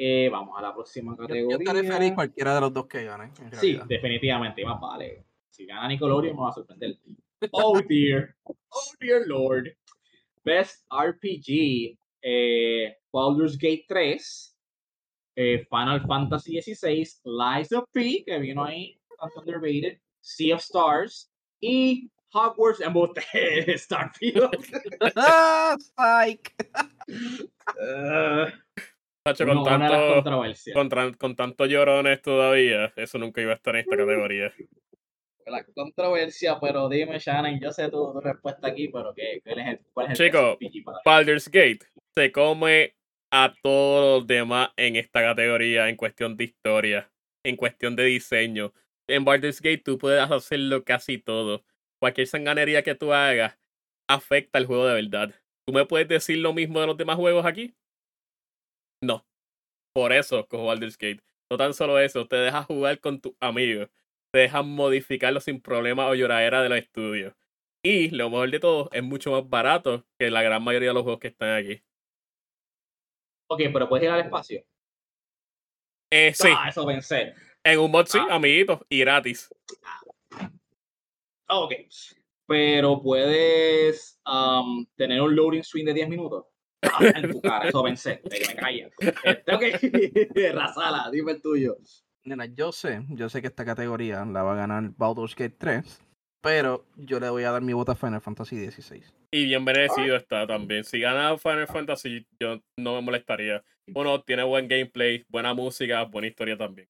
Eh, 0.00 0.28
vamos 0.30 0.56
a 0.56 0.62
la 0.62 0.72
próxima 0.72 1.16
categoría. 1.16 1.48
yo 1.50 1.56
estaré 1.58 1.82
feliz 1.82 2.12
cualquiera 2.14 2.54
de 2.54 2.60
los 2.60 2.72
dos 2.72 2.86
que 2.86 3.02
ganen. 3.02 3.32
En 3.40 3.52
Sí, 3.58 3.76
definitivamente, 3.88 4.64
más 4.64 4.80
vale. 4.80 5.24
Si 5.48 5.66
gana 5.66 5.88
Nickelodeon 5.88 6.36
me 6.36 6.42
va 6.42 6.50
a 6.50 6.52
sorprender. 6.52 6.96
Oh 7.50 7.80
dear, 7.80 8.36
oh 8.44 8.54
dear 9.00 9.22
lord. 9.26 9.66
Best 10.44 10.86
RPG, 10.92 11.98
eh, 12.22 12.97
Baldur's 13.18 13.56
Gate 13.58 13.84
3, 13.88 14.56
eh, 15.36 15.66
Final 15.68 16.06
Fantasy 16.06 16.60
XVI, 16.62 17.04
Lies 17.24 17.72
of 17.72 17.84
P, 17.92 18.22
que 18.24 18.38
vino 18.38 18.64
ahí, 18.64 18.96
underrated, 19.36 19.98
Sea 20.20 20.54
of 20.54 20.60
Stars, 20.62 21.28
y 21.60 22.08
Hogwarts, 22.32 22.80
embuste, 22.80 23.22
Starfield. 23.78 24.50
¡Ah, 25.16 25.76
Tacho, 29.24 29.44
uno- 29.44 29.62
con, 29.64 29.78
tanto, 29.80 30.14
controversias. 30.14 30.74
con, 30.74 31.12
con 31.14 31.34
tantos 31.36 31.68
llorones 31.68 32.22
todavía, 32.22 32.92
eso 32.96 33.18
nunca 33.18 33.40
iba 33.40 33.52
a 33.52 33.56
estar 33.56 33.74
en 33.74 33.80
esta 33.80 33.96
categoría. 33.96 34.52
La 35.46 35.64
controversia, 35.64 36.58
pero 36.60 36.88
dime, 36.88 37.18
Shannon, 37.18 37.58
yo 37.58 37.72
sé 37.72 37.88
tu, 37.90 38.12
tu 38.12 38.20
respuesta 38.20 38.68
aquí, 38.68 38.88
pero 38.88 39.12
¿qué, 39.14 39.40
cuál 39.42 39.58
es 39.58 39.66
el, 39.66 39.80
cuál 39.92 40.12
es 40.12 40.20
el 40.20 40.26
Chico? 40.26 40.58
Baldur's 41.04 41.48
Gate 41.48 41.80
se 42.14 42.30
come 42.30 42.97
a 43.30 43.54
todos 43.62 44.20
los 44.20 44.26
demás 44.26 44.70
en 44.76 44.96
esta 44.96 45.20
categoría 45.22 45.88
en 45.88 45.96
cuestión 45.96 46.36
de 46.36 46.44
historia, 46.44 47.12
en 47.44 47.56
cuestión 47.56 47.96
de 47.96 48.04
diseño. 48.04 48.72
En 49.08 49.24
Baldur's 49.24 49.60
Gate 49.60 49.78
tú 49.78 49.98
puedes 49.98 50.30
hacerlo 50.30 50.84
casi 50.84 51.18
todo. 51.18 51.64
Cualquier 52.00 52.26
sanganería 52.26 52.82
que 52.82 52.94
tú 52.94 53.12
hagas 53.12 53.58
afecta 54.08 54.58
al 54.58 54.66
juego 54.66 54.86
de 54.86 54.94
verdad. 54.94 55.34
¿Tú 55.66 55.72
me 55.72 55.86
puedes 55.86 56.08
decir 56.08 56.38
lo 56.38 56.52
mismo 56.54 56.80
de 56.80 56.86
los 56.86 56.96
demás 56.96 57.16
juegos 57.16 57.44
aquí? 57.44 57.74
No. 59.02 59.26
Por 59.94 60.12
eso 60.12 60.46
cojo 60.48 60.66
Baldur's 60.66 60.98
Gate. 60.98 61.22
No 61.50 61.56
tan 61.56 61.74
solo 61.74 61.98
eso, 61.98 62.26
te 62.28 62.36
dejas 62.36 62.66
jugar 62.66 63.00
con 63.00 63.20
tus 63.20 63.34
amigos. 63.40 63.88
Te 64.32 64.40
dejas 64.40 64.64
modificarlo 64.64 65.40
sin 65.40 65.60
problema 65.60 66.06
o 66.08 66.14
lloradera 66.14 66.62
de 66.62 66.68
los 66.68 66.78
estudios. 66.78 67.34
Y 67.82 68.10
lo 68.10 68.30
mejor 68.30 68.50
de 68.50 68.60
todo, 68.60 68.90
es 68.92 69.02
mucho 69.02 69.32
más 69.32 69.48
barato 69.48 70.06
que 70.18 70.30
la 70.30 70.42
gran 70.42 70.62
mayoría 70.62 70.88
de 70.90 70.94
los 70.94 71.04
juegos 71.04 71.20
que 71.20 71.28
están 71.28 71.50
aquí. 71.50 71.82
Ok, 73.48 73.60
pero 73.72 73.88
puedes 73.88 74.04
ir 74.04 74.10
al 74.10 74.20
espacio. 74.20 74.62
Eh, 76.10 76.32
sí, 76.34 76.48
Ah, 76.56 76.68
eso 76.68 76.86
pensé. 76.86 77.34
en 77.64 77.78
un 77.80 77.90
mod 77.90 78.06
sí, 78.06 78.18
Ah. 78.18 78.34
amiguitos, 78.36 78.80
y 78.88 79.00
gratis. 79.00 79.48
Ok. 81.48 81.72
Pero 82.46 83.02
puedes 83.02 84.18
um, 84.26 84.86
tener 84.96 85.20
un 85.20 85.34
loading 85.36 85.62
screen 85.62 85.86
de 85.86 85.94
10 85.94 86.08
minutos. 86.08 86.46
Ah, 86.82 86.98
en 87.14 87.30
tu 87.30 87.40
cara, 87.42 87.68
eso 87.68 87.82
pensé. 87.82 88.20
De 88.24 88.38
que 88.38 88.54
me 88.54 88.56
calla. 88.56 88.90
Este, 89.24 89.54
ok. 89.54 89.62
Razala, 90.54 91.10
dime 91.10 91.32
el 91.32 91.42
tuyo. 91.42 91.76
Nena, 92.24 92.46
yo 92.46 92.72
sé, 92.72 93.04
yo 93.10 93.28
sé 93.28 93.40
que 93.42 93.48
esta 93.48 93.64
categoría 93.64 94.24
la 94.24 94.42
va 94.42 94.52
a 94.52 94.56
ganar 94.56 94.90
Baldur's 94.96 95.34
Gate 95.34 95.56
3, 95.58 96.00
pero 96.40 96.84
yo 96.96 97.20
le 97.20 97.30
voy 97.30 97.44
a 97.44 97.50
dar 97.50 97.62
mi 97.62 97.72
voto 97.72 97.92
a 97.92 97.96
Final 97.96 98.20
Fantasy 98.20 98.70
XVI. 98.70 99.02
Y 99.30 99.44
bien 99.44 99.64
merecido 99.64 100.16
está 100.16 100.46
también. 100.46 100.84
Si 100.84 101.00
gana 101.00 101.36
Final 101.36 101.66
Fantasy, 101.66 102.26
yo 102.40 102.60
no 102.76 102.94
me 102.94 103.02
molestaría. 103.02 103.62
Uno, 103.94 104.22
tiene 104.22 104.44
buen 104.44 104.68
gameplay, 104.68 105.24
buena 105.28 105.54
música, 105.54 106.04
buena 106.04 106.28
historia 106.28 106.56
también. 106.56 106.88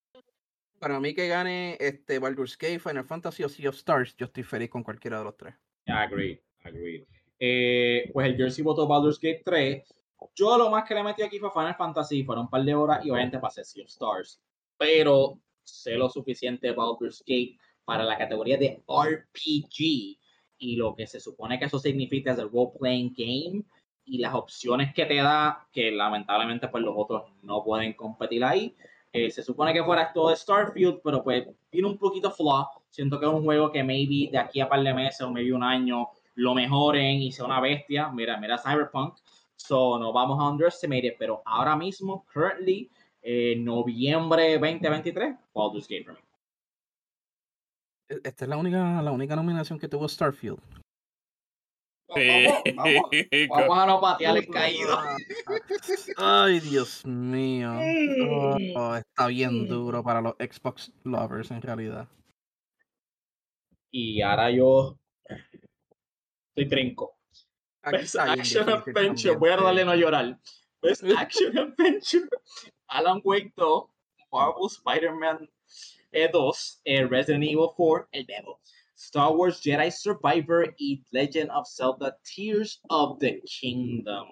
Para 0.78 1.00
mí 1.00 1.14
que 1.14 1.26
gane 1.26 1.76
este 1.80 2.18
Baldur's 2.18 2.56
Gate, 2.56 2.78
Final 2.78 3.04
Fantasy 3.04 3.42
o 3.42 3.48
Sea 3.48 3.68
of 3.68 3.76
Stars, 3.76 4.16
yo 4.16 4.26
estoy 4.26 4.44
feliz 4.44 4.70
con 4.70 4.82
cualquiera 4.82 5.18
de 5.18 5.24
los 5.24 5.36
tres. 5.36 5.54
Agreed, 5.86 6.38
agreed. 6.62 7.04
Eh, 7.40 8.10
pues 8.12 8.26
el 8.26 8.36
Jersey 8.36 8.64
votó 8.64 8.86
Baldur's 8.86 9.18
Gate 9.20 9.42
3. 9.44 9.82
Yo 10.34 10.58
lo 10.58 10.70
más 10.70 10.86
que 10.86 10.94
le 10.94 11.02
metí 11.02 11.22
aquí 11.22 11.38
fue 11.38 11.50
Final 11.50 11.76
Fantasy, 11.76 12.24
fueron 12.24 12.44
un 12.44 12.50
par 12.50 12.62
de 12.62 12.74
horas 12.74 13.04
y 13.04 13.10
obviamente 13.10 13.38
pasé 13.38 13.64
Sea 13.64 13.84
of 13.84 13.90
Stars. 13.90 14.40
Pero 14.76 15.40
sé 15.64 15.94
lo 15.94 16.08
suficiente 16.08 16.68
de 16.68 16.72
Baldur's 16.72 17.22
Gate 17.26 17.56
para 17.88 18.04
la 18.04 18.18
categoría 18.18 18.58
de 18.58 18.82
RPG 18.86 20.18
y 20.58 20.76
lo 20.76 20.94
que 20.94 21.06
se 21.06 21.20
supone 21.20 21.58
que 21.58 21.64
eso 21.64 21.78
significa 21.78 22.32
es 22.32 22.38
el 22.38 22.50
role-playing 22.50 23.14
game 23.16 23.64
y 24.04 24.18
las 24.18 24.34
opciones 24.34 24.92
que 24.92 25.06
te 25.06 25.16
da, 25.16 25.66
que 25.72 25.90
lamentablemente 25.90 26.68
pues 26.68 26.84
los 26.84 26.92
otros 26.94 27.32
no 27.42 27.64
pueden 27.64 27.94
competir 27.94 28.44
ahí. 28.44 28.76
Eh, 29.10 29.30
se 29.30 29.42
supone 29.42 29.72
que 29.72 29.82
fuera 29.82 30.12
todo 30.12 30.28
de 30.28 30.36
Starfield, 30.36 31.00
pero 31.02 31.24
pues 31.24 31.48
tiene 31.70 31.88
un 31.88 31.96
poquito 31.96 32.30
flaw. 32.30 32.66
Siento 32.90 33.18
que 33.18 33.24
es 33.24 33.32
un 33.32 33.42
juego 33.42 33.72
que 33.72 33.82
maybe 33.82 34.30
de 34.30 34.36
aquí 34.36 34.60
a 34.60 34.68
par 34.68 34.82
de 34.82 34.92
meses 34.92 35.22
o 35.22 35.30
maybe 35.30 35.54
un 35.54 35.62
año 35.62 36.10
lo 36.34 36.54
mejoren 36.54 37.22
y 37.22 37.32
sea 37.32 37.46
una 37.46 37.58
bestia. 37.58 38.10
Mira, 38.10 38.36
mira 38.36 38.58
Cyberpunk. 38.58 39.14
So, 39.56 39.98
no 39.98 40.12
vamos 40.12 40.38
a 40.38 40.50
underestimate 40.50 41.06
it, 41.06 41.14
pero 41.18 41.40
ahora 41.46 41.74
mismo, 41.74 42.26
currently, 42.34 42.90
eh, 43.22 43.56
noviembre 43.56 44.58
2023, 44.58 45.36
Baldur's 45.54 45.88
Gate 45.88 46.04
for 46.04 46.12
me. 46.12 46.27
E- 48.08 48.20
Esta 48.24 48.44
es 48.44 48.48
la 48.48 48.56
única, 48.56 49.02
la 49.02 49.12
única 49.12 49.36
nominación 49.36 49.78
que 49.78 49.88
tuvo 49.88 50.08
Starfield. 50.08 50.58
Sí. 52.14 52.46
Vamos, 52.46 52.62
vamos, 52.74 53.10
vamos 53.50 53.78
a 53.78 53.86
no 53.86 54.00
patear 54.00 54.36
el 54.38 54.48
caído. 54.48 54.98
Ay, 56.16 56.60
Dios 56.60 57.04
mío. 57.04 57.70
Oh, 58.76 58.94
está 58.96 59.26
bien 59.26 59.68
duro 59.68 60.02
para 60.02 60.22
los 60.22 60.34
Xbox 60.38 60.90
lovers 61.04 61.50
en 61.50 61.60
realidad. 61.60 62.08
Y 63.90 64.22
ahora 64.22 64.50
yo 64.50 64.98
estoy 66.54 66.68
trinco. 66.68 67.18
Best 67.90 68.16
Action 68.16 68.68
Adventure, 68.68 69.34
también, 69.34 69.38
voy 69.38 69.50
a 69.50 69.56
darle 69.56 69.84
no 69.84 69.94
llorar. 69.94 70.38
Best 70.82 71.02
Action 71.16 71.56
Adventure, 71.58 72.28
Alan 72.88 73.20
Wake 73.24 73.52
2, 73.56 73.84
Marvel 74.32 74.66
Spider-Man 74.66 75.48
2, 76.12 76.80
eh, 76.84 77.06
Resident 77.06 77.44
Evil 77.44 77.68
4, 77.76 78.08
El 78.12 78.24
Bebo, 78.24 78.60
Star 78.96 79.30
Wars 79.32 79.60
Jedi 79.62 79.90
Survivor 79.90 80.74
y 80.78 81.04
Legend 81.10 81.50
of 81.50 81.68
Zelda 81.68 82.18
Tears 82.22 82.80
of 82.88 83.18
the 83.18 83.40
Kingdom. 83.42 84.28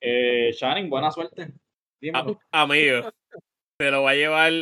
Eh, 0.00 0.52
Shannon, 0.52 0.88
buena 0.90 1.10
suerte. 1.10 1.52
Dímelo. 2.00 2.38
A- 2.52 2.62
amigo, 2.62 3.10
se 3.80 3.90
lo 3.90 4.02
va 4.02 4.10
a 4.10 4.14
llevar 4.14 4.52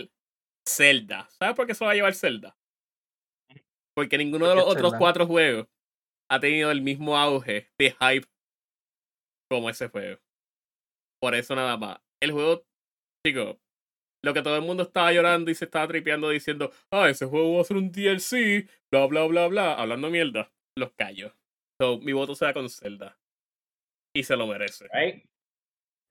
Zelda. 0.67 1.29
¿Sabes 1.39 1.55
por 1.57 1.67
qué 1.67 1.75
se 1.75 1.85
lo 1.85 1.87
va 1.87 1.93
a 1.93 1.97
llevar 1.97 2.15
Zelda? 2.15 2.57
Porque 3.95 4.19
ninguno 4.19 4.47
de 4.47 4.55
¿Por 4.55 4.57
los 4.63 4.67
otros 4.73 4.85
Zelda? 4.93 4.99
cuatro 4.99 5.27
juegos 5.27 5.67
ha 6.31 6.41
tenido 6.41 6.71
el 6.71 6.83
mismo 6.83 7.17
auge 7.17 7.71
de 7.79 7.91
hype 7.93 8.27
como 9.51 9.71
ese 9.71 9.89
juego. 9.89 10.21
Por 11.21 11.35
eso 11.35 11.55
nada 11.55 11.77
más. 11.77 11.99
El 12.21 12.33
juego, 12.33 12.63
chicos, 13.27 13.57
lo 14.27 14.35
que 14.35 14.43
todo 14.43 14.57
el 14.57 14.63
mundo 14.63 14.83
estaba 14.83 15.13
llorando 15.13 15.53
y 15.53 15.55
se 15.55 15.67
estaba 15.67 15.87
tripeando 15.87 16.31
diciendo, 16.31 16.73
ah, 16.91 17.09
ese 17.09 17.27
juego 17.27 17.55
va 17.55 17.61
a 17.61 17.65
ser 17.65 17.77
un 17.77 17.93
DLC, 17.93 18.69
bla, 18.91 19.07
bla, 19.07 19.25
bla, 19.27 19.47
bla, 19.47 19.75
hablando 19.75 20.11
mierda, 20.11 20.51
los 20.77 20.91
callo. 20.97 21.33
So, 21.81 21.99
mi 21.99 22.13
voto 22.13 22.35
será 22.35 22.53
con 22.53 22.69
Zelda. 22.69 23.17
Y 24.13 24.25
se 24.25 24.37
lo 24.37 24.49
merece. 24.49 24.89
Right? 24.93 25.25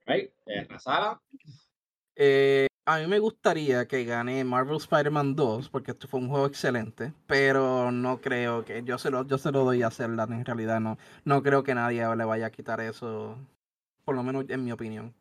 Right? 0.06 0.32
La 0.69 0.80
sala. 0.80 1.21
Eh, 2.15 2.67
a 2.86 2.99
mí 2.99 3.08
me 3.08 3.19
gustaría 3.19 3.86
que 3.86 4.06
gane 4.06 4.45
Marvel 4.45 4.78
Spider-Man 4.78 5.36
2 5.36 5.69
porque 5.69 5.91
esto 5.91 6.08
fue 6.08 6.21
un 6.21 6.30
juego 6.30 6.45
excelente, 6.45 7.13
pero 7.28 7.91
no 7.91 8.21
creo 8.21 8.63
que 8.63 8.82
yo 8.84 8.97
se 8.97 9.12
lo, 9.12 9.28
yo 9.28 9.38
se 9.38 9.51
lo 9.51 9.65
doy 9.65 9.84
a 9.84 9.91
Zelda 9.91 10.23
en 10.23 10.45
realidad 10.45 10.80
no, 10.80 10.97
no 11.25 11.43
creo 11.43 11.63
que 11.63 11.75
nadie 11.75 12.06
le 12.15 12.23
vaya 12.23 12.45
a 12.45 12.51
quitar 12.51 12.80
eso, 12.80 13.38
por 14.06 14.15
lo 14.15 14.23
menos 14.23 14.45
en 14.47 14.63
mi 14.63 14.71
opinión. 14.71 15.13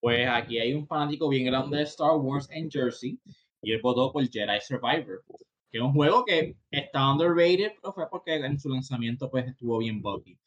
Pues 0.00 0.28
aquí 0.28 0.58
hay 0.58 0.74
un 0.74 0.86
fanático 0.86 1.28
bien 1.28 1.46
grande 1.46 1.78
de 1.78 1.82
Star 1.84 2.16
Wars 2.16 2.48
en 2.50 2.70
Jersey 2.70 3.18
y 3.62 3.72
él 3.72 3.80
votó 3.82 4.12
por 4.12 4.28
Jedi 4.28 4.60
Survivor, 4.60 5.24
que 5.70 5.78
es 5.78 5.82
un 5.82 5.92
juego 5.92 6.24
que 6.24 6.56
está 6.70 7.10
underrated, 7.10 7.72
pero 7.80 7.92
fue 7.92 8.08
porque 8.10 8.34
en 8.34 8.58
su 8.58 8.68
lanzamiento 8.68 9.30
pues 9.30 9.46
estuvo 9.46 9.78
bien 9.78 10.00
buggy. 10.00 10.38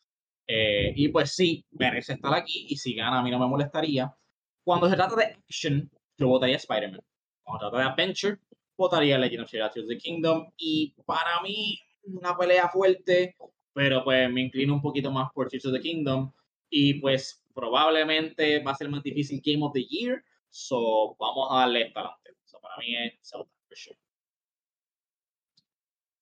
Eh, 0.48 0.94
y 0.96 1.10
pues 1.10 1.36
sí, 1.36 1.66
merece 1.72 2.14
estar 2.14 2.34
aquí 2.34 2.68
y 2.70 2.78
si 2.78 2.96
gana 2.96 3.20
a 3.20 3.24
mí 3.24 3.30
no 3.30 3.40
me 3.40 3.48
molestaría. 3.48 4.16
Cuando 4.64 4.90
se 4.90 4.96
trata 4.96 5.16
de 5.16 5.26
action, 5.26 5.90
yo 6.18 6.28
votaría 6.28 6.56
Spider-Man. 6.56 7.02
Cuando 7.44 7.66
se 7.66 7.70
trata 7.70 7.78
de 7.78 7.92
adventure, 7.92 8.38
votaría 8.78 9.18
Legend 9.18 9.44
of 9.44 9.50
Zelda 9.50 9.72
the 9.72 9.98
Kingdom 9.98 10.52
y 10.58 10.96
para 11.06 11.42
mí 11.44 11.80
una 12.04 12.36
pelea 12.38 12.70
fuerte, 12.70 13.36
pero 13.74 14.04
pues 14.04 14.32
me 14.32 14.42
inclino 14.42 14.74
un 14.74 14.82
poquito 14.82 15.12
más 15.12 15.30
por 15.34 15.50
Tears 15.50 15.66
of 15.66 15.74
the 15.74 15.82
Kingdom 15.82 16.32
y 16.70 16.96
pues 16.96 17.39
probablemente 17.60 18.64
va 18.64 18.72
a 18.72 18.76
ser 18.76 18.90
más 18.90 19.04
difícil 19.04 19.42
Game 19.44 19.64
of 19.66 19.74
the 19.74 19.84
Year, 19.84 20.24
so 20.50 21.16
vamos 21.20 21.50
a 21.52 21.60
darle 21.60 21.88
esta 21.88 22.00
adelante. 22.00 22.32
So, 22.46 22.60
para 22.62 22.78
mí 22.78 22.96
es 22.96 23.14
Zelda, 23.22 23.50
for 23.68 23.78
sure. 23.78 23.98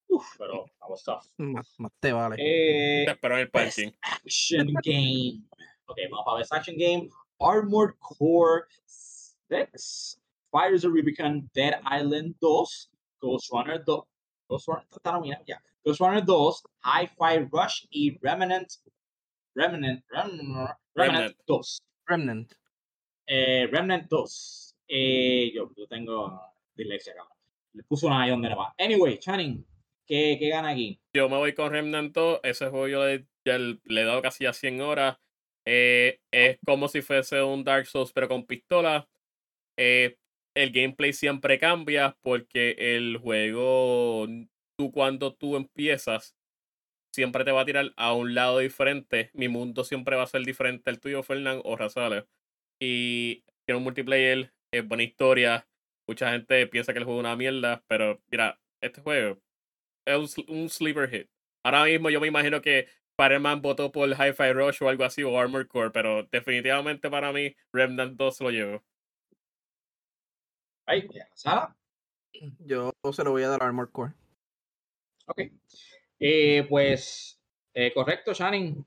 Uf, 0.09 0.25
pero 0.37 0.65
that 0.79 0.89
was 0.89 1.03
tough. 1.03 1.25
Más, 1.37 1.77
te 1.99 2.11
vale. 2.13 2.35
Eh, 2.39 3.05
Te 3.05 3.11
espero 3.11 3.35
en 3.35 3.41
el 3.41 3.47
Best 3.47 3.77
parking. 3.77 3.91
Action 4.01 4.67
Game. 4.83 5.43
Ok, 5.85 5.97
vamos 6.09 6.25
para 6.25 6.37
Best 6.39 6.53
Action 6.53 6.77
Game. 6.77 7.09
Armored 7.39 7.93
Core 7.99 8.65
6, 9.49 10.19
Fires 10.51 10.83
of 10.85 10.93
Rubicon, 10.93 11.49
Dead 11.53 11.79
Island 11.85 12.35
2, 12.41 12.89
Ghost 13.21 13.51
Runner 13.51 13.77
2, 13.83 14.07
Ghost 14.49 14.67
Runner, 14.67 14.85
está 14.91 15.11
nominado 15.11 15.43
ya. 15.45 15.61
Ghost 15.85 15.99
Runner 16.01 16.23
2, 16.25 16.63
Hi-Fi 16.83 17.47
Rush 17.51 17.85
y 17.91 18.17
Remnant, 18.21 18.67
Remnant, 19.57 20.03
Remnant, 20.09 20.77
Remnant 20.93 21.25
Remnant. 21.33 21.35
2. 21.47 21.81
Remnant. 22.05 22.53
Eh, 23.25 23.67
Remnant 23.71 24.07
2. 24.07 24.75
Eh, 24.87 25.51
yo, 25.53 25.71
yo 25.75 25.87
tengo 25.87 26.39
dislexia, 26.75 27.15
cabrón. 27.15 27.35
Le 27.73 27.83
puso 27.83 28.05
una 28.05 28.21
ahí 28.21 28.29
donde 28.29 28.49
no 28.49 28.57
va. 28.57 28.75
Anyway, 28.77 29.17
Channing, 29.17 29.65
¿qué, 30.05 30.37
qué 30.39 30.49
gana 30.49 30.69
aquí? 30.69 30.99
Yo 31.11 31.27
me 31.27 31.37
voy 31.37 31.53
con 31.53 31.71
Remnant 31.71 32.13
2. 32.13 32.41
Ese 32.43 32.67
juego 32.69 32.87
yo 32.87 33.05
le, 33.05 33.25
ya 33.43 33.57
le 33.57 34.01
he 34.01 34.05
dado 34.05 34.21
casi 34.21 34.45
a 34.45 34.53
100 34.53 34.79
horas. 34.81 35.17
Eh, 35.65 36.19
es 36.31 36.59
como 36.63 36.87
si 36.87 37.01
fuese 37.01 37.41
un 37.41 37.63
Dark 37.63 37.87
Souls, 37.87 38.13
pero 38.13 38.27
con 38.27 38.45
pistola. 38.45 39.09
Eh, 39.75 40.17
el 40.55 40.71
gameplay 40.71 41.13
siempre 41.13 41.57
cambia 41.57 42.15
porque 42.21 42.75
el 42.77 43.17
juego, 43.17 44.27
tú 44.77 44.91
cuando 44.91 45.33
tú 45.33 45.55
empiezas, 45.55 46.36
siempre 47.11 47.43
te 47.43 47.51
va 47.51 47.61
a 47.61 47.65
tirar 47.65 47.93
a 47.95 48.13
un 48.13 48.35
lado 48.35 48.59
diferente. 48.59 49.31
Mi 49.33 49.47
mundo 49.47 49.83
siempre 49.83 50.15
va 50.15 50.23
a 50.23 50.27
ser 50.27 50.43
diferente 50.43 50.89
al 50.89 50.99
tuyo, 50.99 51.23
Fernán 51.23 51.61
o 51.63 51.75
Razales. 51.75 52.25
Y 52.79 53.43
tiene 53.65 53.77
un 53.77 53.83
multiplayer, 53.83 54.53
es 54.71 54.87
buena 54.87 55.03
historia. 55.03 55.67
Mucha 56.07 56.31
gente 56.31 56.67
piensa 56.67 56.93
que 56.93 56.99
el 56.99 57.05
juego 57.05 57.19
es 57.19 57.25
una 57.25 57.35
mierda, 57.35 57.83
pero 57.87 58.21
mira, 58.31 58.59
este 58.81 59.01
juego 59.01 59.41
es 60.05 60.37
un, 60.47 60.69
sleeper 60.69 61.09
hit. 61.09 61.29
Ahora 61.63 61.83
mismo 61.83 62.09
yo 62.09 62.21
me 62.21 62.27
imagino 62.27 62.61
que 62.61 62.87
Spider-Man 63.17 63.61
votó 63.61 63.91
por 63.91 64.09
Hi-Fi 64.09 64.53
Rush 64.53 64.81
o 64.83 64.89
algo 64.89 65.03
así, 65.03 65.23
o 65.23 65.37
Armor 65.39 65.67
Core, 65.67 65.91
pero 65.91 66.23
definitivamente 66.31 67.09
para 67.09 67.33
mí 67.33 67.55
Remnant 67.73 68.15
2 68.15 68.41
lo 68.41 68.51
llevo. 68.51 68.83
Ay, 70.85 71.09
¿Sala? 71.33 71.75
Yo 72.59 72.93
se 73.11 73.23
lo 73.23 73.31
voy 73.31 73.43
a 73.43 73.49
dar 73.49 73.61
a 73.61 73.65
Armor 73.65 73.91
Core. 73.91 74.13
Ok. 75.25 75.41
Eh, 76.19 76.65
pues, 76.67 77.39
eh, 77.73 77.91
correcto, 77.93 78.33
Shannon. 78.33 78.85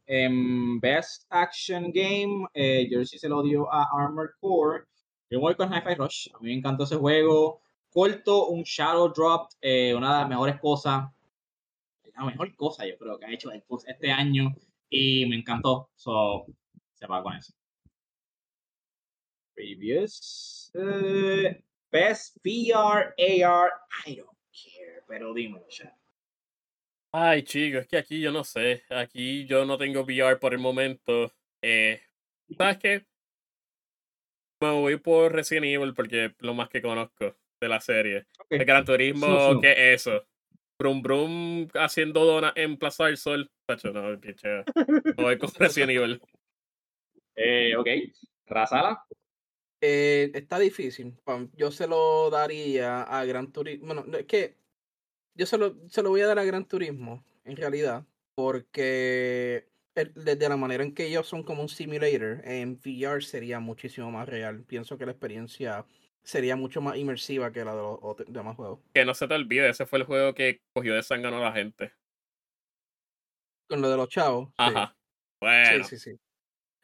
Best 0.81 1.27
Action 1.31 1.93
Game, 1.93 2.47
eh, 2.55 2.87
Jersey 2.91 3.19
se 3.19 3.29
lo 3.29 3.43
dio 3.43 3.73
a 3.73 3.87
Armor 3.93 4.35
Core. 4.41 4.85
Yo 5.31 5.41
voy 5.41 5.55
con 5.55 5.73
Hi-Fi 5.73 5.95
Rush. 5.95 6.29
A 6.35 6.39
mí 6.41 6.49
me 6.49 6.55
encantó 6.55 6.85
ese 6.85 6.97
juego. 6.97 7.63
Corto, 7.91 8.49
un 8.49 8.63
Shadow 8.63 9.13
Drop, 9.13 9.51
una 9.63 10.15
de 10.15 10.21
las 10.21 10.29
mejores 10.29 10.61
cosas. 10.61 11.05
La 12.17 12.25
mejor 12.25 12.55
cosa, 12.57 12.87
yo 12.87 12.99
creo, 12.99 13.19
que 13.19 13.27
ha 13.27 13.33
hecho 13.33 13.51
este 13.53 14.11
año. 14.11 14.55
Y 14.89 15.27
me 15.27 15.37
encantó. 15.37 15.91
So, 15.95 16.47
se 16.95 17.07
va 17.07 17.23
con 17.23 17.35
eso. 17.35 17.53
Previous. 19.55 20.73
best 21.93 22.39
VR, 22.45 23.15
AR, 23.19 23.71
I 24.07 24.17
don't 24.17 24.37
care. 24.53 25.05
Pero 25.09 25.33
dímelo, 25.33 25.67
Shannon. 25.69 26.00
Ay, 27.13 27.43
chicos, 27.43 27.83
es 27.83 27.89
que 27.89 27.97
aquí 27.97 28.21
yo 28.21 28.31
no 28.31 28.45
sé. 28.45 28.85
Aquí 28.89 29.45
yo 29.47 29.65
no 29.65 29.77
tengo 29.77 30.03
VR 30.03 30.37
por 30.39 30.53
el 30.53 30.61
momento. 30.61 31.33
Eh, 31.61 32.01
¿Sabes 32.57 32.79
qué? 32.79 33.07
Me 34.63 34.71
voy 34.71 34.97
por 34.99 35.33
Resident 35.33 35.67
Evil 35.67 35.95
porque 35.95 36.27
es 36.27 36.33
lo 36.39 36.55
más 36.55 36.69
que 36.69 36.83
conozco 36.83 37.37
de 37.61 37.69
la 37.69 37.81
serie. 37.81 38.27
El 38.49 38.65
Gran 38.65 38.85
Turismo, 38.85 39.61
¿qué 39.61 39.73
es 39.73 40.07
eso? 40.07 40.25
Brum 40.79 41.03
Brum 41.03 41.69
haciendo 41.75 42.25
donas 42.25 42.53
en 42.57 42.77
Plaza 42.77 43.07
del 43.07 43.17
Sol. 43.17 43.51
Tacho, 43.67 43.93
no, 43.93 44.21
qué 44.21 44.35
chévere. 44.35 44.65
Me 45.17 45.23
voy 45.23 45.39
con 45.39 45.51
Resident 45.59 45.93
Evil. 45.93 46.21
Eh, 47.43 47.75
ok. 47.75 47.87
¿Razala? 48.45 49.03
Eh, 49.81 50.31
está 50.35 50.59
difícil. 50.59 51.17
Yo 51.55 51.71
se 51.71 51.87
lo 51.87 52.29
daría 52.29 53.03
a 53.03 53.25
Gran 53.25 53.51
Turismo. 53.51 53.87
Bueno, 53.87 54.05
es 54.19 54.27
que 54.27 54.60
yo 55.41 55.47
se 55.47 55.57
lo, 55.57 55.75
se 55.89 56.03
lo 56.03 56.11
voy 56.11 56.21
a 56.21 56.27
dar 56.27 56.39
a 56.39 56.45
Gran 56.45 56.67
Turismo, 56.67 57.25
en 57.45 57.57
realidad, 57.57 58.05
porque 58.35 59.67
desde 59.95 60.49
la 60.51 60.59
manera 60.59 60.85
en 60.85 60.93
que 60.93 61.07
ellos 61.07 61.27
son 61.27 61.43
como 61.45 61.63
un 61.63 61.71
simulator, 61.71 62.43
en 62.45 62.79
VR 62.85 63.23
sería 63.23 63.59
muchísimo 63.59 64.11
más 64.11 64.29
real. 64.29 64.63
Pienso 64.65 64.99
que 64.99 65.07
la 65.07 65.13
experiencia 65.13 65.87
sería 66.23 66.57
mucho 66.57 66.83
más 66.83 66.99
inmersiva 66.99 67.51
que 67.53 67.65
la 67.65 67.75
de 67.75 67.81
los 67.81 68.17
demás 68.29 68.55
juegos. 68.57 68.81
Que 68.93 69.07
no 69.07 69.15
se 69.15 69.27
te 69.27 69.33
olvide, 69.33 69.71
ese 69.71 69.87
fue 69.87 70.01
el 70.01 70.05
juego 70.05 70.35
que 70.35 70.61
cogió 70.75 70.95
de 70.95 71.03
sangre 71.03 71.35
a 71.35 71.41
la 71.41 71.53
gente. 71.53 71.95
Con 73.67 73.81
lo 73.81 73.89
de 73.89 73.97
los 73.97 74.11
chavos. 74.11 74.51
Ajá. 74.59 74.95
Bueno. 75.41 75.85
Sí, 75.85 75.97
sí, 75.97 76.11
sí. 76.11 76.21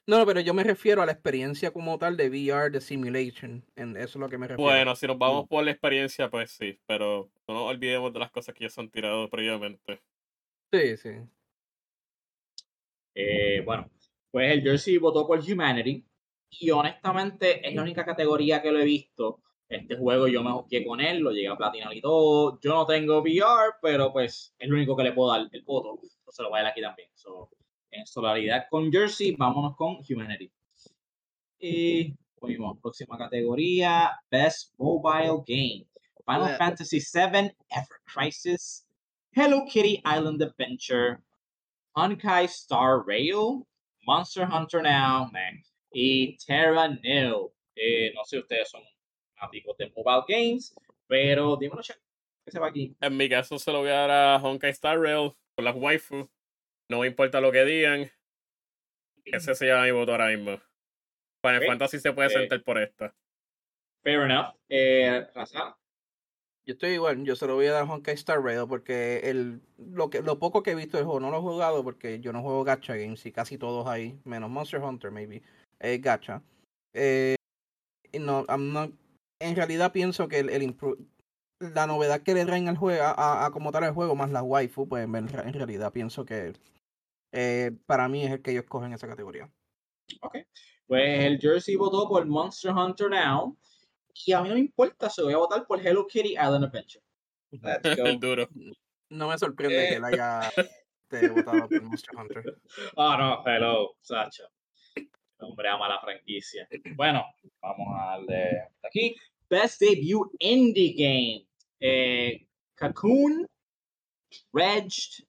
No, 0.09 0.25
pero 0.25 0.40
yo 0.40 0.55
me 0.55 0.62
refiero 0.62 1.03
a 1.03 1.07
la 1.07 1.12
experiencia 1.12 1.73
como 1.73 1.99
tal 1.99 2.16
de 2.16 2.29
VR, 2.29 2.71
de 2.71 2.81
simulation. 2.81 3.64
En 3.75 3.97
eso 3.97 4.05
es 4.05 4.16
lo 4.16 4.29
que 4.29 4.38
me 4.38 4.47
refiero. 4.47 4.71
Bueno, 4.71 4.95
si 4.95 5.07
nos 5.07 5.19
vamos 5.19 5.49
por 5.49 5.64
la 5.64 5.73
experiencia, 5.73 6.31
pues 6.31 6.53
sí. 6.53 6.79
Pero 6.87 7.29
no 7.49 7.55
nos 7.55 7.71
olvidemos 7.71 8.12
de 8.12 8.21
las 8.21 8.31
cosas 8.31 8.55
que 8.55 8.64
ya 8.64 8.71
se 8.71 8.81
han 8.81 8.88
tirado 8.88 9.29
previamente. 9.29 10.01
Sí, 10.73 10.97
sí. 10.97 11.11
Eh, 13.16 13.62
bueno, 13.64 13.90
pues 14.31 14.53
el 14.53 14.62
Jersey 14.62 14.99
votó 14.99 15.27
por 15.27 15.40
Humanity. 15.40 16.05
Y 16.51 16.71
honestamente 16.71 17.66
es 17.69 17.75
la 17.75 17.83
única 17.83 18.05
categoría 18.05 18.62
que 18.62 18.71
lo 18.71 18.79
he 18.79 18.85
visto. 18.85 19.42
Este 19.69 19.97
juego 19.97 20.29
yo 20.29 20.45
me 20.45 20.53
busqué 20.53 20.85
con 20.85 21.01
él, 21.01 21.19
lo 21.19 21.33
llegué 21.33 21.49
a 21.49 21.57
platinar 21.57 21.92
y 21.92 22.01
todo. 22.01 22.61
Yo 22.61 22.71
no 22.73 22.87
tengo 22.87 23.19
VR, 23.23 23.75
pero 23.83 24.12
pues 24.12 24.55
es 24.57 24.69
lo 24.69 24.77
único 24.77 24.97
que 24.97 25.03
le 25.03 25.12
puedo 25.12 25.33
dar 25.33 25.49
el 25.51 25.62
voto. 25.62 25.99
Entonces 26.01 26.42
lo 26.45 26.51
voy 26.51 26.61
a 26.61 26.62
dar 26.62 26.71
aquí 26.71 26.81
también. 26.81 27.09
en 27.09 27.65
solidaridad 28.05 28.67
con 28.71 28.91
Jersey, 28.93 29.35
vámonos 29.37 29.77
con 29.77 29.99
Humanity. 30.09 30.51
Y 31.59 32.15
fuimos, 32.39 32.79
próxima 32.81 33.17
categoría, 33.17 34.21
Best 34.31 34.75
Mobile 34.77 35.43
Game. 35.47 35.87
Final 36.27 36.57
Fantasy 36.59 36.99
VII, 36.99 37.55
Ever 37.71 38.01
Crisis, 38.05 38.85
Hello 39.33 39.65
Kitty 39.65 40.03
Island 40.05 40.43
Adventure, 40.43 41.23
Honkai 41.95 42.47
Star 42.47 43.05
Rail, 43.07 43.67
Monster 44.07 44.45
Hunter 44.45 44.83
Now, 44.83 45.31
y 45.93 46.37
Terra 46.45 46.89
Nil. 46.89 47.53
Eh, 47.77 48.13
no 48.15 48.25
sé 48.25 48.37
si 48.37 48.39
ustedes 48.39 48.71
son 48.71 48.83
amigos 49.37 49.77
de 49.79 49.93
mobile 49.97 50.25
games, 50.29 50.75
pero 51.07 51.57
dímelo, 51.57 51.83
¿qué 51.83 52.51
se 52.51 52.59
va 52.59 52.69
aquí? 52.69 52.97
En 53.01 53.17
mi 53.17 53.29
caso 53.29 53.59
se 53.59 53.71
lo 53.71 53.81
voy 53.81 53.91
a 53.91 54.07
dar 54.07 54.11
a 54.11 54.37
Honkai 54.43 54.71
Star 54.71 54.99
Rail 54.99 55.33
por 55.55 55.65
las 55.65 55.77
waifu. 55.77 56.29
No 56.88 57.01
me 57.01 57.07
importa 57.07 57.40
lo 57.40 57.53
que 57.53 57.64
digan. 57.64 58.11
Ese 59.25 59.55
se 59.55 59.66
llama 59.66 59.85
mi 59.85 59.90
voto 59.90 60.12
ahora 60.12 60.29
mismo. 60.29 60.61
Final 61.42 61.66
Fantasy 61.66 61.99
se 61.99 62.12
puede 62.12 62.29
eh, 62.29 62.33
sentar 62.33 62.62
por 62.62 62.79
esta. 62.79 63.14
Fair 64.03 64.20
enough. 64.22 64.55
Eh, 64.68 65.27
yo 66.66 66.72
estoy 66.72 66.90
igual, 66.90 67.22
yo 67.25 67.37
se 67.37 67.46
lo 67.46 67.55
voy 67.55 67.66
a 67.66 67.72
dar 67.72 67.85
a 67.85 67.92
Honkai 67.92 68.14
Star 68.14 68.42
Rail 68.42 68.66
porque 68.68 69.20
el, 69.25 69.61
lo, 69.79 70.11
que, 70.11 70.20
lo 70.22 70.40
poco 70.40 70.64
que 70.64 70.72
he 70.72 70.75
visto 70.75 70.96
del 70.96 71.07
juego 71.07 71.20
no 71.20 71.31
lo 71.31 71.38
he 71.38 71.40
jugado 71.40 71.85
porque 71.85 72.18
yo 72.18 72.33
no 72.33 72.42
juego 72.42 72.64
gacha 72.64 72.96
games 72.96 73.25
y 73.25 73.31
casi 73.31 73.57
todos 73.57 73.87
ahí, 73.87 74.18
menos 74.25 74.51
Monster 74.51 74.81
Hunter 74.81 75.12
maybe, 75.12 75.42
es 75.79 76.01
gacha. 76.01 76.42
Eh, 76.92 77.37
no, 78.18 78.44
en 79.38 79.57
realidad 79.57 79.92
pienso 79.92 80.27
que 80.27 80.40
el, 80.40 80.51
el 80.51 80.77
la 81.61 81.87
novedad 81.87 82.22
que 82.22 82.35
le 82.35 82.44
traen 82.44 82.68
al 82.68 82.77
juego, 82.77 83.03
a, 83.03 83.46
a, 83.46 83.51
como 83.51 83.70
tal 83.70 83.85
el 83.85 83.92
juego, 83.92 84.14
más 84.14 84.31
la 84.31 84.42
waifu, 84.42 84.88
pues 84.88 85.05
en, 85.05 85.29
realidad 85.29 85.92
pienso 85.92 86.25
que 86.25 86.53
eh, 87.33 87.73
para 87.87 88.09
mí 88.09 88.25
es 88.25 88.33
el 88.33 88.43
que 88.43 88.53
ellos 88.53 88.65
cogen 88.69 88.93
esa 88.93 89.09
categoría. 89.09 89.51
Ok, 90.23 90.39
pues 90.87 91.25
el 91.25 91.39
Jersey 91.41 91.77
votó 91.77 92.09
por 92.09 92.25
Monster 92.27 92.73
Hunter 92.73 93.11
Now 93.11 93.57
y 94.25 94.33
a 94.33 94.41
mí 94.41 94.49
no 94.49 94.55
me 94.55 94.61
importa, 94.61 95.11
se 95.11 95.23
voy 95.23 95.35
a 95.35 95.39
votar 95.39 95.67
por 95.67 95.85
Hello 95.85 96.07
Kitty 96.07 96.33
Island 96.33 96.65
Adventure. 96.65 97.05
El 97.51 98.21
duro. 98.21 98.49
No 99.09 99.29
me 99.29 99.39
sorprende 99.39 99.89
que 99.89 99.95
él 99.97 100.05
haya 100.05 100.41
te 101.09 101.29
votado 101.29 101.69
por 101.69 101.83
Monster 101.83 102.17
Hunter. 102.17 102.59
Oh 102.97 103.17
no, 103.19 103.43
hello, 103.47 103.97
Sacha. 104.01 104.45
Hombre, 105.39 105.69
ama 105.69 105.89
la 105.89 106.01
franquicia. 106.01 106.67
Bueno, 106.95 107.25
vamos 107.61 107.87
a 107.95 108.07
darle 108.12 108.69
aquí. 108.83 109.15
Best 109.51 109.81
Debut 109.81 110.33
Indie 110.39 110.95
Game. 110.97 111.47
Eh, 111.79 112.47
Cocoon, 112.79 113.47
Dredged, 114.53 115.25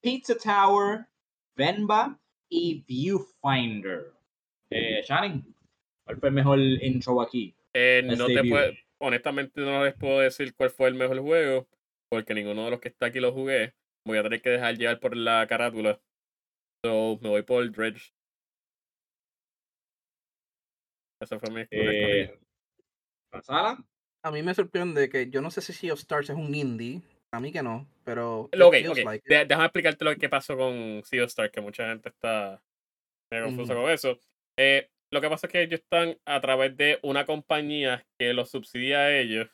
Pizza 0.00 0.36
Tower, 0.36 1.07
Venba 1.58 2.16
y 2.48 2.84
Viewfinder. 2.86 4.12
Eh, 4.70 5.02
Shannon, 5.04 5.56
¿cuál 6.04 6.20
fue 6.20 6.28
el 6.28 6.34
mejor 6.36 6.60
intro 6.60 7.20
aquí? 7.20 7.52
Eh, 7.74 8.00
no 8.04 8.26
te 8.26 8.44
puedo, 8.44 8.72
honestamente 8.98 9.60
no 9.60 9.84
les 9.84 9.94
puedo 9.94 10.20
decir 10.20 10.54
cuál 10.54 10.70
fue 10.70 10.88
el 10.88 10.94
mejor 10.94 11.18
juego, 11.20 11.66
porque 12.08 12.32
ninguno 12.32 12.64
de 12.66 12.70
los 12.70 12.80
que 12.80 12.88
está 12.88 13.06
aquí 13.06 13.18
lo 13.18 13.32
jugué. 13.32 13.74
Voy 14.06 14.18
a 14.18 14.22
tener 14.22 14.40
que 14.40 14.50
dejar 14.50 14.78
llevar 14.78 15.00
por 15.00 15.16
la 15.16 15.44
carátula. 15.48 16.00
So, 16.84 17.18
me 17.20 17.28
voy 17.28 17.42
por 17.42 17.64
el 17.64 17.72
Dredge. 17.72 18.14
Esa 21.20 21.40
fue 21.40 21.50
mi 21.50 21.66
eh, 21.72 22.38
A 24.22 24.30
mí 24.30 24.42
me 24.44 24.54
sorprende 24.54 25.08
que 25.08 25.28
yo 25.28 25.42
no 25.42 25.50
sé 25.50 25.60
si 25.60 25.72
Sea 25.72 25.92
of 25.92 25.98
Stars 25.98 26.30
es 26.30 26.36
un 26.36 26.54
indie. 26.54 27.02
A 27.32 27.40
mí 27.40 27.52
que 27.52 27.62
no, 27.62 27.86
pero. 28.04 28.48
Ok, 28.58 28.76
ok. 28.88 28.98
déjame 29.24 29.64
explicarte 29.64 30.04
lo 30.04 30.16
que 30.16 30.28
pasó 30.28 30.56
con 30.56 31.02
Sea 31.04 31.24
of 31.24 31.28
Stars, 31.28 31.52
que 31.52 31.60
mucha 31.60 31.88
gente 31.88 32.08
está 32.08 32.62
confusa 33.30 33.74
con 33.74 33.90
eso. 33.90 34.18
Eh, 34.58 34.88
lo 35.10 35.20
que 35.20 35.28
pasa 35.28 35.46
es 35.46 35.52
que 35.52 35.62
ellos 35.62 35.80
están 35.80 36.18
a 36.24 36.40
través 36.40 36.76
de 36.76 36.98
una 37.02 37.24
compañía 37.24 38.06
que 38.18 38.32
los 38.32 38.50
subsidia 38.50 39.00
a 39.00 39.18
ellos, 39.18 39.48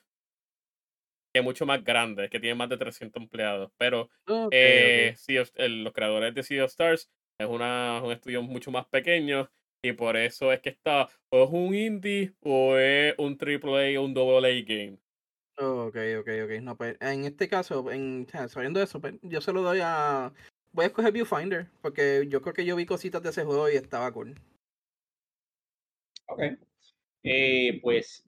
que 1.33 1.41
es 1.41 1.45
mucho 1.45 1.67
más 1.67 1.83
grande, 1.83 2.29
que 2.29 2.41
tiene 2.41 2.55
más 2.55 2.69
de 2.69 2.77
300 2.77 3.23
empleados. 3.23 3.73
Pero 3.77 4.09
eh, 4.51 5.15
los 5.57 5.93
creadores 5.93 6.35
de 6.35 6.43
Sea 6.43 6.65
of 6.65 6.71
Stars 6.71 7.11
es 7.39 7.47
una, 7.49 8.01
un 8.03 8.13
estudio 8.13 8.43
mucho 8.43 8.71
más 8.71 8.87
pequeño 8.87 9.51
y 9.83 9.93
por 9.93 10.17
eso 10.17 10.53
es 10.53 10.61
que 10.61 10.71
está 10.71 11.09
o 11.29 11.45
es 11.45 11.51
un 11.51 11.75
indie 11.75 12.35
o 12.41 12.77
es 12.77 13.15
un 13.19 13.37
AAA 13.39 14.01
o 14.01 14.05
un 14.05 14.17
AA 14.17 14.63
game. 14.65 14.99
Ok, 15.59 15.97
ok, 16.21 16.29
ok. 16.45 16.51
No, 16.63 16.77
pues 16.77 16.97
en 17.01 17.25
este 17.25 17.49
caso, 17.49 17.91
en, 17.91 18.27
sabiendo 18.49 18.83
eso, 18.83 19.01
pues, 19.01 19.15
yo 19.23 19.41
se 19.41 19.53
lo 19.53 19.63
doy 19.63 19.81
a. 19.83 20.33
Voy 20.73 20.85
a 20.85 20.89
escoger 20.89 21.13
Viewfinder, 21.13 21.69
porque 21.81 22.27
yo 22.29 22.43
creo 22.43 22.55
que 22.55 22.65
yo 22.65 22.75
vi 22.75 22.85
cositas 22.85 23.23
de 23.23 23.31
ese 23.31 23.45
juego 23.45 23.71
y 23.71 23.77
estaba 23.77 24.13
cool. 24.13 24.35
Ok. 26.27 26.43
Eh, 27.23 27.81
pues 27.81 28.25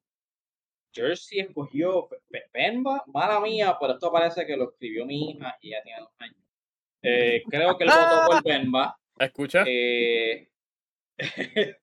Jersey 0.92 1.40
escogió 1.40 2.08
Pemba, 2.52 3.04
mala 3.08 3.40
mía, 3.40 3.76
pero 3.78 3.94
esto 3.94 4.10
parece 4.10 4.46
que 4.46 4.56
lo 4.56 4.70
escribió 4.70 5.04
mi 5.04 5.30
hija 5.30 5.56
y 5.60 5.70
ya 5.70 5.82
tiene 5.82 6.00
dos 6.00 6.12
años. 6.18 6.36
Eh, 7.02 7.42
creo 7.48 7.76
que 7.76 7.84
él 7.84 7.90
votó 7.90 8.26
por 8.26 8.42
Bemba. 8.44 8.98
¿Escucha? 9.18 9.64
Eh, 9.66 10.48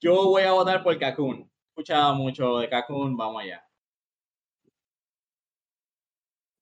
yo 0.00 0.14
voy 0.26 0.42
a 0.42 0.52
votar 0.52 0.82
por 0.82 0.98
Kakun. 0.98 1.40
He 1.40 1.68
escuchado 1.70 2.14
mucho 2.14 2.58
de 2.58 2.68
Kakun, 2.68 3.16
vamos 3.16 3.42
allá. 3.42 3.66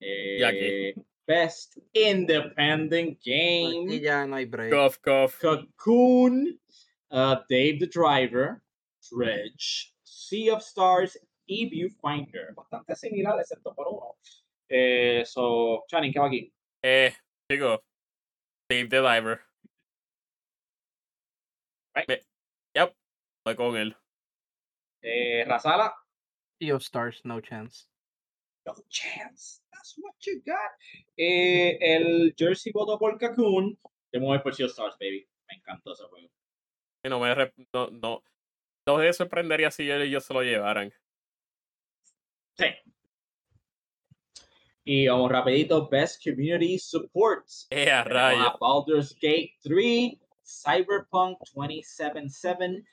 Y 0.01 0.43
aquí. 0.43 0.59
Eh, 0.59 0.95
Best 1.27 1.77
Independent 1.93 3.19
Aquí 3.19 3.71
Game. 3.87 4.01
ya 4.01 4.27
no 4.27 4.35
hay 4.37 4.47
break. 4.47 4.73
Cough, 4.73 4.97
cough. 5.01 5.39
Cocoon, 5.41 6.59
uh, 7.11 7.37
Dave 7.49 7.79
the 7.79 7.87
Driver, 7.87 8.63
Dredge, 9.13 9.95
Sea 10.03 10.51
of 10.51 10.63
Stars 10.63 11.17
y 11.47 11.69
Viewfinder. 11.69 12.53
Bastante 12.57 12.97
similar, 12.97 13.39
excepto 13.39 13.73
por 13.75 13.87
uno. 13.89 14.17
Eh, 14.69 15.23
so, 15.25 15.85
Channing, 15.89 16.13
¿qué 16.13 16.19
va 16.19 16.27
aquí? 16.27 16.53
Eh, 16.83 17.13
digo, 17.49 17.81
Dave 18.69 18.89
the 18.89 19.01
Diver. 19.01 19.41
Right. 21.95 22.09
Me- 22.09 22.23
Yep, 22.75 22.95
voy 23.45 23.57
con 23.57 23.77
él. 23.77 23.97
Eh, 25.03 25.45
Razala, 25.47 25.93
Sea 26.61 26.75
of 26.75 26.83
Stars, 26.83 27.21
no 27.25 27.41
chance. 27.41 27.87
No 28.77 28.85
chance. 28.89 29.63
That's 29.73 29.95
what 29.99 30.15
you 30.27 30.43
got. 30.45 30.71
Eh, 31.17 31.79
el 31.81 32.35
Jersey 32.37 32.73
votó 32.73 32.99
por 32.99 33.19
Cocoon. 33.19 33.79
Yo 34.13 34.21
me 34.21 34.27
voy 34.27 34.39
por 34.41 34.55
Sea 34.55 34.67
Stars, 34.67 34.97
baby. 34.99 35.27
Me 35.49 35.57
encantó 35.57 35.93
ese 35.93 36.05
juego. 36.05 36.29
Y 37.03 37.09
no 37.09 37.19
me 37.19 37.35
no, 37.73 37.91
no, 37.91 38.23
no 38.87 38.97
me 38.99 39.13
sorprendería 39.13 39.71
si 39.71 39.85
ellos, 39.85 40.03
ellos 40.03 40.25
se 40.25 40.35
lo 40.35 40.43
llevaran. 40.43 40.93
Sí. 42.59 42.67
Y 44.85 45.07
vamos 45.09 45.31
rapidito, 45.31 45.89
Best 45.89 46.23
Community 46.23 46.79
Supports. 46.79 47.67
Eh, 47.71 48.05
rayo. 48.05 48.57
Baldur's 48.61 49.15
Gate 49.15 49.55
3, 49.63 50.19
Cyberpunk 50.43 51.39
2077, 51.55 52.85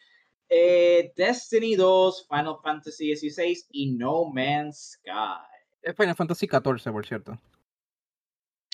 eh, 0.49 1.11
Destiny 1.15 1.75
2, 1.75 2.27
Final 2.29 2.57
Fantasy 2.63 3.15
XVI 3.15 3.57
y 3.71 3.91
No 3.93 4.25
Man's 4.25 4.99
Sky. 4.99 5.56
Es 5.87 5.95
Final 5.95 6.15
Fantasy 6.15 6.47
XIV, 6.47 6.91
por 6.91 7.05
cierto. 7.05 7.39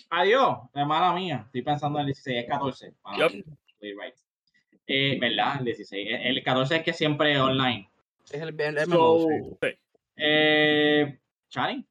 Adiós, 0.09 0.57
hermana 0.73 1.13
mía. 1.13 1.43
Estoy 1.45 1.61
pensando 1.61 1.99
en 1.99 2.01
el 2.01 2.05
16, 2.07 2.43
es 2.43 2.49
14. 2.49 2.93
Mala 3.03 3.17
Yup. 3.27 3.33
mía, 3.33 3.43
estoy 3.67 3.91
right. 3.93 4.15
Eh, 4.87 5.17
¿Verdad? 5.21 5.59
El 5.59 5.65
16. 5.65 6.07
El 6.09 6.37
el 6.37 6.43
14 6.43 6.75
es 6.77 6.83
que 6.83 6.93
siempre 6.93 7.33
es 7.33 7.39
online. 7.39 7.87
Es 8.31 8.41
el, 8.41 8.59
el 8.59 8.87
MMO, 8.87 9.19
So, 9.19 9.27
sí. 9.29 9.57
Sí. 9.61 9.79
eh, 10.17 11.19
Chani, 11.49 11.85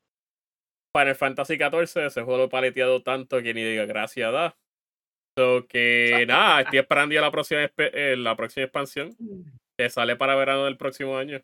Final 0.93 1.15
Fantasy 1.15 1.57
XIV, 1.57 2.07
ese 2.07 2.23
juego 2.23 2.37
lo 2.39 2.45
he 2.45 2.49
paleteado 2.49 3.03
tanto 3.03 3.41
que 3.43 3.55
ni 3.55 3.63
diga 3.63 3.87
gracias 3.87 4.33
da. 4.33 4.57
So 5.39 5.67
que 5.69 6.25
nada, 6.27 6.63
estoy 6.63 6.81
esperando 6.81 7.15
ya 7.15 7.21
la 7.21 7.31
próxima, 7.31 7.61
eh, 7.79 8.17
la 8.19 8.35
próxima 8.37 8.65
expansión 8.65 9.17
que 9.79 9.89
sale 9.89 10.17
para 10.17 10.35
verano 10.35 10.65
del 10.65 10.77
próximo 10.77 11.17
año. 11.17 11.41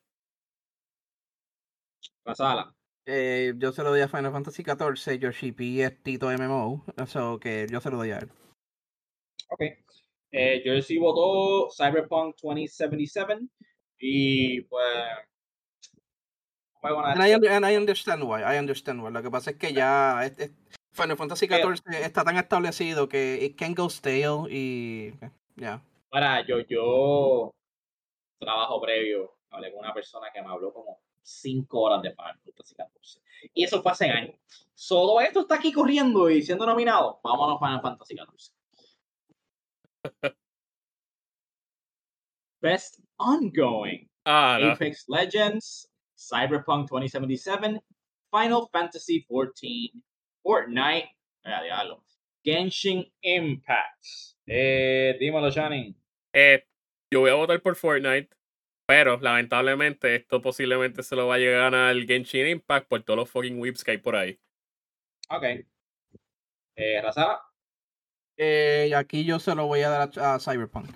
la 2.24 2.34
sala. 2.34 2.74
Eh, 3.10 3.54
yo 3.56 3.72
se 3.72 3.82
lo 3.82 3.88
doy 3.88 4.02
a 4.02 4.08
Final 4.08 4.32
Fantasy 4.32 4.62
XIV, 4.62 5.18
Yoshi 5.18 5.52
P 5.52 5.82
es 5.82 6.02
Tito 6.02 6.30
MMO, 6.30 6.84
eso 6.98 7.40
que 7.40 7.66
yo 7.70 7.80
se 7.80 7.90
lo 7.90 7.96
doy 7.96 8.10
a 8.10 8.18
él. 8.18 8.28
Ok. 9.48 9.62
Eh, 10.30 10.60
Jersey 10.62 10.98
votó 10.98 11.70
Cyberpunk 11.70 12.36
2077 12.42 13.38
y 13.98 14.60
pues. 14.60 14.84
And 16.82 17.26
I, 17.26 17.32
and 17.48 17.64
I 17.64 17.76
understand 17.76 18.24
why, 18.24 18.42
I 18.42 18.58
understand 18.58 19.02
why. 19.02 19.10
Lo 19.10 19.22
que 19.22 19.30
pasa 19.30 19.52
es 19.52 19.56
que 19.56 19.72
ya 19.72 20.20
Final 20.92 21.16
Fantasy 21.16 21.46
XIV 21.46 21.80
está 22.02 22.24
tan 22.24 22.36
establecido 22.36 23.08
que 23.08 23.42
it 23.42 23.58
can 23.58 23.74
go 23.74 23.88
stale 23.88 24.50
y 24.50 25.14
ya. 25.56 25.82
Para, 26.10 26.46
yo, 26.46 26.60
yo 26.68 27.54
trabajo 28.38 28.82
previo, 28.82 29.38
hablé 29.48 29.72
con 29.72 29.80
una 29.80 29.94
persona 29.94 30.28
que 30.30 30.42
me 30.42 30.48
habló 30.48 30.74
como 30.74 31.00
5 31.28 31.80
horas 31.80 32.02
de 32.02 32.10
Final 32.10 32.38
Fantasy 32.44 32.74
14. 32.74 33.20
Y 33.54 33.64
eso 33.64 33.82
fue 33.82 33.92
hace 33.92 34.10
años. 34.10 34.34
Solo 34.74 35.20
esto 35.20 35.40
está 35.40 35.56
aquí 35.56 35.72
corriendo 35.72 36.30
y 36.30 36.42
siendo 36.42 36.64
nominado. 36.66 37.20
Vámonos 37.22 37.58
Final 37.58 37.80
Fantasy 37.82 38.16
14. 38.16 38.52
Best 42.60 43.00
Ongoing. 43.18 44.08
Ah, 44.24 44.58
no. 44.60 44.72
Apex 44.72 45.06
Legends, 45.08 45.90
Cyberpunk 46.16 46.90
2077, 46.90 47.80
Final 48.30 48.68
Fantasy 48.72 49.24
14, 49.24 49.92
Fortnite, 50.42 51.08
diablo, 51.44 52.04
Genshin 52.44 53.10
Impact. 53.22 54.04
Eh, 54.46 55.16
dímelo, 55.18 55.50
Shannon. 55.50 55.94
Eh, 56.32 56.62
yo 57.10 57.20
voy 57.20 57.30
a 57.30 57.34
votar 57.34 57.62
por 57.62 57.74
Fortnite, 57.74 58.28
pero 58.88 59.18
lamentablemente 59.18 60.14
esto 60.14 60.40
posiblemente 60.40 61.02
se 61.02 61.14
lo 61.14 61.28
vaya 61.28 61.48
a 61.48 61.60
ganar 61.64 61.94
el 61.94 62.06
Genshin 62.06 62.46
Impact 62.46 62.88
por 62.88 63.02
todos 63.02 63.18
los 63.18 63.30
fucking 63.30 63.60
whips 63.60 63.84
que 63.84 63.90
hay 63.90 63.98
por 63.98 64.16
ahí. 64.16 64.40
Ok. 65.28 65.44
Eh, 66.74 67.02
Razala. 67.02 67.42
Eh, 68.38 68.90
aquí 68.96 69.26
yo 69.26 69.38
se 69.38 69.54
lo 69.54 69.66
voy 69.66 69.82
a 69.82 69.90
dar 69.90 70.10
a, 70.18 70.36
a 70.36 70.40
Cyberpunk. 70.40 70.88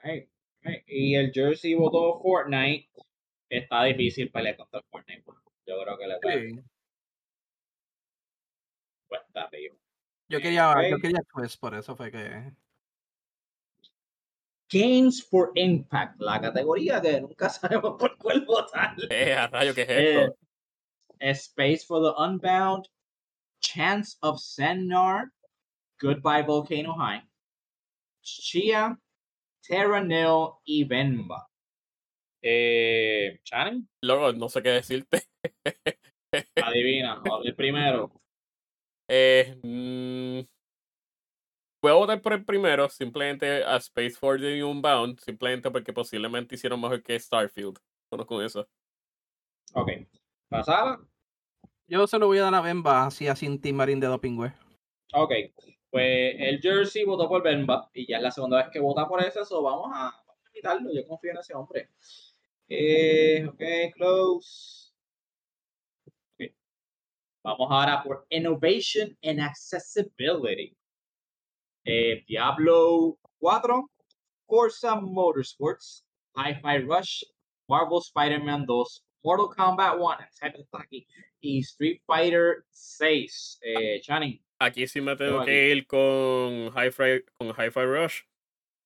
Hey, 0.00 0.28
hey. 0.60 0.82
Y 0.86 1.14
el 1.14 1.32
Jersey 1.32 1.72
votó 1.74 2.20
Fortnite. 2.20 2.90
Está 3.48 3.84
difícil 3.84 4.30
pelear 4.30 4.58
contra 4.58 4.80
el 4.80 4.84
Fortnite. 4.90 5.24
Yo 5.64 5.82
creo 5.82 5.96
que 5.96 6.06
le 6.06 6.18
puede 6.20 6.64
cuesta 9.08 9.44
arriba. 9.44 9.74
Yo 10.28 10.38
quería, 10.38 10.90
yo 10.90 10.98
quería 10.98 11.20
Twist, 11.32 11.58
por 11.58 11.74
eso 11.74 11.96
fue 11.96 12.10
que. 12.10 12.52
Games 14.72 15.22
for 15.22 15.52
Impact, 15.54 16.20
la 16.20 16.40
categoría 16.40 17.00
que 17.00 17.20
nunca 17.20 17.48
sabemos 17.50 17.96
por 17.98 18.16
cuál 18.16 18.44
votar. 18.46 18.94
Eh, 19.10 19.34
a 19.34 19.46
rayo, 19.48 19.74
¿qué 19.74 19.82
es 19.82 19.88
Eh, 19.90 20.20
esto? 20.24 20.36
Space 21.20 21.84
for 21.86 22.02
the 22.02 22.20
Unbound, 22.20 22.88
Chance 23.60 24.16
of 24.22 24.40
Sennar, 24.40 25.30
Goodbye 26.00 26.42
Volcano 26.42 26.94
High, 26.94 27.22
Chia, 28.22 28.98
Terra 29.62 30.02
Nil 30.02 30.54
y 30.64 30.84
Venba. 30.84 31.48
Eh, 32.42 33.38
Shannon, 33.44 33.88
Luego, 34.02 34.32
no 34.32 34.48
sé 34.48 34.62
qué 34.62 34.70
decirte. 34.70 35.22
adivina, 36.56 37.22
el 37.44 37.54
primero. 37.54 38.10
Eh, 39.08 39.60
mm, 39.62 40.40
voy 41.82 41.90
a 41.90 41.94
votar 41.94 42.22
por 42.22 42.32
el 42.32 42.44
primero, 42.44 42.88
simplemente 42.88 43.64
a 43.64 43.76
Space 43.76 44.12
for 44.12 44.40
the 44.40 44.62
Unbound, 44.62 45.18
simplemente 45.18 45.70
porque 45.70 45.92
posiblemente 45.92 46.54
hicieron 46.54 46.80
mejor 46.80 47.02
que 47.02 47.18
Starfield. 47.18 47.78
Solo 48.08 48.24
con 48.24 48.44
eso. 48.44 48.68
Ok. 49.74 49.90
Pasada. 50.48 51.00
Yo 51.88 52.06
se 52.06 52.18
lo 52.18 52.28
voy 52.28 52.38
a 52.38 52.42
dar 52.42 52.54
a 52.54 52.60
Bemba, 52.60 53.06
así 53.06 53.26
a 53.26 53.34
Cinti 53.34 53.72
Marín 53.72 53.98
de 53.98 54.06
Dopingüe. 54.06 54.54
Ok. 55.12 55.32
Pues 55.90 56.36
el 56.38 56.60
Jersey 56.60 57.04
votó 57.04 57.28
por 57.28 57.42
Venba 57.42 57.90
y 57.92 58.06
ya 58.06 58.18
es 58.18 58.22
la 58.22 58.30
segunda 58.30 58.58
vez 58.58 58.68
que 58.72 58.78
vota 58.78 59.06
por 59.06 59.22
ese, 59.22 59.44
so 59.44 59.62
vamos 59.62 59.90
a, 59.92 60.04
vamos 60.26 60.44
a 60.44 60.48
invitarlo. 60.48 60.90
Yo 60.94 61.06
confío 61.06 61.32
en 61.32 61.38
ese 61.38 61.54
hombre. 61.54 61.90
Eh, 62.68 63.44
ok, 63.46 63.94
close. 63.94 64.92
Ok. 66.06 66.50
Vamos 67.42 67.68
ahora 67.70 68.02
por 68.02 68.24
Innovation 68.30 69.18
and 69.22 69.40
Accessibility. 69.40 70.76
Eh, 71.84 72.24
Diablo 72.26 73.18
4, 73.38 73.90
Forza 74.46 74.96
Motorsports, 74.96 76.04
Hi-Fi 76.36 76.78
Rush, 76.86 77.24
Marvel 77.68 77.98
Spider-Man 77.98 78.66
2, 78.66 79.04
Mortal 79.24 79.48
Kombat 79.56 79.96
1, 79.98 80.16
ese 80.28 80.60
está 80.60 80.82
aquí, 80.82 81.06
y 81.40 81.60
Street 81.60 82.00
Fighter 82.06 82.64
6. 82.70 83.60
Eh, 83.62 84.00
Channing. 84.00 84.42
Aquí 84.58 84.86
sí 84.86 85.00
me 85.00 85.16
tengo 85.16 85.44
que 85.44 85.70
ir 85.70 85.86
con 85.86 86.68
Hi-Fi 86.68 87.24
con 87.36 87.48
Hi-Fi 87.48 87.84
Rush. 87.84 88.22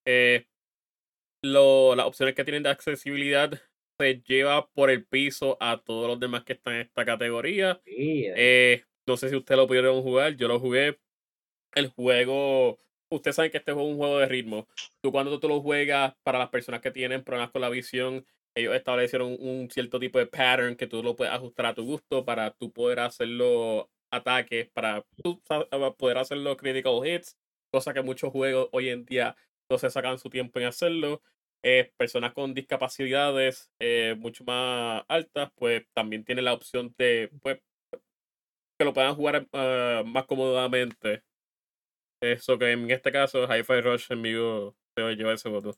Eh, 0.06 0.46
lo, 1.42 1.94
las 1.94 2.06
opciones 2.06 2.34
que 2.34 2.44
tienen 2.44 2.62
de 2.62 2.70
accesibilidad 2.70 3.50
se 3.98 4.22
lleva 4.26 4.68
por 4.68 4.90
el 4.90 5.06
piso 5.06 5.56
a 5.60 5.78
todos 5.78 6.08
los 6.08 6.20
demás 6.20 6.44
que 6.44 6.54
están 6.54 6.74
en 6.74 6.80
esta 6.82 7.04
categoría. 7.04 7.80
Sí, 7.84 8.26
Eh, 8.36 8.84
no 9.06 9.16
sé 9.16 9.28
si 9.30 9.36
ustedes 9.36 9.58
lo 9.58 9.66
pudieron 9.66 10.02
jugar, 10.02 10.36
yo 10.36 10.48
lo 10.48 10.58
jugué. 10.60 10.98
El 11.74 11.88
juego, 11.88 12.78
ustedes 13.10 13.36
saben 13.36 13.50
que 13.50 13.58
este 13.58 13.70
es 13.72 13.76
un 13.76 13.96
juego 13.96 14.18
de 14.18 14.26
ritmo. 14.26 14.68
Tú 15.02 15.12
cuando 15.12 15.38
tú 15.40 15.48
lo 15.48 15.60
juegas, 15.60 16.14
para 16.22 16.38
las 16.38 16.48
personas 16.50 16.80
que 16.80 16.90
tienen 16.90 17.22
problemas 17.24 17.50
con 17.52 17.60
la 17.62 17.68
visión, 17.70 18.26
ellos 18.54 18.74
establecieron 18.74 19.36
un 19.38 19.70
cierto 19.70 19.98
tipo 20.00 20.18
de 20.18 20.26
pattern 20.26 20.76
que 20.76 20.86
tú 20.86 21.02
lo 21.02 21.14
puedes 21.16 21.32
ajustar 21.34 21.66
a 21.66 21.74
tu 21.74 21.84
gusto 21.84 22.24
para 22.24 22.50
tú 22.52 22.72
poder 22.72 23.00
hacerlo 23.00 23.90
ataques, 24.10 24.70
para 24.72 25.04
tú 25.22 25.40
sa- 25.46 25.66
poder 25.96 26.18
hacer 26.18 26.38
los 26.38 26.56
critical 26.56 27.06
hits, 27.06 27.36
cosa 27.70 27.92
que 27.92 28.02
muchos 28.02 28.32
juegos 28.32 28.68
hoy 28.72 28.88
en 28.88 29.04
día 29.04 29.36
no 29.70 29.78
se 29.78 29.90
sacan 29.90 30.18
su 30.18 30.30
tiempo 30.30 30.58
en 30.60 30.66
hacerlo. 30.66 31.22
Eh, 31.62 31.92
personas 31.96 32.32
con 32.32 32.54
discapacidades 32.54 33.70
eh, 33.80 34.14
mucho 34.18 34.44
más 34.44 35.04
altas, 35.08 35.50
pues 35.56 35.84
también 35.94 36.24
tienen 36.24 36.44
la 36.44 36.54
opción 36.54 36.94
de 36.98 37.30
pues, 37.42 37.58
que 38.78 38.84
lo 38.84 38.92
puedan 38.92 39.14
jugar 39.14 39.46
eh, 39.52 40.02
más 40.06 40.26
cómodamente 40.26 41.22
Eso 42.20 42.58
que 42.58 42.72
en 42.72 42.90
este 42.90 43.12
caso, 43.12 43.44
Hi-Fi 43.44 43.80
Rush 43.80 44.10
en 44.10 44.22
vivo 44.22 44.76
se 44.96 45.14
lleva 45.14 45.34
ese 45.34 45.48
voto. 45.48 45.74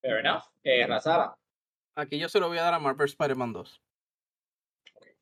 Fair 0.00 0.18
enough. 0.18 0.44
Eh, 0.62 0.86
Razara. 0.86 1.36
Aquí 1.96 2.18
yo 2.18 2.28
se 2.28 2.40
lo 2.40 2.48
voy 2.48 2.58
a 2.58 2.62
dar 2.62 2.74
a 2.74 2.78
Marvel 2.78 3.06
Spider-Man 3.06 3.52
2. 3.52 3.82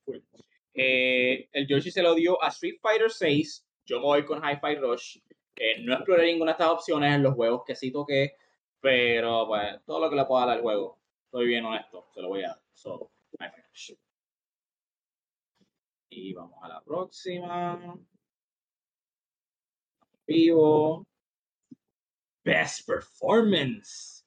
Cool. 0.05 0.25
Eh, 0.75 1.49
el 1.53 1.67
jersey 1.67 1.93
se 1.93 2.03
lo 2.03 2.15
dio 2.15 2.43
a 2.43 2.49
Street 2.49 2.79
Fighter 2.81 3.11
6. 3.11 3.67
Yo 3.87 3.99
me 3.99 4.07
voy 4.07 4.25
con 4.25 4.43
Hi-Fi 4.43 4.75
Rush. 4.77 5.19
Eh, 5.57 5.81
no 5.83 5.95
exploré 5.95 6.27
ninguna 6.27 6.53
de 6.53 6.57
estas 6.57 6.69
opciones 6.69 7.15
en 7.15 7.23
los 7.23 7.35
juegos 7.35 7.63
que 7.65 7.77
sí 7.77 7.93
toqué, 7.93 8.37
pero 8.81 9.47
pues 9.47 9.85
todo 9.85 10.01
lo 10.01 10.11
que 10.11 10.17
le 10.17 10.25
pueda 10.25 10.47
dar 10.47 10.57
al 10.57 10.63
juego, 10.63 10.99
estoy 11.27 11.47
bien 11.47 11.65
honesto, 11.65 12.09
se 12.13 12.21
lo 12.21 12.29
voy 12.29 12.43
a 12.43 12.49
dar. 12.49 12.63
So, 12.73 13.13
Hi-Fi 13.39 13.63
Rush. 13.69 13.93
Y 16.11 16.33
vamos 16.33 16.59
a 16.63 16.69
la 16.69 16.83
próxima. 16.83 17.97
Vivo. 20.29 21.05
Best 22.45 22.87
Performance. 22.87 24.23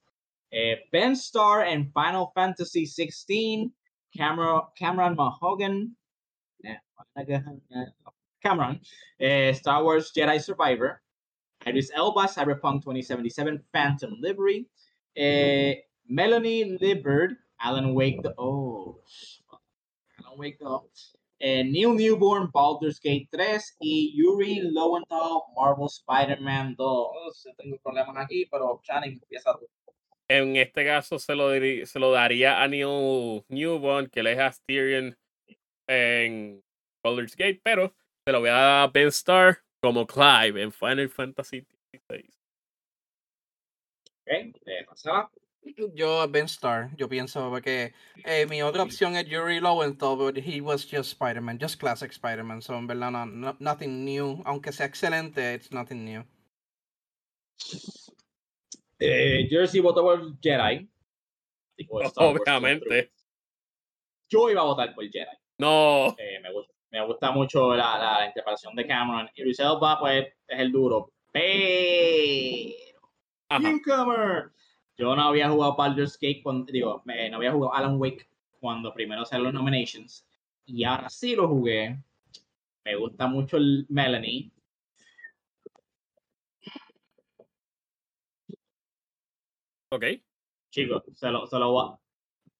Eh, 0.51 0.75
ben 0.91 1.15
Star 1.15 1.63
and 1.63 1.91
Final 1.93 2.31
Fantasy 2.33 2.85
XVI. 2.85 3.69
Cameron, 4.15 4.61
Cameron 4.77 5.15
Mahogan. 5.15 5.91
eh, 6.63 6.77
Cameron. 8.43 8.79
eh, 9.19 9.53
Star 9.53 9.83
Wars 9.83 10.11
Jedi 10.15 10.41
Survivor. 10.41 11.01
Idris 11.65 11.91
Elba, 11.93 12.21
Cyberpunk 12.27 12.83
2077, 12.83 13.63
Phantom 13.73 14.15
Livery. 14.21 14.67
Eh, 15.15 15.75
Melanie 16.07 16.77
Liberd, 16.79 17.35
Alan 17.59 17.93
Wake 17.93 18.21
the 18.23 18.33
Oh. 18.37 19.01
Alan 20.23 20.37
Wake 20.39 20.59
the 20.59 20.79
eh, 21.39 21.63
New 21.63 21.93
Newborn, 21.93 22.49
Baldur's 22.51 22.99
Gate 22.99 23.27
3 23.31 23.77
y 23.79 24.13
Yuri 24.15 24.61
Lowenthal, 24.71 25.43
Marvel 25.55 25.87
Spider-Man 25.87 26.75
2. 26.75 27.47
Tengo 27.57 27.77
problemas 27.77 28.17
aquí, 28.17 28.45
pero 28.49 28.79
Channing, 28.83 29.13
empieza 29.13 29.53
tú. 29.57 29.67
En 30.29 30.57
este 30.57 30.85
caso 30.85 31.19
se 31.19 31.35
lo, 31.35 31.51
se 31.51 31.99
lo 31.99 32.11
daría 32.11 32.61
a 32.61 32.67
Neil 32.67 33.45
Newborn, 33.47 34.09
que 34.09 34.23
le 34.23 34.33
es 34.33 34.39
Asterion 34.39 35.17
en 35.87 36.61
Baldur's 37.03 37.35
Gate, 37.35 37.61
pero 37.63 37.93
se 38.25 38.31
lo 38.33 38.41
voy 38.41 38.49
a 38.49 38.53
dar 38.53 38.83
a 38.83 38.91
Ben 38.91 39.07
Star 39.07 39.59
como 39.81 40.05
Clive 40.05 40.61
en 40.61 40.71
Final 40.71 41.09
Fantasy 41.09 41.61
XVI. 41.61 42.29
Ok, 44.21 44.57
eh, 44.65 44.85
Marcela. 44.85 45.31
Yo 45.93 46.21
a 46.21 46.27
Ben 46.27 46.45
Star, 46.45 46.89
yo 46.95 47.09
pienso 47.09 47.49
porque 47.49 47.93
eh, 48.23 48.45
mi 48.47 48.61
otra 48.61 48.83
opción 48.83 49.15
es 49.15 49.25
Yuri 49.25 49.59
Lowenthal, 49.59 50.15
but 50.15 50.37
he 50.37 50.61
was 50.61 50.85
just 50.85 51.11
Spider-Man, 51.11 51.59
just 51.59 51.79
classic 51.79 52.11
Spider-Man, 52.11 52.61
so 52.61 52.75
en 52.77 52.87
verdad 52.87 53.11
no, 53.11 53.25
no- 53.25 53.57
nothing 53.59 54.05
new, 54.05 54.41
aunque 54.45 54.71
sea 54.71 54.85
excelente, 54.85 55.53
it's 55.53 55.71
nothing 55.71 56.05
new. 56.05 56.23
Eh, 58.99 59.47
Jersey 59.49 59.79
votó 59.79 60.01
por 60.01 60.39
Jedi. 60.41 60.89
Obviamente. 62.15 63.11
Yo 64.29 64.49
iba 64.49 64.61
a 64.61 64.65
votar 64.65 64.93
por 64.95 65.09
Jedi. 65.09 65.25
No. 65.59 66.15
Eh, 66.17 66.39
me, 66.41 66.51
gusta, 66.51 66.73
me 66.91 67.05
gusta 67.05 67.31
mucho 67.31 67.75
la, 67.75 67.97
la, 67.97 68.19
la 68.19 68.25
interpretación 68.27 68.75
de 68.75 68.85
Cameron. 68.87 69.29
Idris 69.35 69.59
Elba, 69.59 69.99
pues, 69.99 70.27
es 70.47 70.59
el 70.59 70.71
duro. 70.71 71.11
Pero... 71.31 72.73
Newcomer. 73.59 74.51
Yo 74.97 75.15
no 75.15 75.21
había 75.23 75.49
jugado 75.49 75.75
Baldur's 75.75 76.17
Gate 76.19 76.41
cuando, 76.43 76.71
digo, 76.71 77.01
me- 77.05 77.29
no 77.29 77.37
había 77.37 77.51
jugado 77.51 77.73
Alan 77.73 77.99
Wake 77.99 78.27
cuando 78.59 78.93
primero 78.93 79.25
salieron 79.25 79.53
los 79.53 79.61
nominations. 79.63 80.27
Y 80.65 80.83
ahora 80.83 81.09
sí 81.09 81.35
lo 81.35 81.47
jugué. 81.47 82.01
Me 82.83 82.95
gusta 82.95 83.27
mucho 83.27 83.57
el 83.57 83.85
Melanie. 83.89 84.51
Ok. 89.91 90.03
Chicos, 90.71 91.03
se 91.13 91.29
lo, 91.29 91.47
se 91.47 91.57
lo 91.57 91.71
voy 91.71 91.85
a, 91.93 91.99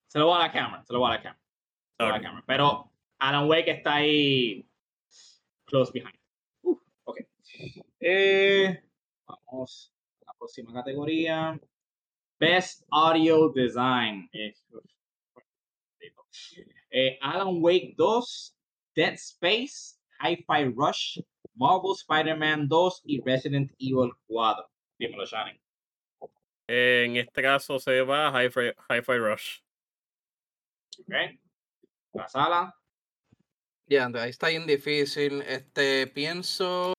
se 0.08 0.20
lo 0.20 0.28
voy 0.28 0.36
a 0.38 0.40
la 0.48 0.52
cámara, 0.52 0.84
se 0.86 0.94
lo 0.94 1.00
voy 1.00 1.12
a 1.12 1.16
la 1.16 1.22
cámara. 1.22 1.42
se 1.98 2.04
lo 2.04 2.06
voy 2.06 2.14
a 2.14 2.18
la 2.18 2.24
cámara. 2.24 2.44
Pero 2.48 2.92
Alan 3.20 3.50
Wake 3.50 3.72
está 3.72 3.96
ahí 3.96 4.70
close 5.66 5.92
behind. 5.92 6.18
Uf, 6.62 6.82
ok. 7.04 7.18
Eh, 8.00 8.84
vamos 9.28 9.94
a 10.22 10.26
la 10.28 10.34
próxima 10.38 10.74
categoría. 10.74 11.60
Best 12.40 12.84
Audio 12.92 13.52
Design. 13.54 14.30
Eh, 14.34 14.54
eh, 16.92 17.18
Alan 17.22 17.62
Wake 17.62 17.96
2, 17.98 18.56
Dead 18.96 19.14
Space, 19.14 19.98
Hi-Fi 20.22 20.74
Rush, 20.76 21.20
Marvel 21.56 21.96
Spider-Man 21.96 22.68
2 22.68 23.02
y 23.06 23.22
Resident 23.26 23.72
Evil 23.80 24.12
4. 24.28 24.70
Dímelo, 25.00 25.26
Shannon. 25.26 25.60
En 26.68 27.16
este 27.16 27.42
caso 27.42 27.80
se 27.80 28.02
va 28.02 28.28
a 28.28 28.44
Hi-Fi 28.44 28.74
Hi-Fi 28.90 29.18
Rush. 29.18 29.60
Ok. 31.00 31.14
La 32.14 32.28
sala. 32.28 32.76
Ya, 33.86 34.04
entonces 34.04 34.24
ahí 34.24 34.30
está 34.32 34.50
bien 34.50 34.68
difícil. 34.68 35.42
Este, 35.44 36.08
pienso. 36.08 36.97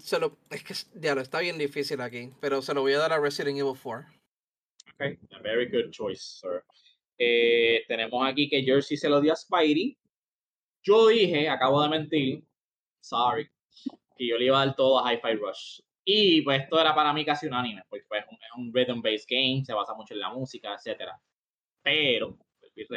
Se 0.00 0.18
lo, 0.18 0.38
es 0.50 0.62
que 0.62 0.74
ya 1.00 1.14
lo 1.14 1.22
está 1.22 1.40
bien 1.40 1.56
difícil 1.56 2.00
aquí, 2.00 2.30
pero 2.40 2.60
se 2.60 2.74
lo 2.74 2.82
voy 2.82 2.92
a 2.92 2.98
dar 2.98 3.12
a 3.12 3.20
Resident 3.20 3.58
Evil 3.58 3.78
4. 3.80 4.06
Okay, 4.94 5.18
a 5.32 5.40
very 5.40 5.66
good 5.66 5.90
choice, 5.90 6.40
sir. 6.40 6.62
Eh, 7.18 7.84
tenemos 7.88 8.26
aquí 8.26 8.48
que 8.48 8.62
Jersey 8.62 8.96
se 8.96 9.08
lo 9.08 9.20
dio 9.20 9.32
a 9.32 9.36
Spidey. 9.36 9.96
Yo 10.82 11.08
dije, 11.08 11.48
acabo 11.48 11.82
de 11.82 11.88
mentir, 11.88 12.44
sorry, 13.00 13.48
que 14.16 14.26
yo 14.26 14.36
le 14.38 14.46
iba 14.46 14.62
a 14.62 14.66
dar 14.66 14.76
todo 14.76 15.04
a 15.04 15.12
Hi-Fi 15.12 15.34
Rush. 15.34 15.80
Y 16.04 16.42
pues 16.42 16.62
esto 16.62 16.80
era 16.80 16.94
para 16.94 17.12
mí 17.12 17.24
casi 17.24 17.46
unánime, 17.46 17.82
porque 17.88 18.04
pues, 18.08 18.24
es 18.24 18.52
un, 18.56 18.72
rhythm-based 18.72 19.26
game, 19.28 19.64
se 19.64 19.74
basa 19.74 19.94
mucho 19.94 20.14
en 20.14 20.20
la 20.20 20.30
música, 20.30 20.74
etc. 20.74 21.12
Pero, 21.82 22.38
repito, 22.62 22.94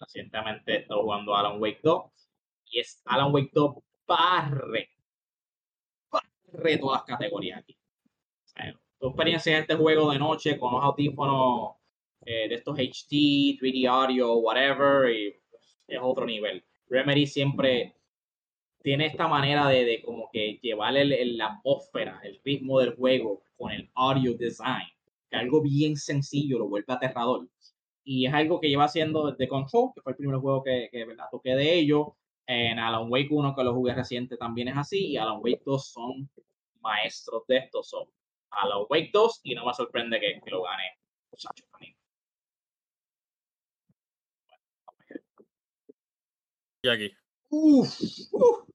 recientemente 0.00 0.78
estoy 0.78 1.00
jugando 1.00 1.36
Alan 1.36 1.60
Wake 1.60 1.80
2 1.82 2.02
y 2.70 2.80
es 2.80 3.00
Alan 3.04 3.32
Wake 3.32 3.50
2 3.52 3.76
barre, 4.06 4.90
barre 6.56 6.78
todas 6.78 7.00
las 7.00 7.04
categorías 7.18 7.58
aquí. 7.60 7.76
O 8.44 8.48
sea, 8.48 8.80
tu 8.98 9.08
experiencia 9.08 9.54
en 9.56 9.62
este 9.62 9.74
juego 9.76 10.10
de 10.12 10.18
noche 10.18 10.58
con 10.58 10.72
los 10.74 10.82
audífonos 10.84 11.76
eh, 12.24 12.48
de 12.48 12.54
estos 12.56 12.78
HD, 12.78 13.58
3D 13.60 13.86
audio, 13.88 14.36
whatever, 14.38 15.10
y 15.14 15.34
es 15.88 15.98
otro 16.02 16.26
nivel. 16.26 16.64
Remedy 16.88 17.26
siempre 17.26 17.94
tiene 18.82 19.06
esta 19.06 19.28
manera 19.28 19.68
de, 19.68 19.84
de 19.84 20.02
como 20.02 20.28
que 20.32 20.58
llevar 20.62 20.96
el, 20.96 21.12
el- 21.12 21.36
la 21.38 21.46
atmósfera, 21.58 22.20
el 22.24 22.40
ritmo 22.44 22.78
del 22.80 22.94
juego 22.94 23.42
con 23.56 23.72
el 23.72 23.90
audio 23.94 24.34
design, 24.36 24.86
que 25.30 25.36
algo 25.36 25.60
bien 25.62 25.96
sencillo 25.96 26.58
lo 26.58 26.68
vuelve 26.68 26.92
aterrador. 26.92 27.48
Y 28.04 28.26
es 28.26 28.34
algo 28.34 28.60
que 28.60 28.68
lleva 28.68 28.84
haciendo 28.84 29.30
desde 29.30 29.48
Control, 29.48 29.90
que 29.94 30.00
fue 30.02 30.12
el 30.12 30.16
primer 30.18 30.38
juego 30.38 30.62
que, 30.62 30.88
que 30.92 31.04
¿verdad? 31.04 31.26
toqué 31.30 31.50
de 31.56 31.74
ello. 31.78 32.16
En 32.46 32.78
Alan 32.78 33.10
Wake 33.10 33.28
1, 33.30 33.56
que 33.56 33.64
lo 33.64 33.74
jugué 33.74 33.92
reciente, 33.94 34.36
también 34.36 34.68
es 34.68 34.76
así. 34.76 35.08
Y 35.08 35.16
Alan 35.16 35.40
Wake 35.42 35.62
2 35.66 35.86
son 35.88 36.30
maestros 36.86 37.46
de 37.48 37.58
esto. 37.58 37.82
Son 37.82 38.06
Alan 38.50 38.84
Wake 38.88 39.10
2 39.12 39.40
y 39.44 39.54
no 39.54 39.66
me 39.66 39.74
sorprende 39.74 40.20
que, 40.20 40.40
que 40.42 40.50
lo 40.50 40.62
gane. 40.62 40.84
Y 46.82 46.88
aquí. 46.88 47.10
Uf, 47.50 48.00
uf. 48.32 48.66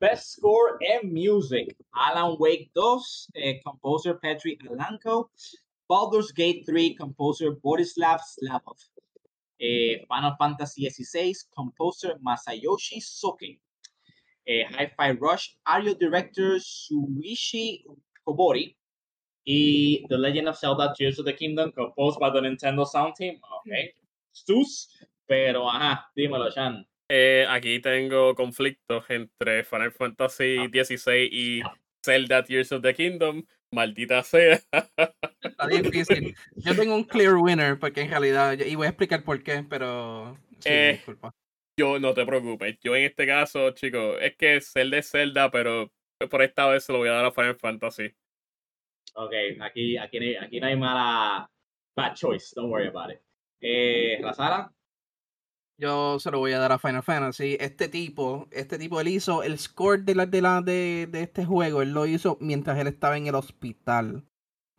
Best 0.00 0.32
score 0.32 0.78
in 0.80 1.12
music. 1.12 1.74
Alan 1.94 2.36
Wake 2.38 2.70
2, 2.74 3.30
eh, 3.36 3.60
composer 3.64 4.14
Petri 4.20 4.58
Alanko. 4.68 5.30
Baldur's 5.88 6.32
Gate 6.32 6.64
3, 6.66 6.94
composer 6.94 7.52
Borislav 7.52 8.20
Slavov. 8.20 8.78
Eh, 9.58 10.04
Final 10.08 10.36
Fantasy 10.38 10.88
XVI, 10.90 11.34
composer 11.56 12.18
Masayoshi 12.18 13.00
Soke. 13.00 13.58
Eh, 14.46 14.64
Hi-Fi 14.66 15.12
Rush, 15.20 15.54
audio 15.64 15.94
director 15.94 16.58
Suishi 16.60 17.84
Kobori. 18.24 18.76
Y 19.46 20.04
The 20.08 20.16
Legend 20.16 20.48
of 20.48 20.58
Zelda 20.58 20.92
Tears 20.94 21.18
of 21.18 21.26
the 21.26 21.34
Kingdom, 21.34 21.70
composed 21.72 22.18
by 22.18 22.30
the 22.30 22.40
Nintendo 22.40 22.86
Sound 22.86 23.14
Team. 23.14 23.36
Ok. 23.42 23.68
Stus. 24.32 24.88
Pero, 25.26 25.70
ajá, 25.70 26.10
dímelo, 26.16 26.50
Shan. 26.50 26.86
Eh, 27.10 27.44
aquí 27.48 27.78
tengo 27.80 28.34
conflictos 28.34 29.04
entre 29.10 29.64
Final 29.64 29.92
Fantasy 29.92 30.56
Ah. 30.58 30.68
XVI 30.72 31.28
y 31.30 31.62
Zelda 32.04 32.42
Tears 32.42 32.72
of 32.72 32.82
the 32.82 32.94
Kingdom. 32.94 33.44
Maldita 33.70 34.22
sea. 34.22 34.60
Está 35.42 35.66
difícil. 35.66 36.34
Yo 36.56 36.74
tengo 36.76 36.94
un 36.94 37.04
clear 37.04 37.34
winner, 37.36 37.78
porque 37.78 38.02
en 38.02 38.10
realidad, 38.10 38.58
y 38.58 38.74
voy 38.76 38.86
a 38.86 38.90
explicar 38.90 39.24
por 39.24 39.42
qué, 39.42 39.64
pero. 39.68 40.38
Sí, 40.60 40.68
Eh, 40.70 40.92
disculpa. 40.96 41.34
Yo 41.76 41.98
no 41.98 42.14
te 42.14 42.24
preocupes. 42.24 42.78
Yo 42.82 42.94
en 42.94 43.04
este 43.04 43.26
caso, 43.26 43.70
chicos, 43.72 44.16
es 44.20 44.36
que 44.36 44.60
Zelda 44.60 44.98
es 44.98 45.10
Zelda, 45.10 45.50
pero 45.50 45.90
por 46.30 46.42
esta 46.42 46.68
vez 46.68 46.84
se 46.84 46.92
lo 46.92 46.98
voy 46.98 47.08
a 47.08 47.12
dar 47.12 47.24
a 47.24 47.32
Final 47.32 47.56
Fantasy. 47.56 48.14
Ok, 49.14 49.32
aquí, 49.60 49.96
aquí, 49.96 50.18
no 50.20 50.24
hay- 50.26 50.36
aquí 50.36 50.60
no 50.60 50.66
hay 50.66 50.76
mala 50.76 51.50
bad 51.96 52.14
choice, 52.14 52.52
don't 52.54 52.70
worry 52.70 52.88
about 52.88 53.10
it. 53.12 53.20
Eh, 53.60 54.18
Razara, 54.22 54.70
Yo 55.76 56.20
se 56.20 56.30
lo 56.30 56.38
voy 56.38 56.52
a 56.52 56.58
dar 56.60 56.70
a 56.70 56.78
Final 56.78 57.02
Fantasy. 57.02 57.56
Este 57.58 57.88
tipo, 57.88 58.46
este 58.52 58.78
tipo, 58.78 59.00
él 59.00 59.08
hizo 59.08 59.42
el 59.42 59.58
score 59.58 60.04
de 60.04 60.14
la, 60.14 60.26
de 60.26 60.40
la 60.40 60.60
de, 60.62 61.08
de 61.10 61.22
este 61.22 61.44
juego, 61.44 61.82
él 61.82 61.92
lo 61.92 62.06
hizo 62.06 62.38
mientras 62.40 62.78
él 62.78 62.86
estaba 62.86 63.16
en 63.16 63.26
el 63.26 63.34
hospital 63.34 64.24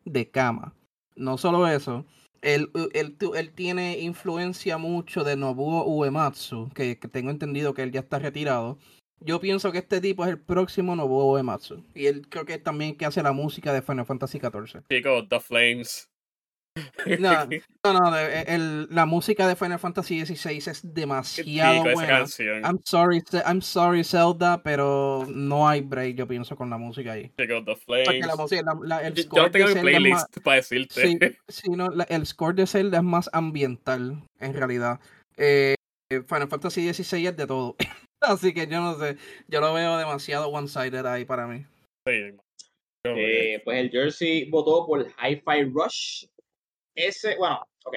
de 0.05 0.31
cama. 0.31 0.73
No 1.17 1.37
solo 1.37 1.67
eso, 1.67 2.05
él, 2.45 2.69
él, 2.93 3.17
él 3.35 3.51
tiene 3.53 3.99
influencia 3.99 4.77
mucho 4.77 5.23
de 5.23 5.35
Nobuo 5.35 5.83
Uematsu, 5.83 6.69
que, 6.75 6.99
que 6.99 7.07
tengo 7.07 7.31
entendido 7.31 7.73
que 7.73 7.81
él 7.81 7.91
ya 7.91 8.01
está 8.01 8.19
retirado. 8.19 8.77
Yo 9.19 9.39
pienso 9.39 9.71
que 9.71 9.79
este 9.79 9.99
tipo 9.99 10.23
es 10.23 10.29
el 10.29 10.39
próximo 10.39 10.95
Nobuo 10.95 11.33
Uematsu. 11.33 11.83
Y 11.95 12.05
él 12.05 12.27
creo 12.29 12.45
que 12.45 12.59
también 12.59 12.95
que 12.95 13.05
hace 13.05 13.23
la 13.23 13.31
música 13.31 13.73
de 13.73 13.81
Final 13.81 14.05
Fantasy 14.05 14.39
XIV. 14.39 14.83
Chicos, 14.89 15.27
The 15.27 15.39
Flames. 15.39 16.11
No, 17.19 17.93
no, 17.93 18.09
no, 18.11 18.17
el- 18.17 18.47
el- 18.49 18.87
la 18.89 19.05
música 19.05 19.47
de 19.47 19.55
Final 19.55 19.79
Fantasy 19.79 20.25
XVI 20.25 20.57
es 20.57 20.93
demasiado 20.93 21.83
buena. 21.83 22.07
canción. 22.07 22.63
I'm 22.65 22.79
sorry, 22.83 23.23
I'm 23.47 23.61
sorry 23.61 24.03
Zelda, 24.03 24.61
pero 24.61 25.25
no 25.29 25.67
hay 25.69 25.81
break, 25.81 26.15
yo 26.15 26.27
pienso, 26.27 26.55
con 26.55 26.69
la 26.69 26.77
música 26.77 27.13
ahí. 27.13 27.31
Chicos, 27.37 27.63
The 27.65 27.75
Porque 27.85 28.03
Flames. 28.05 28.27
la 28.27 28.35
música, 28.35 28.61
la- 28.63 28.79
la- 28.83 29.07
el 29.07 29.13
Yo, 29.13 29.23
no 29.35 29.51
tengo 29.51 29.67
de 29.69 29.75
mi 29.75 29.81
Zelda 29.81 29.91
es 29.91 29.99
más, 29.99 30.25
playlist 30.25 30.43
para 30.43 30.55
decirte. 30.57 31.01
sí, 31.01 31.19
sí, 31.47 31.69
no, 31.69 31.89
la- 31.89 32.03
el 32.05 32.25
score 32.25 32.55
de 32.55 32.67
Zelda 32.67 32.97
es 32.97 33.03
más 33.03 33.29
ambiental, 33.31 34.21
en 34.39 34.53
realidad. 34.53 34.99
Eh, 35.37 35.75
Final 36.27 36.47
Fantasy 36.49 36.91
XVI 36.93 37.27
es 37.27 37.37
de 37.37 37.47
todo. 37.47 37.75
Así 38.21 38.53
que 38.53 38.67
yo 38.67 38.81
no 38.81 38.97
sé, 38.99 39.17
yo 39.47 39.61
lo 39.61 39.73
veo 39.73 39.97
demasiado 39.97 40.47
one-sided 40.49 41.05
ahí 41.05 41.25
para 41.25 41.47
mí. 41.47 41.65
Sí. 42.07 42.35
Eh, 43.07 43.61
pues 43.63 43.77
el 43.79 43.91
Jersey 43.91 44.49
votó 44.49 44.85
por 44.87 45.05
Hi-Fi 45.05 45.63
Rush. 45.71 46.25
Ese, 46.95 47.35
bueno, 47.37 47.67
ok. 47.83 47.95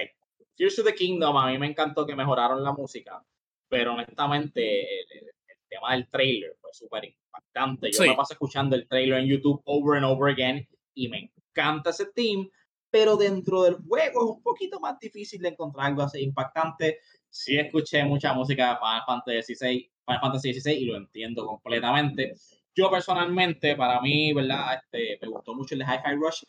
Tears 0.57 0.79
of 0.81 0.87
the 0.87 0.95
Kingdom, 0.95 1.37
a 1.37 1.47
mí 1.51 1.59
me 1.59 1.69
encantó 1.69 2.05
que 2.05 2.17
mejoraron 2.17 2.63
la 2.65 2.73
música, 2.73 3.25
pero 3.69 3.93
honestamente 3.95 4.83
el, 5.03 5.07
el- 5.19 5.29
el 5.47 5.57
tema 5.69 5.93
del 5.93 6.09
trailer 6.11 6.57
fue 6.61 6.73
súper 6.73 7.05
impactante. 7.05 7.91
Yo 7.93 8.03
Sí. 8.03 8.09
me 8.09 8.17
paso 8.17 8.33
escuchando 8.33 8.75
el 8.75 8.89
trailer 8.89 9.19
en 9.21 9.27
YouTube 9.27 9.63
over 9.67 9.97
and 9.99 10.07
over 10.07 10.33
again 10.33 10.67
y 10.95 11.09
me 11.09 11.31
encanta 11.53 11.91
ese 11.91 12.07
team, 12.07 12.49
pero 12.91 13.17
dentro 13.17 13.63
del 13.63 13.77
juego 13.77 14.25
es 14.31 14.37
un 14.37 14.43
poquito 14.43 14.81
más 14.81 14.99
difícil 14.99 15.41
de 15.43 15.51
encontrar 15.51 15.87
algo 15.87 16.03
así 16.03 16.21
impactante. 16.23 17.01
Sí 17.29 17.57
escuché 17.59 18.03
mucha 18.05 18.33
música 18.33 18.71
de 18.71 18.77
Final 18.79 19.03
Fantasy 19.07 19.55
XVI, 19.55 19.91
Final 20.07 20.21
Fantasy 20.23 20.55
XVI 20.61 20.73
y 20.73 20.85
lo 20.87 20.97
entiendo 20.97 21.47
completamente. 21.47 22.35
Yo 22.75 22.91
personalmente, 22.91 23.77
para 23.77 24.01
mí, 24.01 24.33
¿verdad? 24.33 24.81
Este, 24.83 25.19
me 25.21 25.29
gustó 25.29 25.55
mucho 25.55 25.75
el 25.75 25.81
de 25.81 25.85
Hi-Fi 25.85 26.15
Rush 26.17 26.43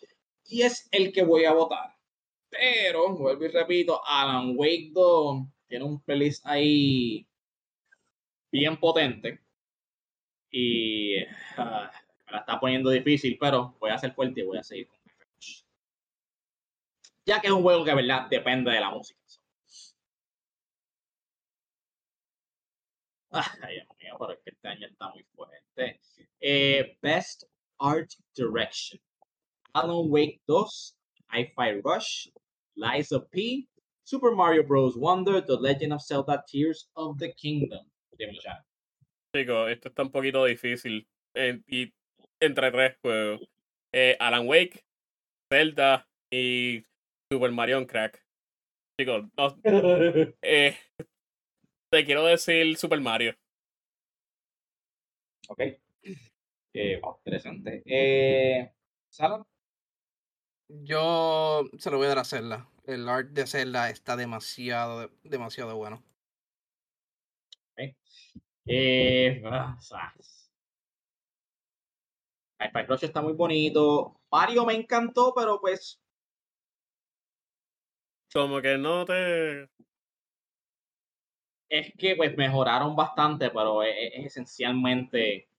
y 0.45 0.61
es 0.61 0.87
el 0.91 1.11
que 1.11 1.23
voy 1.23 1.43
a 1.45 1.53
votar. 1.53 1.93
Pero, 2.49 3.15
vuelvo 3.15 3.45
y 3.45 3.47
repito, 3.49 4.01
Alan 4.05 4.53
Wake 4.55 4.91
2 4.93 5.43
tiene 5.67 5.85
un 5.85 6.01
playlist 6.01 6.45
ahí 6.45 7.27
bien 8.51 8.77
potente 8.79 9.39
y 10.51 11.17
ah, 11.57 11.91
me 12.25 12.31
la 12.31 12.39
está 12.39 12.59
poniendo 12.59 12.89
difícil, 12.89 13.37
pero 13.39 13.75
voy 13.79 13.91
a 13.91 13.97
ser 13.97 14.13
fuerte 14.13 14.41
y 14.41 14.43
voy 14.43 14.57
a 14.57 14.63
seguir 14.63 14.87
con 14.87 14.97
Hi-Fi 14.97 15.23
Rush. 15.35 15.63
Ya 17.25 17.39
que 17.39 17.47
es 17.47 17.53
un 17.53 17.61
juego 17.61 17.85
que, 17.85 17.93
¿verdad? 17.93 18.27
Depende 18.29 18.71
de 18.71 18.79
la 18.79 18.89
música. 18.89 19.19
Ay, 23.31 23.75
Dios 23.75 23.87
mío, 24.01 24.15
pero 24.19 24.33
es 24.33 24.39
que 24.43 24.49
este 24.49 24.67
año 24.67 24.87
está 24.87 25.09
muy 25.09 25.23
fuerte. 25.35 25.99
Eh, 26.39 26.97
Best 27.01 27.43
Art 27.77 28.09
Direction. 28.35 28.99
Alan 29.73 30.09
Wake 30.09 30.41
2, 30.47 30.97
Hi-Fi 31.31 31.81
Rush, 31.83 32.29
Liza 32.79 33.19
P, 33.29 33.67
Super 34.03 34.31
Mario 34.35 34.63
Bros. 34.63 34.95
Wonder, 34.95 35.41
The 35.45 35.57
Legend 35.59 35.93
of 35.93 36.01
Zelda 36.01 36.43
Tears 36.47 36.89
of 36.95 37.17
the 37.17 37.33
Kingdom. 37.33 37.85
Chicos, 39.35 39.69
esto 39.69 39.89
está 39.89 40.03
un 40.03 40.11
poquito 40.11 40.45
difícil. 40.45 41.07
En- 41.35 41.63
y 41.67 41.93
entre 42.39 42.71
tres 42.71 42.97
juegos. 43.01 43.41
Eh, 43.93 44.15
Alan 44.19 44.47
Wake, 44.47 44.83
Zelda 45.51 46.07
y 46.31 46.83
Super 47.31 47.51
Mario 47.51 47.85
Crack. 47.85 48.23
Chicos, 48.99 49.25
no, 49.37 49.55
eh, 50.41 50.75
te 51.91 52.05
quiero 52.05 52.25
decir 52.25 52.75
Super 52.77 52.99
Mario. 53.01 53.35
ok. 55.49 55.61
Eh, 56.73 56.99
wow, 57.01 57.17
interesante. 57.25 57.81
Eh, 57.85 58.71
Yo 60.69 61.63
se 61.79 61.89
lo 61.89 61.97
voy 61.97 62.05
a 62.05 62.09
dar 62.09 62.19
a 62.19 62.23
Zelda. 62.23 62.69
El 62.85 63.09
art 63.09 63.29
de 63.29 63.47
Zelda 63.47 63.89
está 63.89 64.15
demasiado, 64.15 65.11
demasiado 65.23 65.75
bueno. 65.75 66.03
Eh, 68.71 69.41
ah, 69.45 69.75
Rush 72.87 73.03
está 73.03 73.21
muy 73.21 73.33
bonito. 73.33 74.21
Mario 74.31 74.65
me 74.65 74.75
encantó, 74.75 75.33
pero 75.35 75.59
pues 75.59 75.99
Como 78.31 78.61
que 78.61 78.77
no 78.77 79.05
te. 79.05 79.67
es 81.69 81.93
que 81.97 82.15
pues 82.15 82.37
mejoraron 82.37 82.95
bastante, 82.95 83.49
pero 83.49 83.81
es, 83.81 83.95
es 84.13 84.25
esencialmente 84.27 85.49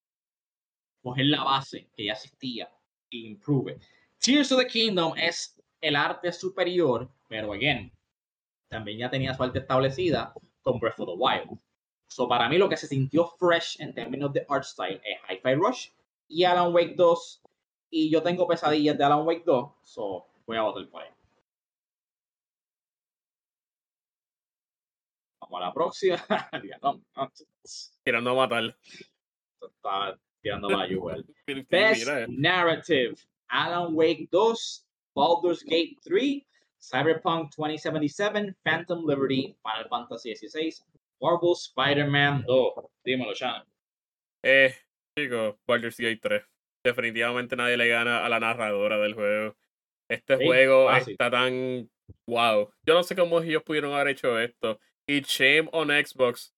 coger 1.03 1.27
la 1.27 1.43
base 1.43 1.89
que 1.97 2.07
ya 2.07 2.13
existía 2.13 2.71
y 3.09 3.27
improve. 3.27 3.81
Tears 4.21 4.53
of 4.53 4.59
the 4.59 4.66
Kingdom 4.66 5.14
es 5.16 5.59
el 5.81 5.97
arte 5.97 6.31
superior, 6.31 7.11
pero 7.27 7.55
again, 7.55 7.91
también 8.68 8.99
ya 8.99 9.11
tenía 9.11 9.33
su 9.33 9.43
arte 9.43 9.61
establecida 9.61 10.35
con 10.61 10.79
Breath 10.79 11.01
of 11.01 11.09
the 11.09 11.14
Wild. 11.16 11.59
So 12.07 12.29
para 12.29 12.47
mí 12.49 12.59
lo 12.59 12.68
que 12.68 12.77
se 12.77 12.87
sintió 12.87 13.27
fresh 13.39 13.81
en 13.81 13.95
términos 13.95 14.33
de 14.35 14.45
art 14.49 14.64
style 14.64 15.01
es 15.05 15.18
Hi-Fi 15.27 15.55
Rush 15.55 15.89
y 16.29 16.45
Alan 16.45 16.75
Wake 16.75 16.95
2. 16.97 17.43
Y 17.93 18.11
yo 18.11 18.23
tengo 18.23 18.47
pesadillas 18.47 18.99
de 18.99 19.05
Alan 19.05 19.27
Wake 19.27 19.45
2, 19.47 19.73
so 19.83 20.27
voy 20.47 20.59
a 20.59 20.62
votar 20.62 20.87
por 20.91 21.03
él. 21.03 21.14
Vamos 25.41 25.62
a 25.62 25.64
la 25.64 25.73
próxima. 25.73 26.23
Tirando 28.05 28.31
a 28.31 28.35
matar. 28.35 28.77
está 29.62 30.21
tirando 30.43 30.68
la 30.68 30.87
lluvia. 30.89 31.25
Mira, 31.47 31.64
Best 31.71 32.09
eh. 32.09 32.27
Narrative: 32.29 33.16
Alan 33.51 33.94
Wake 33.94 34.28
2, 34.30 34.86
Baldur's 35.14 35.62
Gate 35.64 35.96
3, 36.05 36.46
Cyberpunk 36.80 37.51
2077, 37.57 38.55
Phantom 38.64 39.05
Liberty, 39.07 39.57
Final 39.62 39.88
Fantasy 39.88 40.34
XVI, 40.34 40.72
Marvel 41.20 41.55
Spider-Man 41.55 42.44
2. 42.46 42.72
Dímelo, 43.05 43.34
Shannon. 43.34 43.66
Eh, 44.42 44.74
chicos, 45.18 45.57
Baldur's 45.66 45.98
Gate 45.98 46.20
3. 46.22 46.42
Definitivamente 46.84 47.57
nadie 47.57 47.76
le 47.76 47.88
gana 47.88 48.24
a 48.24 48.28
la 48.28 48.40
narradora 48.40 48.96
del 48.98 49.14
juego. 49.14 49.55
Este 50.09 50.38
Sí, 50.38 50.46
juego 50.46 50.86
fácil. 50.88 51.12
está 51.12 51.30
tan. 51.30 51.90
Wow. 52.26 52.72
Yo 52.86 52.94
no 52.94 53.03
sé 53.03 53.14
cómo 53.14 53.40
ellos 53.40 53.62
pudieron 53.62 53.92
haber 53.92 54.09
hecho 54.09 54.38
esto. 54.38 54.80
Y 55.07 55.20
shame 55.20 55.68
on 55.72 55.88
Xbox 55.88 56.55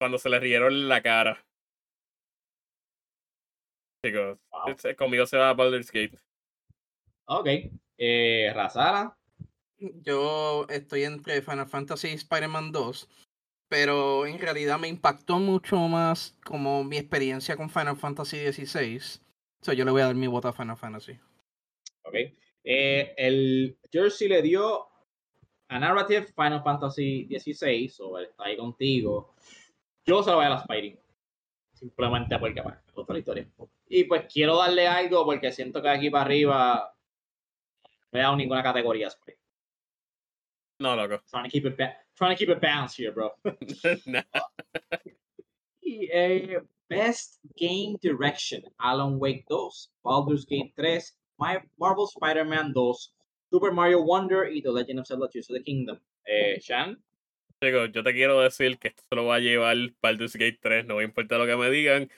cuando 0.00 0.18
se 0.18 0.28
le 0.28 0.40
rieron 0.40 0.72
en 0.72 0.88
la 0.88 1.00
cara. 1.02 1.44
Chicos, 4.04 4.38
Wow. 4.50 4.76
conmigo 4.96 5.26
se 5.26 5.36
va 5.36 5.52
Baldur's 5.54 5.90
Gate. 5.92 6.18
Ok. 7.32 7.46
Eh, 7.96 8.50
Razara. 8.52 9.16
Yo 9.78 10.66
estoy 10.68 11.04
entre 11.04 11.40
Final 11.42 11.68
Fantasy 11.68 12.08
y 12.08 12.14
Spider-Man 12.14 12.72
2, 12.72 13.08
pero 13.68 14.26
en 14.26 14.38
realidad 14.40 14.80
me 14.80 14.88
impactó 14.88 15.38
mucho 15.38 15.76
más 15.76 16.36
como 16.44 16.82
mi 16.82 16.98
experiencia 16.98 17.56
con 17.56 17.70
Final 17.70 17.96
Fantasy 17.96 18.52
XVI. 18.52 19.20
So, 19.62 19.72
yo 19.72 19.84
le 19.84 19.92
voy 19.92 20.02
a 20.02 20.06
dar 20.06 20.16
mi 20.16 20.26
voto 20.26 20.48
a 20.48 20.52
Final 20.52 20.76
Fantasy. 20.76 21.12
Ok. 22.02 22.14
Eh, 22.64 23.14
el 23.16 23.78
Jersey 23.92 24.28
le 24.28 24.42
dio 24.42 24.88
a 25.68 25.78
Narrative 25.78 26.26
Final 26.34 26.64
Fantasy 26.64 27.28
XVI, 27.30 27.92
o 28.00 28.18
está 28.18 28.44
ahí 28.44 28.56
contigo. 28.56 29.36
Yo 30.04 30.24
se 30.24 30.30
lo 30.30 30.36
voy 30.36 30.46
a 30.46 30.50
la 30.50 30.64
Spidey. 30.64 30.98
Simplemente 31.74 32.36
porque 32.40 32.60
bueno, 32.60 32.80
la 33.08 33.18
historia. 33.18 33.48
Y 33.88 34.04
pues 34.04 34.24
quiero 34.30 34.56
darle 34.58 34.88
algo 34.88 35.24
porque 35.24 35.52
siento 35.52 35.80
que 35.80 35.88
aquí 35.88 36.10
para 36.10 36.24
arriba 36.24 36.96
he 38.12 38.18
dado 38.18 38.36
ninguna 38.36 38.62
categoría 38.62 39.08
Spidey. 39.10 39.36
No, 40.80 40.96
loco. 40.96 41.20
Trying 41.30 41.44
to 41.44 41.50
keep 41.50 41.66
it, 41.66 41.76
trying 42.16 42.34
to 42.34 42.36
keep 42.36 42.48
it 42.48 42.60
balanced 42.60 42.96
here, 42.96 43.12
bro. 43.12 43.30
Nah. 44.06 44.22
Y, 45.82 46.08
eh, 46.12 46.58
Best 46.88 47.38
Game 47.56 47.96
Direction, 48.00 48.62
Alan 48.78 49.18
Wake 49.18 49.44
2, 49.48 49.90
Baldur's 50.02 50.44
Gate 50.46 50.72
3, 50.76 51.00
My- 51.38 51.62
Marvel 51.78 52.06
Spider-Man 52.06 52.72
2, 52.72 53.14
Super 53.52 53.72
Mario 53.72 54.02
Wonder 54.02 54.50
y 54.50 54.60
The 54.62 54.70
Legend 54.70 55.00
of 55.00 55.06
Zelda 55.06 55.28
Tears 55.28 55.50
of 55.50 55.56
the 55.56 55.62
Kingdom. 55.62 55.98
Eh, 56.26 56.58
Shan, 56.60 56.96
Chicos, 57.62 57.90
yo 57.92 58.02
te 58.02 58.12
quiero 58.14 58.40
decir 58.40 58.78
que 58.78 58.88
esto 58.88 59.16
lo 59.16 59.26
va 59.26 59.34
a 59.36 59.40
llevar 59.40 59.76
Baldur's 60.00 60.34
Gate 60.34 60.58
3, 60.62 60.86
no 60.86 60.96
me 60.96 61.04
importa 61.04 61.36
lo 61.36 61.46
que 61.46 61.56
me 61.56 61.68
digan. 61.70 62.10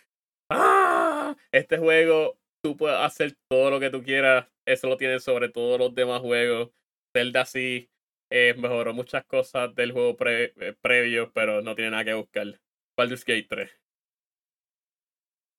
¡Ah! 0.50 1.34
Este 1.50 1.78
juego, 1.78 2.38
tú 2.62 2.76
puedes 2.76 2.98
hacer 2.98 3.36
todo 3.48 3.70
lo 3.70 3.80
que 3.80 3.90
tú 3.90 4.02
quieras. 4.02 4.48
Eso 4.64 4.88
lo 4.88 4.96
tienes 4.96 5.24
sobre 5.24 5.48
todos 5.48 5.78
los 5.78 5.94
demás 5.94 6.20
juegos. 6.20 6.70
Zelda 7.14 7.44
sí. 7.44 7.90
eh, 8.30 8.54
mejoró 8.56 8.94
muchas 8.94 9.24
cosas 9.26 9.74
del 9.74 9.92
juego 9.92 10.16
pre- 10.16 10.54
eh, 10.56 10.72
previo, 10.80 11.32
pero 11.32 11.60
no 11.60 11.74
tiene 11.74 11.90
nada 11.90 12.04
que 12.04 12.14
buscar. 12.14 12.60
Baldur's 12.96 13.24
Gate 13.24 13.46
3. 13.48 13.70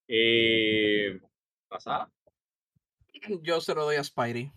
Eh, 0.07 1.19
¿Pasada? 1.67 2.11
Yo 3.41 3.61
se 3.61 3.75
lo 3.75 3.83
doy 3.83 3.97
a 3.97 4.03
Spidey. 4.03 4.51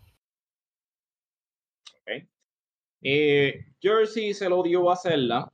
Eh, 3.02 3.66
Jersey 3.80 4.32
se 4.34 4.48
lo 4.48 4.62
dio 4.62 4.90
a 4.90 4.96
Zelda. 4.96 5.52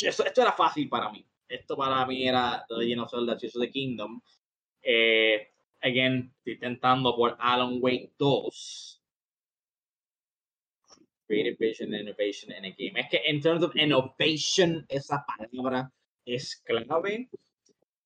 Eso- 0.00 0.24
esto 0.24 0.42
era 0.42 0.52
fácil 0.52 0.88
para 0.88 1.10
mí. 1.10 1.26
Esto 1.48 1.76
para 1.76 2.04
mí 2.06 2.28
era 2.28 2.64
The 2.68 2.74
Legend 2.76 3.00
of 3.02 3.10
Zelda 3.10 3.36
Tears 3.36 3.56
of 3.56 3.62
the 3.62 3.70
Kingdom. 3.70 4.20
Eh, 4.90 5.52
again, 5.82 6.32
estoy 6.38 6.58
tentando 6.58 7.14
por 7.14 7.36
Alan 7.38 7.78
Wake 7.82 8.14
2. 8.16 9.02
Creative 11.26 11.56
Vision 11.60 11.92
and 11.92 12.08
Innovation 12.08 12.50
in 12.52 12.64
a 12.64 12.70
game. 12.70 12.98
Es 12.98 13.10
que 13.10 13.20
en 13.26 13.42
terms 13.42 13.62
of 13.62 13.76
innovation, 13.76 14.86
esa 14.88 15.26
palabra 15.26 15.92
es 16.24 16.56
clave. 16.64 17.28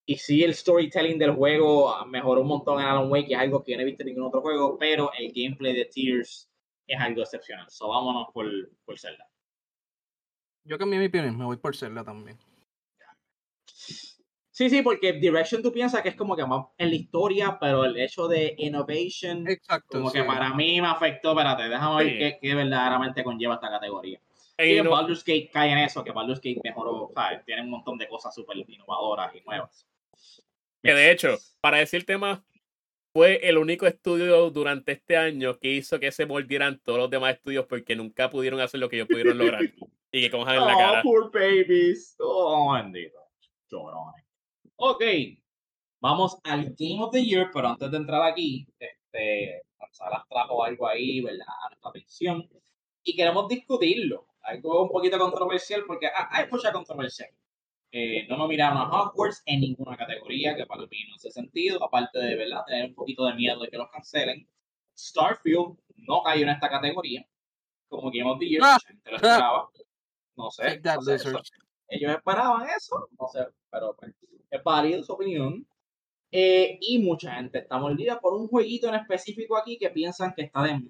Y 0.07 0.17
sí, 0.17 0.43
el 0.43 0.55
storytelling 0.55 1.21
del 1.21 1.37
juego 1.37 1.95
ah, 1.95 2.05
mejoró 2.05 2.41
un 2.41 2.49
montón 2.49 2.81
en 2.81 2.87
Alan 2.87 3.09
Wake, 3.09 3.29
que 3.29 3.35
es 3.35 3.41
algo 3.41 3.63
que 3.63 3.71
yo 3.71 3.77
no 3.79 3.83
he 3.83 3.87
visto 3.87 4.03
en 4.03 4.09
ningún 4.09 4.25
otro 4.25 4.41
juego, 4.41 4.77
pero 4.77 5.13
el 5.17 5.33
gameplay 5.33 5.77
de 5.77 5.85
Tears 5.85 6.51
es 6.89 7.01
algo 7.01 7.23
excepcional. 7.23 7.71
So 7.71 7.91
vámonos 7.91 8.27
por, 8.35 8.47
por 8.85 8.99
Zelda. 8.99 9.25
Yo 10.65 10.77
cambié 10.79 10.99
mi 10.99 11.07
opinión, 11.07 11.39
me 11.39 11.45
voy 11.45 11.59
por 11.59 11.77
Zelda 11.77 12.03
también. 12.03 12.37
Sí, 14.55 14.69
sí, 14.69 14.83
porque 14.83 15.15
Direction 15.15 15.63
tú 15.63 15.73
piensas 15.73 16.03
que 16.03 16.11
es 16.11 16.15
como 16.15 16.37
que 16.37 16.45
más 16.45 16.67
en 16.77 16.91
la 16.91 16.95
historia, 16.95 17.57
pero 17.59 17.87
el 17.87 17.97
hecho 17.99 18.29
de 18.29 18.55
innovation, 18.59 19.49
Exacto. 19.49 19.99
como 19.99 20.13
que 20.13 20.21
sí. 20.21 20.27
para 20.27 20.53
mí 20.53 20.79
me 20.81 20.89
afectó. 20.89 21.31
Espérate, 21.31 21.69
déjame 21.71 22.05
ver 22.05 22.13
Sí. 22.13 22.19
qué, 22.19 22.39
qué 22.43 22.55
verdaderamente 22.55 23.25
conlleva 23.25 23.55
esta 23.55 23.71
categoría. 23.71 24.21
Y 24.59 24.77
inno- 24.77 24.91
Baldur's 24.91 25.25
Gate 25.25 25.49
cae 25.51 25.71
en 25.73 25.79
eso, 25.79 26.05
que 26.05 26.13
Baldur's 26.13 26.39
Gate 26.41 26.61
mejoró, 26.63 27.11
¿sabes? 27.15 27.43
Tiene 27.47 27.63
un 27.63 27.71
montón 27.71 27.97
de 27.97 28.07
cosas 28.09 28.35
súper 28.35 28.59
innovadoras 28.59 29.35
y 29.35 29.41
nuevas. 29.41 29.87
Que 30.83 30.93
de 30.93 31.11
hecho, 31.11 31.39
para 31.63 31.79
decirte 31.79 32.19
más, 32.19 32.41
fue 33.15 33.49
el 33.49 33.57
único 33.57 33.87
estudio 33.87 34.51
durante 34.51 34.93
este 34.93 35.17
año 35.17 35.59
que 35.59 35.69
hizo 35.71 35.99
que 35.99 36.13
se 36.13 36.27
mordieran 36.27 36.79
todos 36.85 36.99
los 36.99 37.11
demás 37.11 37.35
estudios 37.37 37.65
porque 37.67 37.97
nunca 37.97 38.29
pudieron 38.29 38.61
hacer 38.61 38.81
lo 38.81 38.89
que 38.91 38.97
ellos 38.97 39.09
pudieron 39.09 39.39
lograr. 39.39 39.63
y 40.13 40.21
que 40.21 40.31
cojan 40.31 40.57
en 40.57 40.67
la 40.67 40.75
Oh, 40.75 40.79
cara. 40.79 41.03
poor 41.03 41.33
babies. 41.33 42.15
Oh, 42.19 42.75
bendito. 42.75 43.19
Llorones. 43.71 44.25
Ok. 44.85 45.03
Vamos 46.01 46.39
al 46.43 46.75
Game 46.77 47.01
of 47.05 47.13
the 47.13 47.25
Year, 47.25 47.51
pero 47.53 47.69
antes 47.69 47.89
de 47.89 47.97
entrar 47.97 48.21
aquí, 48.23 48.67
este, 48.81 49.63
González 49.79 50.19
trajo 50.29 50.65
algo 50.65 50.89
ahí, 50.89 51.21
¿verdad? 51.21 51.47
A 51.65 51.69
nuestra 51.69 51.91
atención. 51.91 52.51
Y 53.05 53.15
queremos 53.15 53.47
discutirlo. 53.47 54.27
Algo 54.41 54.83
un 54.83 54.89
poquito 54.91 55.21
controversial, 55.21 55.85
porque 55.87 56.09
ah, 56.09 56.29
hay 56.33 56.51
mucha 56.51 56.73
controversia. 56.73 57.29
Eh, 57.93 58.27
no 58.29 58.37
nominaron 58.37 58.79
a 58.79 58.91
Hogwarts 58.91 59.43
en 59.47 59.61
ninguna 59.61 59.97
categoría, 59.97 60.57
que 60.57 60.67
para 60.67 60.83
mí 60.87 60.97
no 61.09 61.15
hace 61.15 61.31
sentido, 61.31 61.85
aparte 61.85 62.19
de 62.19 62.35
verdad 62.35 62.65
tener 62.67 62.87
un 62.87 62.95
poquito 62.97 63.25
de 63.27 63.35
miedo 63.35 63.61
de 63.61 63.69
que 63.69 63.77
los 63.77 63.89
cancelen. 63.91 64.49
Starfield 64.99 65.79
no 65.99 66.23
cayó 66.25 66.43
en 66.43 66.49
esta 66.49 66.69
categoría, 66.69 67.25
como 67.89 68.11
Game 68.11 68.29
of 68.29 68.41
the 68.41 68.49
Year, 68.49 68.63
Ah, 68.65 68.73
mucha 68.75 68.89
gente 68.89 69.11
lo 69.11 69.17
esperaba. 69.17 69.71
No 70.35 70.51
sé, 70.51 70.81
no 70.83 71.03
sé, 71.03 71.15
eso- 71.15 71.29
lizards. 71.29 71.53
ellos 71.87 72.11
esperaban 72.17 72.67
eso, 72.77 73.09
no 73.21 73.29
sé, 73.29 73.47
pero 73.71 73.95
pues, 73.97 74.13
es 74.53 74.63
válido 74.63 75.03
su 75.03 75.13
opinión. 75.13 75.67
Eh, 76.31 76.79
y 76.81 76.99
mucha 76.99 77.35
gente 77.35 77.59
está 77.59 77.79
mordida 77.79 78.21
por 78.21 78.35
un 78.35 78.49
jueguito 78.49 78.89
en 78.89 78.95
específico 78.95 79.57
aquí 79.57 79.77
que 79.77 79.91
piensan 79.91 80.33
que 80.35 80.43
está 80.43 80.63
de 80.63 80.81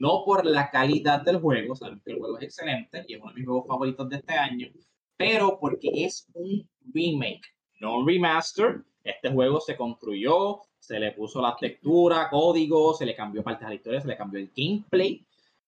no 0.00 0.24
por 0.24 0.46
la 0.46 0.70
calidad 0.70 1.20
del 1.20 1.38
juego, 1.38 1.76
sabemos 1.76 2.02
que 2.02 2.12
el 2.12 2.18
juego 2.18 2.38
es 2.38 2.44
excelente 2.44 3.04
y 3.06 3.14
es 3.14 3.20
uno 3.20 3.32
de 3.32 3.36
mis 3.36 3.46
juegos 3.46 3.66
favoritos 3.68 4.08
de 4.08 4.16
este 4.16 4.32
año, 4.32 4.68
pero 5.16 5.58
porque 5.60 5.90
es 5.92 6.26
un 6.32 6.66
remake, 6.94 7.42
no 7.80 7.98
un 7.98 8.08
remaster. 8.08 8.82
Este 9.04 9.30
juego 9.30 9.60
se 9.60 9.76
construyó, 9.76 10.60
se 10.78 10.98
le 10.98 11.12
puso 11.12 11.40
la 11.42 11.56
textura, 11.56 12.28
código, 12.30 12.94
se 12.94 13.06
le 13.06 13.14
cambió 13.14 13.42
partes 13.42 13.66
de 13.66 13.68
la 13.68 13.74
historia, 13.74 14.00
se 14.00 14.08
le 14.08 14.16
cambió 14.16 14.40
el 14.40 14.50
gameplay, 14.56 15.24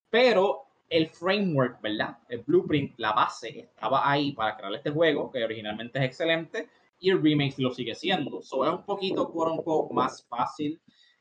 pero 0.09 0.63
el 0.89 1.09
framework, 1.09 1.81
¿verdad? 1.81 2.19
El 2.29 2.41
blueprint, 2.41 2.99
la 2.99 3.13
base, 3.13 3.61
estaba 3.61 4.11
ahí 4.11 4.33
para 4.33 4.57
crear 4.57 4.75
este 4.75 4.91
juego, 4.91 5.31
que 5.31 5.45
originalmente 5.45 5.99
es 5.99 6.05
excelente, 6.05 6.69
y 7.03 7.11
el 7.11 7.21
remake 7.23 7.59
lo 7.59 7.71
sigue 7.73 7.95
siendo. 7.95 8.41
So, 8.43 8.65
es 8.65 8.73
un 8.73 8.85
poquito, 8.85 9.31
quote 9.31 9.51
unquote, 9.53 9.93
más 9.93 10.25
fácil 10.29 10.81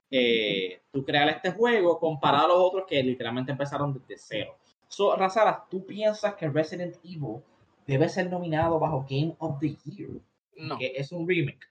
eh, 0.09 0.81
tú 0.91 1.03
crear 1.03 1.27
este 1.29 1.51
juego 1.51 1.99
comparado 1.99 2.45
a 2.45 2.47
los 2.49 2.57
otros 2.59 2.85
que 2.87 3.01
literalmente 3.01 3.51
empezaron 3.51 3.93
desde 3.93 4.17
cero. 4.17 4.57
So, 4.87 5.15
Razara, 5.15 5.65
¿tú 5.69 5.85
piensas 5.85 6.35
que 6.35 6.49
Resident 6.49 6.95
Evil 7.03 7.41
debe 7.87 8.07
ser 8.09 8.29
nominado 8.29 8.77
bajo 8.79 9.05
Game 9.09 9.35
of 9.39 9.59
the 9.59 9.75
Year? 9.85 10.09
No. 10.57 10.77
Que 10.77 10.93
es 10.95 11.11
un 11.11 11.27
remake. 11.27 11.65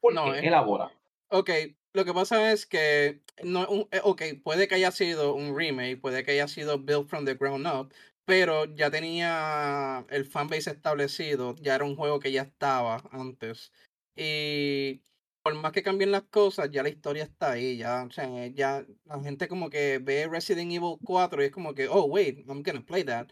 ¿Por 0.00 0.14
No, 0.14 0.32
qué? 0.32 0.38
es- 0.38 0.44
Elabora. 0.44 0.90
Ok, 1.30 1.50
lo 1.92 2.04
que 2.06 2.14
pasa 2.14 2.52
es 2.52 2.64
que 2.66 3.20
no, 3.44 3.68
un- 3.68 3.88
eh, 3.92 4.00
ok, 4.02 4.22
puede 4.42 4.66
que 4.66 4.76
haya 4.76 4.90
sido 4.90 5.34
un 5.34 5.54
remake, 5.56 6.00
puede 6.00 6.24
que 6.24 6.30
haya 6.32 6.48
sido 6.48 6.78
built 6.78 7.06
from 7.06 7.24
the 7.26 7.34
ground 7.34 7.66
up, 7.66 7.92
pero 8.28 8.66
ya 8.66 8.90
tenía 8.90 10.04
el 10.10 10.26
fanbase 10.26 10.70
establecido, 10.70 11.54
ya 11.62 11.76
era 11.76 11.84
un 11.84 11.96
juego 11.96 12.20
que 12.20 12.30
ya 12.30 12.42
estaba 12.42 13.02
antes. 13.10 13.72
Y 14.14 15.00
por 15.42 15.54
más 15.54 15.72
que 15.72 15.82
cambien 15.82 16.12
las 16.12 16.24
cosas, 16.24 16.70
ya 16.70 16.82
la 16.82 16.90
historia 16.90 17.24
está 17.24 17.52
ahí, 17.52 17.78
ya, 17.78 18.04
o 18.04 18.10
sea, 18.10 18.48
ya 18.48 18.84
la 19.06 19.20
gente 19.22 19.48
como 19.48 19.70
que 19.70 19.98
ve 19.98 20.28
Resident 20.30 20.70
Evil 20.72 20.98
4 21.02 21.42
y 21.42 21.46
es 21.46 21.52
como 21.52 21.72
que, 21.72 21.88
oh, 21.88 22.04
wait, 22.04 22.40
I'm 22.46 22.62
gonna 22.62 22.84
play 22.84 23.02
that. 23.04 23.28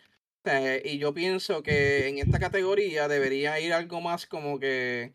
Y 0.82 0.96
yo 0.96 1.12
pienso 1.12 1.62
que 1.62 2.08
en 2.08 2.16
esta 2.16 2.38
categoría 2.38 3.06
debería 3.06 3.60
ir 3.60 3.74
algo 3.74 4.00
más 4.00 4.24
como 4.26 4.58
que 4.58 5.12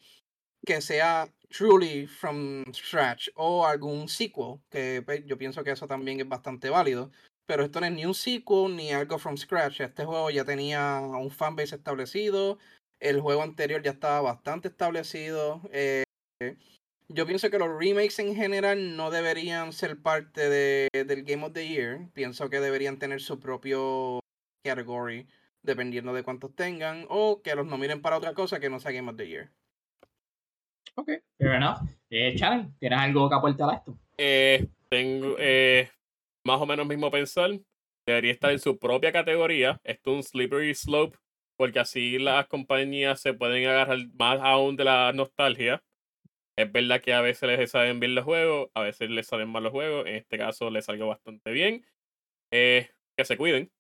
que 0.64 0.80
sea 0.80 1.28
truly 1.50 2.06
from 2.06 2.64
scratch 2.72 3.30
o 3.36 3.66
algún 3.66 4.08
sequel, 4.08 4.62
que 4.70 5.02
pues, 5.04 5.26
yo 5.26 5.40
pienso 5.40 5.64
que 5.64 5.72
eso 5.72 5.88
también 5.88 6.20
es 6.20 6.28
bastante 6.28 6.70
válido. 6.70 7.10
Pero 7.46 7.64
esto 7.64 7.80
no 7.80 7.88
es 7.88 7.92
ni 7.92 8.06
un 8.06 8.14
sequel 8.14 8.76
ni 8.76 8.92
algo 8.92 9.18
from 9.18 9.38
scratch. 9.38 9.82
Este 9.82 10.06
juego 10.06 10.30
ya 10.30 10.46
tenía 10.46 11.00
un 11.00 11.32
fanbase 11.32 11.76
establecido. 11.76 12.58
El 13.00 13.20
juego 13.20 13.42
anterior 13.42 13.82
ya 13.82 13.92
estaba 13.92 14.22
bastante 14.22 14.68
establecido. 14.70 15.62
eh, 15.72 16.04
yo 17.14 17.26
pienso 17.26 17.50
que 17.50 17.60
los 17.60 17.68
remakes 17.78 18.20
en 18.20 18.36
general 18.36 18.96
no 18.96 19.12
deberían 19.12 19.74
ser 19.74 20.02
parte 20.02 20.50
de, 20.50 20.88
del 20.94 21.24
Game 21.24 21.46
of 21.46 21.54
the 21.54 21.68
Year. 21.68 22.10
Pienso 22.14 22.50
que 22.50 22.60
deberían 22.60 23.00
tener 23.00 23.22
su 23.22 23.40
propio 23.40 24.20
category, 24.64 25.28
dependiendo 25.62 26.14
de 26.14 26.24
cuántos 26.24 26.56
tengan, 26.56 27.06
o 27.10 27.42
que 27.42 27.56
los 27.56 27.66
nominen 27.66 28.02
para 28.02 28.18
otra 28.18 28.34
cosa 28.34 28.60
que 28.60 28.70
no 28.70 28.80
sea 28.80 28.92
Game 28.92 29.10
of 29.10 29.18
the 29.18 29.28
Year. 29.28 29.52
Ok, 30.96 31.10
fair 31.38 31.54
enough. 31.54 31.80
Eh, 32.10 32.36
Channel, 32.36 32.72
¿tienes 32.80 33.00
algo 33.00 33.30
que 33.30 33.36
aportar 33.36 33.70
a 33.70 33.74
esto? 33.76 33.98
Eh, 34.18 34.68
tengo 34.90 35.36
eh, 35.38 35.90
más 36.44 36.62
o 36.62 36.66
menos 36.66 36.88
mismo 36.88 37.12
pensar. 37.12 37.52
Debería 38.06 38.32
estar 38.32 38.52
en 38.52 38.60
su 38.60 38.78
propia 38.80 39.12
categoría. 39.12 39.80
Esto 39.84 40.12
es 40.12 40.18
un 40.18 40.24
slippery 40.24 40.74
slope. 40.76 41.18
Porque 41.58 41.80
así 41.80 42.18
las 42.18 42.48
compañías 42.48 43.22
se 43.22 43.34
pueden 43.34 43.68
agarrar 43.68 44.00
más 44.18 44.40
aún 44.42 44.76
de 44.76 44.84
la 44.86 45.12
nostalgia. 45.14 45.84
Es 46.58 46.72
verdad 46.72 47.02
que 47.02 47.14
a 47.14 47.22
veces 47.22 47.50
les 47.50 47.72
salen 47.72 48.00
bien 48.00 48.16
los 48.16 48.26
juegos, 48.26 48.70
a 48.74 48.82
veces 48.82 49.10
les 49.10 49.28
salen 49.28 49.50
mal 49.50 49.64
los 49.64 49.72
juegos. 49.72 50.08
En 50.08 50.16
este 50.16 50.38
caso 50.38 50.70
les 50.72 50.86
salió 50.86 51.08
bastante 51.08 51.52
bien. 51.52 51.86
Eh, 52.52 52.90
que 53.18 53.26
se 53.26 53.38
cuiden. 53.38 53.72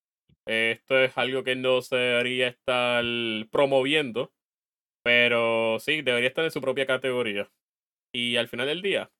Eh, 0.47 0.73
esto 0.77 0.99
es 0.99 1.17
algo 1.17 1.43
que 1.43 1.55
no 1.55 1.81
se 1.81 1.95
debería 1.95 2.47
estar 2.49 3.03
promoviendo. 3.51 4.33
Pero 5.03 5.79
sí, 5.79 6.01
debería 6.01 6.29
estar 6.29 6.45
en 6.45 6.51
su 6.51 6.61
propia 6.61 6.85
categoría. 6.85 7.51
Y 8.13 8.37
al 8.37 8.47
final 8.47 8.67
del 8.67 8.81
día, 8.81 9.11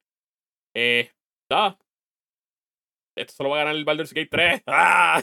eh, 0.75 1.11
da. 1.49 1.79
Esto 3.15 3.33
solo 3.33 3.49
va 3.51 3.57
a 3.57 3.59
ganar 3.59 3.75
el 3.75 3.85
Baldur's 3.85 4.13
Gate 4.13 4.29
3. 4.29 4.61
¡Ah! 4.67 5.21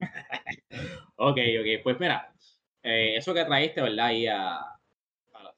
Ok, 1.16 1.38
ok, 1.38 1.82
pues 1.82 1.98
mira, 2.00 2.32
eh, 2.82 3.16
eso 3.16 3.32
que 3.34 3.44
traíste, 3.44 3.80
¿verdad? 3.82 4.06
Ahí 4.06 4.26
a- 4.26 4.56
a- 4.56 4.74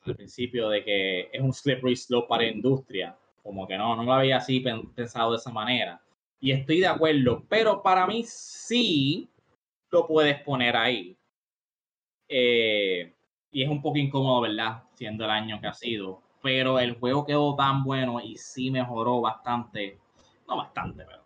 al 0.04 0.16
principio 0.16 0.68
de 0.70 0.84
que 0.84 1.28
es 1.32 1.40
un 1.40 1.52
slippery 1.52 1.96
slope 1.96 2.28
para 2.28 2.44
industria, 2.46 3.16
como 3.42 3.66
que 3.66 3.76
no, 3.78 3.96
no 3.96 4.04
lo 4.04 4.12
había 4.12 4.38
así 4.38 4.60
pen- 4.60 4.92
pensado 4.94 5.32
de 5.32 5.38
esa 5.38 5.50
manera. 5.50 6.00
Y 6.40 6.52
estoy 6.52 6.80
de 6.80 6.86
acuerdo, 6.86 7.44
pero 7.48 7.82
para 7.82 8.06
mí 8.06 8.22
sí 8.26 9.28
lo 9.90 10.06
puedes 10.06 10.40
poner 10.42 10.76
ahí. 10.76 11.16
Eh, 12.28 13.14
y 13.50 13.62
es 13.62 13.68
un 13.68 13.80
poco 13.82 13.98
incómodo, 13.98 14.42
¿verdad? 14.42 14.82
Siendo 14.94 15.24
el 15.24 15.30
año 15.30 15.60
que 15.60 15.66
ha 15.68 15.74
sido. 15.74 16.22
Pero 16.42 16.78
el 16.78 16.98
juego 16.98 17.24
quedó 17.26 17.56
tan 17.56 17.82
bueno 17.84 18.20
y 18.20 18.36
sí 18.36 18.70
mejoró 18.70 19.20
bastante, 19.20 19.98
no 20.46 20.56
bastante, 20.58 21.04
pero 21.04 21.17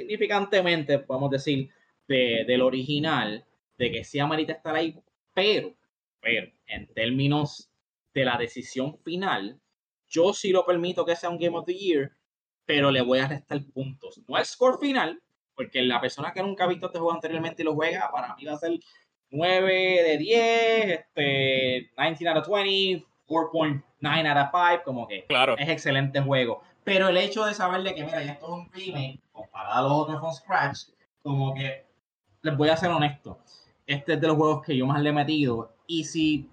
significantemente, 0.00 0.98
podemos 0.98 1.30
decir, 1.30 1.70
de- 2.08 2.44
del 2.46 2.62
original, 2.62 3.44
de 3.78 3.90
que 3.90 4.04
sí 4.04 4.18
amerita 4.18 4.52
estar 4.52 4.74
ahí, 4.74 4.98
pero, 5.34 5.74
pero, 6.20 6.48
en 6.66 6.86
términos 6.94 7.70
de 8.14 8.24
la 8.24 8.36
decisión 8.38 8.98
final, 8.98 9.60
yo 10.08 10.32
sí 10.32 10.50
lo 10.50 10.64
permito 10.64 11.04
que 11.04 11.16
sea 11.16 11.30
un 11.30 11.38
Game 11.38 11.56
of 11.56 11.66
the 11.66 11.74
Year, 11.74 12.12
pero 12.64 12.90
le 12.90 13.00
voy 13.02 13.18
a 13.18 13.28
restar 13.28 13.60
puntos. 13.74 14.20
No 14.28 14.38
el 14.38 14.44
score 14.44 14.78
final, 14.78 15.20
porque 15.54 15.82
la 15.82 16.00
persona 16.00 16.32
que 16.32 16.42
nunca 16.42 16.64
ha 16.64 16.68
visto 16.68 16.86
este 16.86 16.98
juego 16.98 17.12
anteriormente 17.14 17.62
y 17.62 17.64
lo 17.64 17.74
juega, 17.74 18.10
para 18.12 18.34
mí 18.36 18.44
va 18.44 18.52
a 18.54 18.58
ser 18.58 18.72
9 19.30 19.72
de 20.04 20.18
10, 20.18 21.00
este, 21.00 21.90
19 21.96 22.28
out 22.38 22.46
of 22.46 22.48
20, 22.48 23.04
4.9 23.26 24.26
out 24.28 24.38
of 24.38 24.50
5, 24.52 24.82
como 24.84 25.06
que 25.08 25.24
Claro. 25.26 25.56
es 25.58 25.68
excelente 25.68 26.20
juego. 26.20 26.62
Pero 26.84 27.08
el 27.08 27.16
hecho 27.16 27.44
de 27.44 27.52
saberle 27.54 27.94
que, 27.94 28.04
mira, 28.04 28.22
ya 28.22 28.32
esto 28.32 28.46
es 28.46 28.52
un 28.52 28.72
remake, 28.72 29.20
comparado 29.36 29.74
a 29.74 29.82
los 29.82 29.92
otros 29.92 30.20
con 30.20 30.34
Scratch, 30.34 30.78
como 31.22 31.54
que, 31.54 31.86
les 32.42 32.56
voy 32.56 32.68
a 32.68 32.76
ser 32.76 32.90
honesto, 32.90 33.38
este 33.86 34.14
es 34.14 34.20
de 34.20 34.26
los 34.26 34.36
juegos 34.36 34.62
que 34.64 34.76
yo 34.76 34.86
más 34.86 35.00
le 35.00 35.10
he 35.10 35.12
metido, 35.12 35.76
y 35.86 36.04
si 36.04 36.50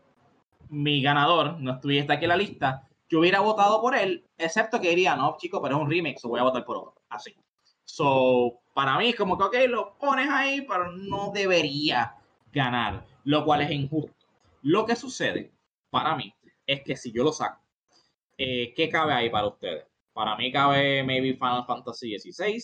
mi 0.69 1.01
ganador 1.01 1.59
no 1.59 1.73
estuviese 1.73 2.11
aquí 2.11 2.25
en 2.25 2.29
la 2.29 2.37
lista, 2.37 2.87
yo 3.09 3.19
hubiera 3.19 3.39
votado 3.39 3.79
por 3.81 3.95
él, 3.95 4.25
excepto 4.37 4.81
que 4.81 4.89
diría, 4.89 5.15
no, 5.15 5.35
chico, 5.37 5.61
pero 5.61 5.75
es 5.75 5.81
un 5.81 5.89
remake, 5.89 6.19
so 6.19 6.29
voy 6.29 6.39
a 6.39 6.43
votar 6.43 6.65
por 6.65 6.77
otro. 6.77 6.95
Así. 7.09 7.35
So, 7.85 8.61
para 8.73 8.97
mí 8.97 9.13
como 9.13 9.37
que, 9.37 9.43
ok, 9.43 9.55
lo 9.69 9.97
pones 9.97 10.29
ahí, 10.29 10.61
pero 10.61 10.91
no 10.91 11.31
debería 11.31 12.15
ganar, 12.51 13.05
lo 13.23 13.45
cual 13.45 13.61
es 13.61 13.71
injusto. 13.71 14.25
Lo 14.63 14.85
que 14.85 14.95
sucede, 14.95 15.51
para 15.89 16.15
mí, 16.15 16.33
es 16.65 16.81
que 16.83 16.95
si 16.95 17.11
yo 17.11 17.23
lo 17.23 17.31
saco, 17.31 17.61
eh, 18.37 18.73
¿qué 18.75 18.89
cabe 18.89 19.13
ahí 19.13 19.29
para 19.29 19.47
ustedes? 19.47 19.85
Para 20.13 20.35
mí 20.37 20.51
cabe 20.51 21.03
maybe 21.03 21.33
Final 21.33 21.65
Fantasy 21.65 22.17
XVI, 22.17 22.61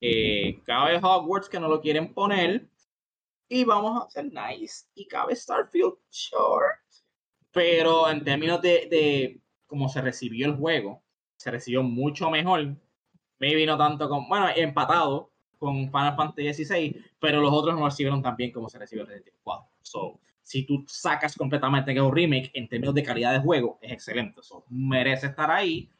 eh, 0.00 0.62
cabe 0.64 0.98
Hogwarts 1.02 1.48
que 1.48 1.60
no 1.60 1.68
lo 1.68 1.80
quieren 1.80 2.14
poner, 2.14 2.68
y 3.48 3.64
vamos 3.64 4.00
a 4.00 4.06
hacer 4.06 4.26
nice, 4.26 4.86
y 4.94 5.06
cabe 5.06 5.34
Starfield, 5.34 5.94
sure. 6.08 6.74
Pero 7.52 8.08
en 8.08 8.22
términos 8.24 8.60
de, 8.60 8.86
de 8.90 9.40
cómo 9.66 9.88
se 9.88 10.00
recibió 10.00 10.46
el 10.46 10.56
juego, 10.56 11.02
se 11.36 11.50
recibió 11.50 11.82
mucho 11.82 12.30
mejor. 12.30 12.76
Maybe 13.38 13.66
no 13.66 13.76
tanto 13.76 14.08
con, 14.08 14.28
bueno, 14.28 14.48
empatado 14.54 15.32
con 15.58 15.86
Final 15.86 16.16
Fantasy 16.16 16.64
XVI, 16.64 17.04
pero 17.18 17.40
los 17.40 17.52
otros 17.52 17.78
no 17.78 17.84
recibieron 17.84 18.22
tan 18.22 18.36
bien 18.36 18.52
como 18.52 18.68
se 18.68 18.78
recibió 18.78 19.04
Resident 19.04 19.28
Evil 19.28 19.40
4. 19.42 19.70
So, 19.82 20.20
si 20.42 20.64
tú 20.64 20.84
sacas 20.86 21.36
completamente 21.36 21.92
que 21.92 22.00
un 22.00 22.14
remake 22.14 22.50
en 22.54 22.68
términos 22.68 22.94
de 22.94 23.02
calidad 23.02 23.32
de 23.32 23.40
juego, 23.40 23.78
es 23.80 23.92
excelente. 23.92 24.42
So, 24.42 24.64
merece 24.68 25.26
estar 25.26 25.50
ahí, 25.50 25.90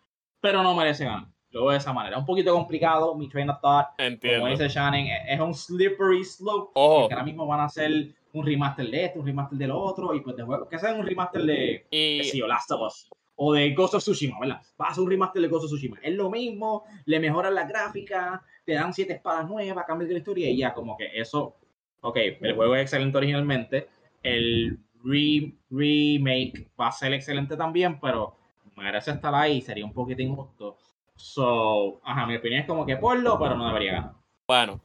pero 0.41 0.62
no 0.62 0.74
merece 0.74 1.05
ganar. 1.05 1.28
Lo 1.51 1.62
veo 1.62 1.70
de 1.72 1.78
esa 1.78 1.93
manera. 1.93 2.18
Un 2.18 2.26
poquito 2.26 2.53
complicado, 2.53 3.14
mi 3.14 3.28
train 3.28 3.49
of 3.49 3.61
thought. 3.61 3.87
Entiendo. 3.99 4.41
Como 4.41 4.51
dice 4.51 4.68
Shannon, 4.68 5.07
es 5.28 5.41
un 5.41 5.55
slippery 5.55 6.22
slope. 6.24 6.72
Ojo, 6.74 7.01
Porque 7.03 7.14
ahora 7.14 7.24
mismo 7.24 7.47
van 7.47 7.61
a 7.61 7.64
hacer 7.64 8.14
un 8.32 8.45
remaster 8.45 8.87
de 8.91 9.05
este, 9.07 9.18
un 9.18 9.24
remaster 9.26 9.57
del 9.59 9.70
otro, 9.70 10.14
y 10.14 10.20
pues 10.20 10.37
de 10.37 10.43
juego. 10.43 10.68
Que 10.68 10.78
sea 10.78 10.93
un 10.93 11.07
remaster 11.07 11.43
de, 11.43 11.87
y 11.91 12.22
sí, 12.24 12.43
o 12.43 12.47
Last 12.47 12.70
of 12.72 12.82
Us, 12.82 13.09
o 13.37 13.55
de 13.55 13.72
Ghost 13.72 13.95
of 13.95 14.03
Tsushima, 14.03 14.39
¿verdad? 14.39 14.61
Vas 14.76 14.89
a 14.89 14.93
hacer 14.93 15.05
un 15.05 15.11
remaster 15.11 15.41
de 15.41 15.49
Ghost 15.49 15.64
of 15.64 15.70
Tsushima. 15.70 15.97
Es 16.03 16.12
lo 16.14 16.28
mismo, 16.30 16.84
le 17.07 17.18
mejoran 17.20 17.55
la 17.55 17.64
gráfica, 17.66 18.43
te 18.66 18.74
dan 18.74 18.93
siete 18.93 19.14
espadas 19.14 19.49
nuevas, 19.49 19.87
cambias 19.87 20.09
de 20.09 20.14
la 20.14 20.18
historia 20.18 20.51
y 20.51 20.59
ya, 20.59 20.74
como 20.74 20.97
que 20.99 21.07
eso. 21.14 21.57
Ok, 22.03 22.16
el 22.43 22.55
juego 22.55 22.76
es 22.76 22.82
excelente 22.82 23.16
originalmente. 23.16 23.89
El 24.22 24.78
re- 25.03 25.55
remake 25.70 26.68
va 26.78 26.89
a 26.89 26.93
ser 26.93 27.12
excelente 27.14 27.57
también, 27.57 27.99
pero 28.01 28.37
merece 28.77 29.11
estar 29.12 29.35
ahí, 29.35 29.61
sería 29.61 29.85
un 29.85 29.93
poquito 29.93 30.22
injusto. 30.22 30.79
So, 31.16 32.01
ajá, 32.05 32.27
mi 32.27 32.37
opinión 32.37 32.61
es 32.61 32.66
como 32.66 32.85
que 32.85 32.97
ponlo, 32.97 33.39
pero 33.39 33.55
no 33.57 33.66
debería 33.68 33.93
ganar. 33.93 34.12
bueno. 34.49 34.81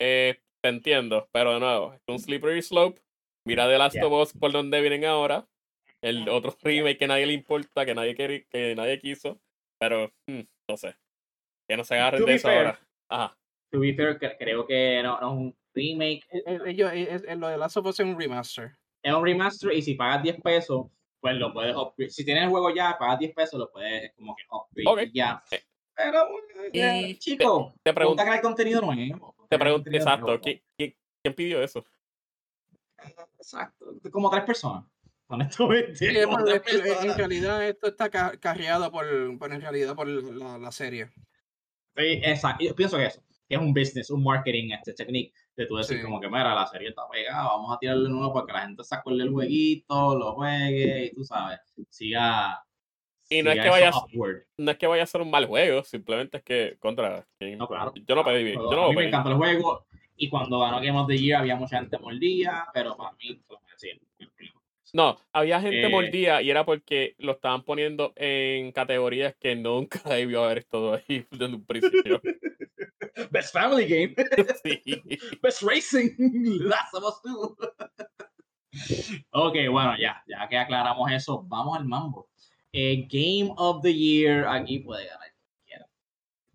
Eh, 0.00 0.40
te 0.60 0.68
entiendo, 0.68 1.28
pero 1.32 1.54
de 1.54 1.60
nuevo, 1.60 1.92
es 1.94 2.00
un 2.08 2.18
slippery 2.18 2.62
slope. 2.62 3.00
Mira 3.46 3.66
The 3.68 3.78
Last 3.78 3.94
Yeah. 3.94 4.06
of 4.06 4.12
Us 4.12 4.32
por 4.32 4.52
donde 4.52 4.80
vienen 4.80 5.04
ahora. 5.04 5.46
El 6.00 6.28
otro 6.28 6.56
remake 6.62 6.98
que 6.98 7.06
nadie 7.06 7.26
le 7.26 7.32
importa, 7.34 7.84
que 7.84 7.94
nadie, 7.94 8.16
queri- 8.16 8.46
que 8.48 8.74
nadie 8.74 8.98
quiso. 9.00 9.38
Pero, 9.78 10.10
hmm, 10.26 10.40
no 10.68 10.76
sé. 10.76 10.96
Que 11.68 11.76
no 11.76 11.84
se 11.84 11.94
agarren 11.94 12.20
To 12.20 12.26
de 12.26 12.34
eso 12.34 12.48
fair. 12.48 12.58
ahora. 12.66 12.80
Ajá. 13.08 13.36
To 13.70 13.80
be 13.80 13.94
fair, 13.94 14.18
cre- 14.18 14.36
creo 14.38 14.66
que 14.66 15.00
no, 15.02 15.20
no 15.20 15.28
es 15.28 15.32
un 15.34 15.56
remake, 15.74 16.22
Eh, 16.30 16.42
eh, 16.46 16.58
ellos- 16.66 16.92
es- 16.92 17.24
es 17.24 17.36
lo 17.36 17.48
de 17.48 17.56
Last 17.58 17.76
of 17.76 17.86
Us 17.86 18.00
es 18.00 18.06
un 18.06 18.18
remaster. 18.18 18.72
es 19.04 19.12
un 19.12 19.24
remaster 19.24 19.72
y 19.72 19.82
si 19.82 19.94
pagas 19.94 20.22
10 20.22 20.40
pesos, 20.40 20.86
pues 21.22 21.36
lo 21.36 21.52
puedes 21.54 21.74
upgrade. 21.74 22.10
Si 22.10 22.24
tienes 22.24 22.42
el 22.44 22.50
juego 22.50 22.74
ya, 22.74 22.98
pagas 22.98 23.20
10 23.20 23.32
pesos, 23.32 23.58
lo 23.58 23.70
puedes 23.70 24.12
como 24.14 24.34
que 24.36 24.42
upgrade 24.50 25.04
Ok. 25.06 25.10
y 25.14 25.16
ya. 25.18 25.42
Eh. 25.52 25.62
Pero, 25.94 26.26
eh, 26.72 27.00
Y 27.10 27.18
chico, 27.18 27.72
Te 27.82 27.92
pregunto, 27.94 27.94
pregunta 27.94 28.24
que 28.24 28.34
el 28.36 28.40
contenido 28.42 28.80
nuevo. 28.80 29.36
te 29.48 29.58
pregunto, 29.58 29.88
exacto, 29.92 30.26
nuevo. 30.26 30.42
¿quién, 30.42 30.60
quién, 30.76 30.96
quién 31.22 31.34
pidió 31.34 31.62
eso? 31.62 31.84
Exacto. 33.38 33.86
Como 34.10 34.30
tres 34.30 34.44
personas. 34.44 34.84
Honestamente. 35.28 35.94
Sí, 35.94 36.06
es 36.06 36.24
como 36.26 36.38
más, 36.38 36.44
tres 36.44 36.62
es 36.66 36.82
que, 36.82 36.88
eh, 36.88 36.96
en 37.02 37.16
realidad 37.16 37.66
esto 37.66 37.86
está 37.88 38.10
ca- 38.10 38.36
carreado 38.38 38.90
por, 38.90 39.06
por 39.38 39.52
en 39.52 39.60
realidad 39.60 39.94
por 39.94 40.06
la, 40.06 40.58
la 40.58 40.72
serie. 40.72 41.06
Sí, 41.96 42.20
exacto. 42.22 42.64
Yo 42.64 42.74
pienso 42.74 42.96
que 42.98 43.06
eso. 43.06 43.22
Que 43.48 43.54
es 43.56 43.60
un 43.60 43.72
business, 43.72 44.10
un 44.10 44.22
marketing 44.22 44.70
este 44.72 44.92
technique. 44.94 45.32
De 45.62 45.66
tú 45.68 45.76
decir 45.76 45.98
Sí. 45.98 46.02
como 46.02 46.20
que, 46.20 46.28
mira, 46.28 46.54
la 46.54 46.66
serie 46.66 46.88
está 46.88 47.02
pegada, 47.10 47.44
vamos 47.44 47.74
a 47.74 47.78
tirarle 47.78 48.08
nuevo 48.08 48.32
para 48.32 48.46
que 48.46 48.52
la 48.52 48.60
gente 48.62 48.84
se 48.84 48.94
acuerde 48.94 49.18
del 49.20 49.30
jueguito, 49.30 50.18
lo 50.18 50.32
juegue 50.34 51.04
y 51.06 51.14
tú 51.14 51.24
sabes, 51.24 51.60
siga. 51.88 52.64
Y 53.28 53.42
no 53.42 53.50
es 53.52 53.60
que 53.60 53.68
upward. 53.70 54.42
No 54.58 54.70
es 54.72 54.76
que 54.76 54.86
vaya 54.86 55.02
a 55.04 55.06
ser 55.06 55.20
un 55.22 55.30
mal 55.30 55.46
juego, 55.46 55.82
simplemente 55.84 56.38
es 56.38 56.42
que 56.42 56.76
contra. 56.78 57.26
que- 57.38 57.56
No, 57.56 57.66
claro. 57.68 57.92
Yo 58.06 58.14
no 58.14 58.24
pedí 58.24 58.44
bien. 58.44 58.56
Pero 58.58 58.70
Yo 58.70 58.76
no 58.76 58.84
a 58.84 58.88
mí 58.88 58.94
me 58.94 59.00
pedí. 59.02 59.08
encantó 59.08 59.30
el 59.30 59.36
juego 59.36 59.86
y 60.16 60.28
cuando 60.28 60.58
ganó 60.60 60.76
Game 60.80 60.98
of 60.98 61.06
the 61.06 61.16
Year 61.16 61.40
había 61.40 61.56
mucha 61.56 61.78
gente 61.78 61.98
mordida, 61.98 62.68
pero 62.74 62.96
para 62.96 63.12
mí, 63.12 63.40
pues, 63.46 63.60
sí, 63.76 63.88
No, 64.94 65.16
había 65.32 65.58
gente 65.58 65.86
Eh. 65.86 65.88
mordida 65.88 66.42
y 66.42 66.50
era 66.50 66.66
porque 66.66 67.14
lo 67.16 67.32
estaban 67.32 67.62
poniendo 67.62 68.12
en 68.14 68.72
categorías 68.72 69.34
que 69.40 69.56
nunca 69.56 70.02
debió 70.20 70.44
haber 70.44 70.58
estado 70.58 70.92
ahí 70.92 71.24
desde 71.30 71.46
un 71.54 71.64
principio. 71.64 72.20
Best 73.30 73.52
Family 73.52 73.86
Game, 73.86 74.14
Sí. 74.64 75.02
Best 75.42 75.62
Racing, 75.62 76.10
Last 76.60 76.94
of 76.94 77.04
Us 77.04 77.20
2. 77.24 77.56
ok, 79.32 79.54
bueno, 79.70 79.96
ya, 79.98 80.22
ya 80.26 80.48
que 80.48 80.56
aclaramos 80.56 81.10
eso, 81.12 81.42
vamos 81.46 81.78
al 81.78 81.84
mambo. 81.86 82.28
Eh, 82.72 83.06
Game 83.10 83.52
of 83.56 83.82
the 83.82 83.92
Year, 83.92 84.46
aquí 84.46 84.78
puede 84.78 85.04
ganar 85.06 85.28
cualquiera. 85.58 85.86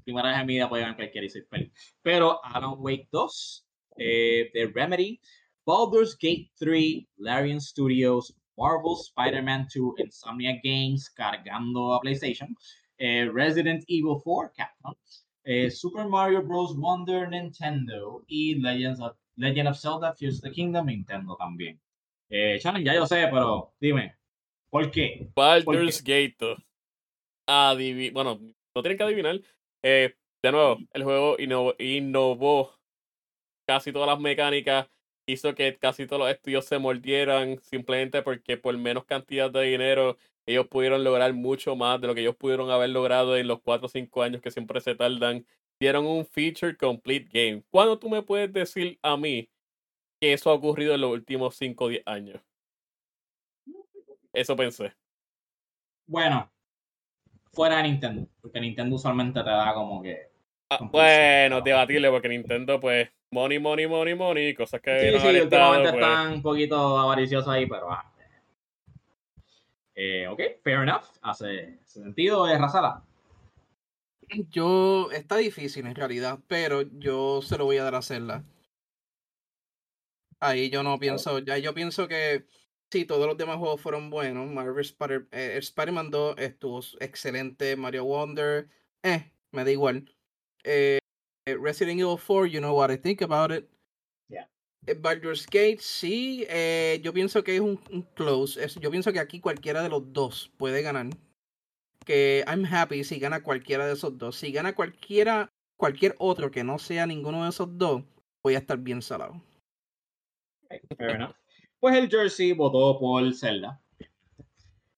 Primera 0.04 0.30
vez 0.30 0.40
en 0.40 0.46
mi 0.48 0.54
vida 0.54 0.70
puede 0.70 0.82
ganar 0.82 0.96
cualquiera 0.96 1.26
y 1.28 1.30
soy 1.30 1.44
feliz. 1.44 1.72
Pero 2.02 2.44
Alan 2.44 2.76
Wake 2.80 3.08
2, 3.12 3.68
eh, 3.98 4.50
The 4.54 4.68
Remedy, 4.74 5.20
Baldur's 5.66 6.18
Gate 6.20 6.50
3, 6.58 7.08
Larian 7.18 7.62
Studios, 7.62 8.34
Marvel 8.58 8.96
Spider-Man 9.00 9.68
2, 9.72 9.94
Insomnia 10.00 10.60
Games, 10.64 11.10
cargando 11.12 11.94
a 11.94 12.00
PlayStation, 12.02 12.56
eh, 12.98 13.30
Resident 13.32 13.84
Evil 13.88 14.20
4, 14.24 14.52
Capcom, 14.56 14.96
eh, 15.50 15.72
Super 15.72 16.06
Mario 16.08 16.44
Bros. 16.44 16.76
Wonder, 16.76 17.30
Nintendo, 17.30 18.24
y 18.28 18.56
Legends 18.56 19.00
of, 19.00 19.16
Legend 19.38 19.70
of 19.70 19.80
Zelda, 19.80 20.14
Tears 20.14 20.36
of 20.36 20.42
the 20.42 20.52
Kingdom, 20.52 20.88
Nintendo 20.88 21.38
también. 21.38 21.80
Eh, 22.30 22.60
Shannon, 22.62 22.84
ya 22.84 22.94
yo 22.94 23.08
sé, 23.08 23.28
pero 23.32 23.74
dime, 23.80 24.18
¿por 24.70 24.92
qué? 24.92 25.30
Baldur's 25.34 26.04
Gate 26.04 26.36
2. 26.38 26.60
Adivi- 27.48 28.12
bueno, 28.12 28.40
no 28.76 28.82
tienen 28.82 28.98
que 28.98 29.04
adivinar. 29.06 29.40
Eh, 29.82 30.14
de 30.44 30.52
nuevo, 30.52 30.78
el 30.92 31.04
juego 31.04 31.36
innovó, 31.40 31.74
innovó 31.80 32.74
casi 33.66 33.94
todas 33.94 34.08
las 34.10 34.20
mecánicas, 34.20 34.90
hizo 35.26 35.56
que 35.56 35.78
casi 35.78 36.06
todos 36.06 36.24
los 36.24 36.30
estudios 36.32 36.66
se 36.66 36.78
mordieran 36.78 37.60
simplemente 37.62 38.22
porque 38.22 38.58
por 38.58 38.78
menos 38.78 39.06
cantidad 39.06 39.50
de 39.50 39.62
dinero 39.64 40.18
ellos 40.48 40.68
pudieron 40.68 41.04
lograr 41.04 41.34
mucho 41.34 41.76
más 41.76 42.00
de 42.00 42.08
lo 42.08 42.16
que 42.16 42.22
ellos 42.22 42.36
pudieron 42.36 42.72
haber 42.72 42.90
logrado 42.90 43.36
en 43.36 43.48
los 43.48 43.62
4 43.62 43.86
o 43.86 43.90
5 43.90 44.24
años 44.24 44.42
que 44.42 44.50
siempre 44.50 44.80
se 44.80 44.96
tardan. 44.96 45.46
Dieron 45.80 46.08
un 46.08 46.26
feature 46.26 46.76
complete 46.76 47.28
game. 47.32 47.64
¿Cuándo 47.70 48.00
tú 48.00 48.10
me 48.10 48.22
puedes 48.24 48.52
decir 48.52 48.98
a 49.04 49.18
mí 49.18 49.50
que 50.20 50.34
eso 50.34 50.50
ha 50.50 50.54
ocurrido 50.54 50.96
en 50.96 51.02
los 51.02 51.12
últimos 51.12 51.56
5 51.58 51.84
o 51.84 51.88
10 51.90 52.04
años? 52.08 52.42
Eso 54.32 54.56
pensé. 54.56 54.94
Bueno, 56.08 56.50
fuera 57.52 57.78
de 57.78 57.84
Nintendo, 57.84 58.28
porque 58.42 58.62
Nintendo 58.62 58.96
usualmente 58.96 59.44
te 59.44 59.50
da 59.50 59.74
como 59.74 60.02
que... 60.02 60.32
Ah, 60.70 60.80
bueno, 60.82 61.62
debatible 61.62 62.10
porque 62.10 62.30
Nintendo, 62.30 62.80
pues, 62.80 63.10
money, 63.32 63.60
money, 63.60 63.88
money, 63.88 64.16
money, 64.16 64.54
cosas 64.54 64.80
que 64.80 65.00
Sí, 65.00 65.16
no 65.16 65.20
sí, 65.20 65.42
últimamente 65.42 65.90
pues, 65.92 66.02
están 66.02 66.34
un 66.34 66.42
poquito 66.42 66.98
avariciosos 66.98 67.50
ahí, 67.54 67.66
pero... 67.66 67.92
ah. 67.92 68.14
Eh, 70.00 70.28
ok, 70.28 70.40
fair 70.64 70.84
enough, 70.84 71.06
hace, 71.24 71.80
sentido, 71.84 72.48
es 72.48 72.62
Razala. 72.62 73.04
Yo, 74.52 75.10
está 75.12 75.38
difícil 75.38 75.88
en 75.88 75.96
realidad, 75.96 76.38
pero 76.48 76.84
yo 76.84 77.42
se 77.42 77.58
lo 77.58 77.66
voy 77.66 77.78
a 77.78 77.84
dar 77.84 77.96
a 77.96 78.04
Zelda. 78.04 78.44
Ahí 80.40 80.70
yo 80.70 80.84
no 80.84 81.00
pienso, 81.00 81.40
ya 81.40 81.58
yo 81.58 81.74
pienso 81.74 82.08
que 82.08 82.46
sí, 82.92 83.06
todos 83.06 83.26
los 83.26 83.38
demás 83.38 83.58
juegos 83.58 83.82
fueron 83.82 84.12
buenos. 84.12 84.48
Marvel 84.48 84.86
Spider, 84.86 85.28
eh, 85.32 85.58
Spider-Man 85.58 86.12
2 86.12 86.36
estuvo 86.38 86.80
excelente, 87.00 87.76
Mario 87.76 88.06
Wonder, 88.06 88.70
eh, 89.02 89.32
me 89.52 89.64
da 89.64 89.72
igual. 89.72 90.14
Eh, 90.64 91.00
Resident 91.48 92.00
Evil 92.00 92.20
4, 92.20 92.46
you 92.46 92.60
know 92.60 92.76
what 92.76 92.92
I 92.92 92.98
think 92.98 93.24
about 93.24 93.52
it. 93.52 93.68
Eh, 94.88 94.94
Baldur's 95.00 95.46
Gate, 95.46 95.78
sí, 95.80 96.46
eh, 96.50 97.00
yo 97.04 97.14
pienso 97.14 97.44
que 97.44 97.56
es 97.56 97.62
un, 97.62 97.80
un 97.92 98.02
close. 98.16 98.64
es- 98.64 98.76
yo 98.76 98.90
pienso 98.90 99.12
que 99.14 99.20
aquí 99.20 99.40
cualquiera 99.40 99.84
de 99.84 99.90
los 99.90 100.12
dos 100.14 100.52
puede 100.58 100.82
ganar. 100.82 101.08
Que 102.06 102.44
I'm 102.48 102.66
happy 102.66 103.04
si 103.04 103.20
gana 103.20 103.44
cualquiera 103.44 103.86
de 103.86 103.94
esos 103.94 104.18
dos. 104.18 104.38
Si 104.38 104.52
gana 104.52 104.74
cualquiera 104.74 105.52
cualquier 105.76 106.16
otro 106.20 106.50
que 106.50 106.64
no 106.64 106.80
sea 106.80 107.06
ninguno 107.06 107.44
de 107.44 107.50
esos 107.50 107.78
dos, 107.78 108.02
voy 108.42 108.56
a 108.56 108.60
estar 108.60 108.78
bien 108.78 109.02
salado. 109.02 109.42
Fair 110.98 111.12
enough. 111.12 111.36
Pues 111.80 111.96
el 111.96 112.10
Jersey 112.10 112.54
votó 112.54 112.98
por 113.00 113.34
Zelda. 113.36 113.82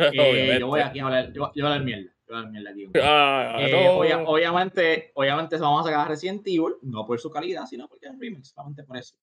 Eh, 0.02 0.56
yo 0.62 0.68
voy 0.68 0.80
aquí 0.80 1.00
a 1.00 1.06
hablar, 1.06 1.34
yo, 1.34 1.34
yo 1.34 1.42
voy 1.56 1.62
a 1.62 1.66
hablar 1.66 1.84
mierda. 1.84 2.04
Yo 2.06 2.14
voy 2.30 2.36
a 2.36 2.40
hablar 2.40 2.52
mierda 2.54 2.70
aquí. 2.72 2.86
Ah, 3.04 3.58
Eh, 3.60 3.72
no. 3.72 3.98
obvia- 4.00 4.24
obviamente, 4.26 5.12
obviamente 5.14 5.58
se 5.58 5.62
vamos 5.62 5.82
a 5.82 5.90
sacar 5.90 6.06
a 6.06 6.08
Resident 6.10 6.42
Evil, 6.48 6.76
no 6.84 7.06
por 7.06 7.20
su 7.20 7.30
calidad, 7.30 7.66
sino 7.66 7.86
porque 7.90 8.06
es 8.06 8.14
un 8.14 8.22
remake, 8.22 8.46
solamente 8.46 8.84
por 8.86 8.96
eso. 8.96 9.18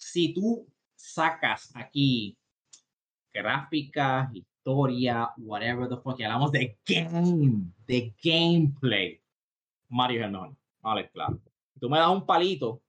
Si 0.00 0.32
tú 0.32 0.66
sacas 0.96 1.70
aquí 1.74 2.36
gráficas, 3.32 4.30
historia, 4.34 5.30
whatever 5.36 5.88
the 5.88 5.96
fuck, 5.96 6.18
y 6.18 6.24
hablamos 6.24 6.50
de 6.52 6.76
game, 6.86 7.72
de 7.86 8.14
gameplay, 8.22 9.20
Mario 9.88 10.20
es 10.20 10.26
el 10.26 10.32
mejor. 10.32 10.54
Vale, 10.80 11.10
claro. 11.10 11.38
Tú 11.78 11.88
me 11.90 11.98
das 11.98 12.08
un 12.08 12.24
palito, 12.24 12.80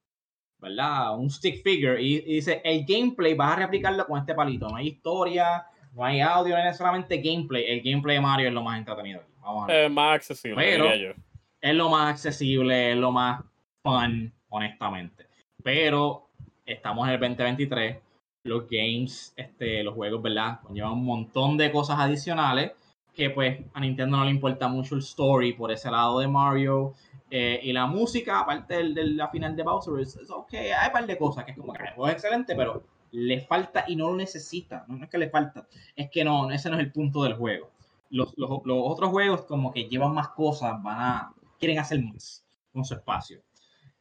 ¿verdad? 0.58 1.18
Un 1.18 1.30
stick 1.30 1.62
figure 1.64 2.02
y, 2.02 2.16
y 2.18 2.36
dice, 2.36 2.62
el 2.64 2.86
gameplay 2.86 3.34
vas 3.34 3.54
a 3.54 3.56
replicarlo 3.62 4.06
con 4.08 4.20
este 4.20 4.34
palito. 4.34 4.70
No 4.70 4.78
hay 4.78 4.88
historia, 4.88 5.66
no 5.94 6.04
hay 6.06 6.22
audio, 6.22 6.56
no 6.58 6.64
hay 6.64 6.74
solamente 6.74 7.18
gameplay. 7.18 7.66
El 7.68 7.82
gameplay 7.82 8.16
de 8.18 8.22
Mario 8.22 8.48
es 8.48 8.54
lo 8.54 8.64
más 8.64 8.78
entretenido 8.78 9.20
aquí. 9.20 9.32
Vamos 9.42 9.64
a 9.64 9.68
ver 9.68 9.86
Eh, 9.86 9.90
más 9.90 10.16
accesible, 10.16 10.56
Pero- 10.56 10.86
diría 10.86 11.10
yo. 11.10 11.22
es 11.60 11.76
lo 11.76 11.90
más 11.90 12.12
accesible, 12.14 12.92
es 12.92 12.98
lo 12.98 13.12
más 13.12 13.44
fun, 13.84 14.34
honestamente. 14.50 15.26
Pero 15.64 16.30
estamos 16.74 17.08
en 17.08 17.14
el 17.16 17.20
2023, 17.20 17.98
los 18.44 18.68
games, 18.70 19.34
este, 19.36 19.84
los 19.84 19.94
juegos, 19.96 20.22
¿verdad? 20.22 20.60
Llevan 20.74 20.94
un 20.94 21.06
montón 21.06 21.58
de 21.58 21.72
cosas 21.72 22.00
adicionales 22.00 22.72
que 23.14 23.30
pues 23.30 23.60
a 23.74 23.80
Nintendo 23.82 24.18
no 24.18 24.24
le 24.26 24.32
importa 24.32 24.68
mucho 24.70 24.96
el 24.96 25.02
story 25.02 25.54
por 25.54 25.72
ese 25.72 25.92
lado 25.92 26.20
de 26.20 26.28
Mario. 26.28 26.94
eh, 27.34 27.62
y 27.64 27.72
la 27.72 27.86
música, 27.88 28.40
aparte 28.42 28.74
del- 28.76 28.94
de 28.94 29.06
la 29.06 29.30
final 29.30 29.56
de 29.56 29.64
Bowser, 29.64 29.98
es, 30.02 30.18
ok, 30.30 30.54
hay 30.54 30.88
un 30.88 30.92
par 30.92 31.08
de 31.08 31.18
cosas 31.18 31.46
que 31.46 31.52
es 31.52 31.58
como 31.58 31.72
que 31.72 31.84
es 31.84 32.12
excelente, 32.12 32.56
pero 32.58 32.84
le 33.12 33.40
falta 33.40 33.86
y 33.88 33.96
no 33.96 34.10
lo 34.10 34.18
necesita. 34.18 34.84
No 34.90 35.02
es 35.06 35.10
que 35.10 35.18
le 35.18 35.30
falta, 35.30 35.66
es 35.96 36.10
que 36.10 36.26
no, 36.26 36.52
ese 36.52 36.70
no 36.70 36.76
es 36.76 36.82
el 36.82 36.92
punto 36.92 37.24
del 37.24 37.36
juego. 37.36 37.70
Los, 38.10 38.34
los, 38.38 38.50
los 38.66 38.78
otros 38.82 39.12
juegos 39.12 39.44
como 39.44 39.72
que 39.72 39.86
llevan 39.86 40.14
más 40.14 40.28
cosas, 40.30 40.82
van 40.84 41.00
a, 41.00 41.34
quieren 41.58 41.80
hacer 41.80 42.02
más 42.04 42.44
con 42.74 42.84
su 42.84 42.96
espacio. 42.96 43.42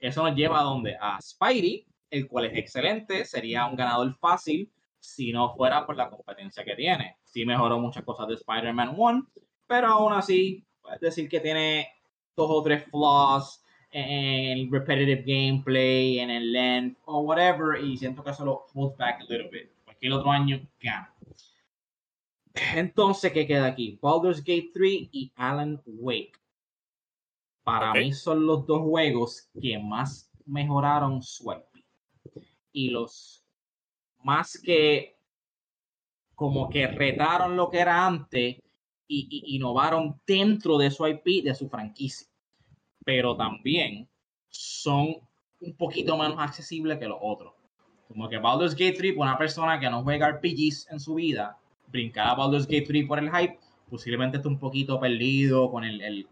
Eso 0.01 0.25
nos 0.25 0.35
lleva 0.35 0.59
a 0.61 0.65
donde? 0.65 0.97
A 1.01 1.21
Spidey, 1.21 1.85
el 2.11 2.29
cual 2.29 2.47
es 2.47 2.57
excelente, 2.57 3.25
sería 3.25 3.67
un 3.67 3.77
ganador 3.77 4.15
fácil 4.15 4.71
si 4.99 5.33
no 5.33 5.55
fuera 5.55 5.87
por 5.87 5.97
la 5.97 6.11
competencia 6.11 6.65
que 6.65 6.75
tiene. 6.75 7.17
Sí 7.25 7.45
mejoró 7.47 7.79
muchas 7.79 8.05
cosas 8.05 8.29
de 8.29 8.35
Spider-Man 8.35 8.95
1, 8.97 9.27
pero 9.67 9.89
aún 9.89 10.13
así, 10.13 10.65
puedes 10.83 11.01
decir 11.01 11.29
que 11.29 11.41
tiene 11.41 11.89
dos 12.37 12.51
o 12.51 12.63
tres 12.63 12.85
flaws 12.91 13.65
en 13.93 14.59
el 14.59 14.71
repetitive 14.71 15.23
gameplay, 15.23 16.19
en 16.19 16.31
el 16.31 16.53
length 16.53 16.99
o 17.07 17.21
whatever, 17.21 17.83
y 17.83 17.97
siento 17.97 18.23
que 18.23 18.31
eso 18.31 18.45
lo 18.45 18.67
holds 18.75 18.97
back 18.97 19.21
a 19.21 19.25
little 19.25 19.49
bit. 19.49 19.71
Cualquier 19.85 20.13
otro 20.13 20.31
año 20.31 20.61
gana. 20.81 21.15
Entonces, 22.75 23.33
¿qué 23.33 23.47
queda 23.47 23.67
aquí? 23.67 23.99
Baldur's 24.01 24.41
Gate 24.41 24.71
3 24.75 25.09
y 25.13 25.33
Alan 25.37 25.81
Wake. 25.87 26.33
Para 27.63 27.93
mí 27.93 28.13
son 28.13 28.47
los 28.47 28.67
dos 28.67 28.81
juegos 28.83 29.49
que 29.61 29.79
más 29.79 30.31
mejoraron 30.47 31.23
su. 31.23 31.53
Y 32.73 32.91
los 32.91 33.45
más 34.23 34.59
que 34.59 35.17
como 36.35 36.71
que 36.71 36.87
retaron 36.87 37.57
lo 37.57 37.69
que 37.69 37.81
era 37.81 38.07
antes 38.07 38.57
y, 39.07 39.57
innovaron 39.57 40.21
dentro 40.27 40.79
de 40.79 40.91
su 40.91 41.07
IP, 41.07 41.45
de 41.45 41.55
su 41.55 41.69
franquicia. 41.69 42.27
Pero 43.05 43.37
también 43.37 44.09
son 44.49 45.17
un 45.61 45.77
poquito 45.77 46.17
menos 46.17 46.39
accesibles 46.39 46.99
que 46.99 47.09
los 47.09 47.19
otros. 47.21 47.53
Como 48.09 48.29
que 48.29 48.39
Baldur's 48.39 48.75
Gate 48.75 48.97
3, 48.97 49.15
para 49.15 49.31
una 49.31 49.39
persona 49.39 49.79
que 49.79 49.91
no 49.91 50.03
juega 50.03 50.31
RPGs 50.31 50.89
en 50.91 50.99
su 50.99 51.17
vida, 51.17 51.59
brincar 51.89 52.29
a 52.29 52.35
Baldur's 52.35 52.67
Gate 52.67 52.87
3 52.87 53.07
por 53.07 53.19
el 53.19 53.31
hype, 53.31 53.59
posiblemente 53.91 54.39
esté 54.39 54.49
un 54.49 54.59
poquito 54.59 54.99
perdido 54.99 55.71
con 55.71 55.85
el, 55.85 56.01
el 56.01 56.27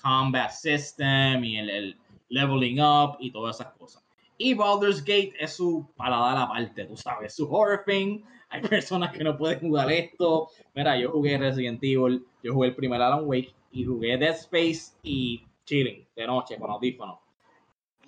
combat 0.00 0.50
system 0.52 1.44
y 1.44 1.58
el, 1.58 1.70
el 1.70 1.98
leveling 2.28 2.80
up 2.80 3.16
y 3.20 3.30
todas 3.30 3.60
esas 3.60 3.72
cosas. 3.74 4.02
Y 4.42 4.54
Baldur's 4.54 5.04
Gate 5.04 5.34
es 5.38 5.52
su 5.52 5.86
paladar 5.96 6.38
aparte, 6.38 6.86
tú 6.86 6.96
sabes, 6.96 7.34
su 7.34 7.44
horror 7.54 7.84
thing. 7.84 8.22
Hay 8.48 8.62
personas 8.62 9.12
que 9.12 9.22
no 9.22 9.36
pueden 9.36 9.60
jugar 9.60 9.92
esto. 9.92 10.48
Mira, 10.74 10.98
yo 10.98 11.10
jugué 11.10 11.36
Resident 11.36 11.78
Evil, 11.82 12.24
yo 12.42 12.54
jugué 12.54 12.68
el 12.68 12.74
primer 12.74 13.02
Alan 13.02 13.26
Wake 13.26 13.54
y 13.70 13.84
jugué 13.84 14.16
Dead 14.16 14.30
Space 14.30 14.96
y 15.02 15.44
chilling 15.66 16.06
de 16.16 16.26
noche 16.26 16.56
con 16.56 16.70
audífonos. 16.70 17.18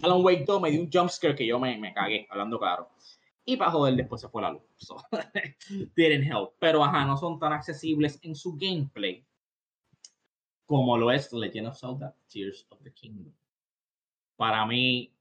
Alan 0.01 0.25
Wake 0.25 0.47
2 0.47 0.63
me 0.63 0.71
dio 0.71 0.81
un 0.81 0.91
jumpscare 0.91 1.37
que 1.37 1.47
yo 1.47 1.61
me, 1.61 1.77
me 1.77 1.93
cagué, 1.93 2.27
hablando 2.31 2.59
claro. 2.59 2.89
Y 3.45 3.59
para 3.59 3.71
joder, 3.71 3.95
después 3.95 4.23
se 4.23 4.31
fue 4.31 4.41
la 4.41 4.53
luz. 4.53 4.63
So, 4.79 4.97
didn't 5.95 6.25
help. 6.25 6.55
Pero 6.59 6.83
ajá, 6.83 7.05
no 7.05 7.19
son 7.19 7.39
tan 7.39 7.53
accesibles 7.53 8.19
en 8.23 8.35
su 8.35 8.57
gameplay 8.57 9.23
como 10.65 10.97
lo 10.97 11.11
es 11.11 11.31
Legend 11.31 11.67
of 11.67 11.79
Zelda 11.79 12.17
Tears 12.33 12.67
of 12.71 12.83
the 12.83 12.91
Kingdom. 12.91 13.35
Para 14.37 14.65
mí, 14.65 15.13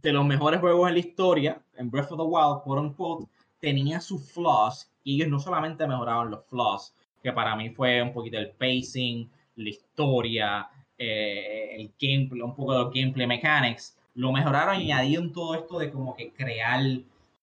de 0.00 0.12
los 0.12 0.24
mejores 0.24 0.60
juegos 0.60 0.88
en 0.88 0.94
la 0.94 1.00
historia, 1.00 1.62
en 1.76 1.90
Breath 1.90 2.12
of 2.12 2.18
the 2.18 2.24
Wild, 2.24 2.62
quote 2.62 2.80
unquote, 2.80 3.26
tenía 3.60 4.00
sus 4.00 4.30
flaws 4.32 4.90
y 5.04 5.16
ellos 5.16 5.28
no 5.28 5.38
solamente 5.38 5.86
mejoraban 5.86 6.30
los 6.30 6.44
flaws, 6.46 6.94
que 7.22 7.32
para 7.32 7.54
mí 7.54 7.70
fue 7.70 8.02
un 8.02 8.12
poquito 8.12 8.38
el 8.38 8.50
pacing, 8.50 9.30
la 9.56 9.68
historia, 9.68 10.68
eh, 10.98 11.76
el 11.76 11.92
gameplay, 12.00 12.40
un 12.40 12.54
poco 12.54 12.72
de 12.72 12.78
los 12.80 12.92
gameplay 12.92 13.26
mechanics, 13.26 13.96
lo 14.14 14.32
mejoraron 14.32 14.80
y 14.80 14.92
añadieron 14.92 15.32
todo 15.32 15.54
esto 15.54 15.78
de 15.78 15.90
como 15.90 16.14
que 16.14 16.32
crear 16.32 16.80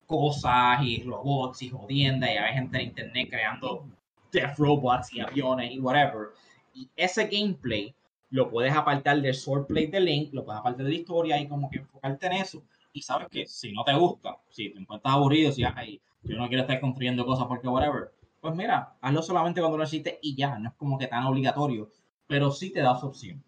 cosas 0.05 0.81
y 0.83 1.03
robots 1.03 1.61
y 1.61 1.69
jodienda 1.69 2.31
y 2.31 2.37
había 2.37 2.53
gente 2.53 2.77
en 2.79 2.87
internet 2.87 3.27
creando 3.29 3.85
death 4.31 4.57
robots 4.57 5.13
y 5.13 5.19
aviones 5.19 5.71
y 5.71 5.79
whatever. 5.79 6.29
Y 6.73 6.87
ese 6.95 7.27
gameplay 7.27 7.93
lo 8.29 8.49
puedes 8.49 8.73
apartar 8.73 9.21
del 9.21 9.33
swordplay 9.33 9.87
de 9.87 9.99
Link, 9.99 10.33
lo 10.33 10.45
puedes 10.45 10.59
apartar 10.59 10.85
de 10.85 10.91
la 10.91 10.97
historia 10.97 11.39
y 11.39 11.47
como 11.47 11.69
que 11.69 11.79
enfocarte 11.79 12.27
en 12.27 12.33
eso. 12.33 12.63
Y 12.93 13.01
sabes 13.01 13.27
que 13.29 13.45
si 13.45 13.71
no 13.71 13.83
te 13.83 13.93
gusta, 13.93 14.37
si 14.49 14.69
te 14.69 14.79
encuentras 14.79 15.13
aburrido, 15.13 15.51
si 15.51 15.63
ay, 15.63 16.01
yo 16.23 16.37
no 16.37 16.47
quiero 16.47 16.61
estar 16.61 16.79
construyendo 16.79 17.25
cosas 17.25 17.45
porque 17.47 17.67
whatever, 17.67 18.11
pues 18.39 18.55
mira, 18.55 18.95
hazlo 19.01 19.21
solamente 19.21 19.61
cuando 19.61 19.77
lo 19.77 19.83
necesites 19.83 20.17
y 20.21 20.35
ya, 20.35 20.57
no 20.59 20.69
es 20.69 20.75
como 20.75 20.97
que 20.97 21.07
tan 21.07 21.25
obligatorio, 21.25 21.91
pero 22.27 22.51
sí 22.51 22.71
te 22.71 22.81
da 22.81 22.95
esa 22.95 23.05
opción. 23.05 23.43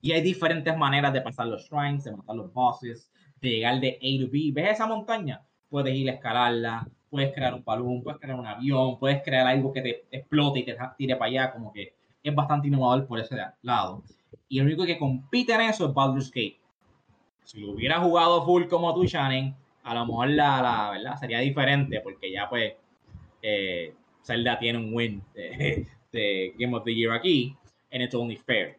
Y 0.00 0.12
hay 0.12 0.20
diferentes 0.20 0.76
maneras 0.76 1.12
de 1.12 1.22
pasar 1.22 1.46
los 1.46 1.64
shrines, 1.64 2.04
de 2.04 2.12
matar 2.12 2.36
los 2.36 2.52
bosses, 2.52 3.10
de 3.40 3.48
llegar 3.48 3.80
de 3.80 3.98
A 4.02 4.24
to 4.24 4.30
B. 4.30 4.50
¿Ves 4.52 4.72
esa 4.72 4.86
montaña? 4.86 5.42
Puedes 5.70 5.94
ir 5.94 6.10
a 6.10 6.14
escalarla, 6.14 6.86
puedes 7.08 7.32
crear 7.32 7.54
un 7.54 7.64
balón, 7.64 8.02
puedes 8.02 8.20
crear 8.20 8.38
un 8.38 8.46
avión, 8.46 8.98
puedes 8.98 9.22
crear 9.22 9.46
algo 9.46 9.72
que 9.72 9.80
te 9.80 10.04
explote 10.10 10.60
y 10.60 10.64
te 10.64 10.76
tire 10.98 11.16
para 11.16 11.30
allá, 11.30 11.52
como 11.52 11.72
que 11.72 11.94
es 12.24 12.34
bastante 12.34 12.66
innovador 12.68 13.06
por 13.06 13.20
ese 13.20 13.36
lado. 13.62 14.02
Y 14.48 14.58
el 14.58 14.66
único 14.66 14.84
que 14.84 14.98
compite 14.98 15.52
en 15.52 15.60
eso 15.60 15.86
es 15.86 15.94
Baldur's 15.94 16.30
Gate. 16.30 16.58
Si 17.44 17.60
lo 17.60 17.72
hubiera 17.72 18.00
jugado 18.00 18.44
full 18.44 18.64
como 18.64 18.94
tú, 18.94 19.04
Shannon, 19.04 19.54
a 19.84 19.94
lo 19.94 20.06
mejor 20.06 20.30
la, 20.30 20.62
la 20.62 20.90
verdad 20.92 21.16
sería 21.20 21.40
diferente, 21.40 22.00
porque 22.00 22.32
ya 22.32 22.48
pues 22.48 22.72
eh, 23.42 23.94
Zelda 24.22 24.58
tiene 24.58 24.78
un 24.78 24.94
win 24.94 25.22
de, 25.34 25.86
de 26.12 26.54
Game 26.58 26.74
of 26.74 26.84
the 26.84 26.94
Year 26.94 27.12
aquí, 27.12 27.54
and 27.92 28.02
it's 28.02 28.14
only 28.14 28.36
fair. 28.36 28.78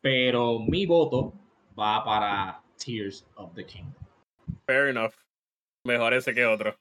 Pero 0.00 0.60
mi 0.60 0.86
voto 0.86 1.32
va 1.78 2.04
para 2.04 2.62
Tears 2.76 3.26
of 3.34 3.52
the 3.54 3.64
Kingdom. 3.64 4.04
Fair 4.64 4.88
enough. 4.88 5.14
Mejor 5.84 6.14
ese 6.14 6.32
que 6.32 6.46
otro. 6.46 6.76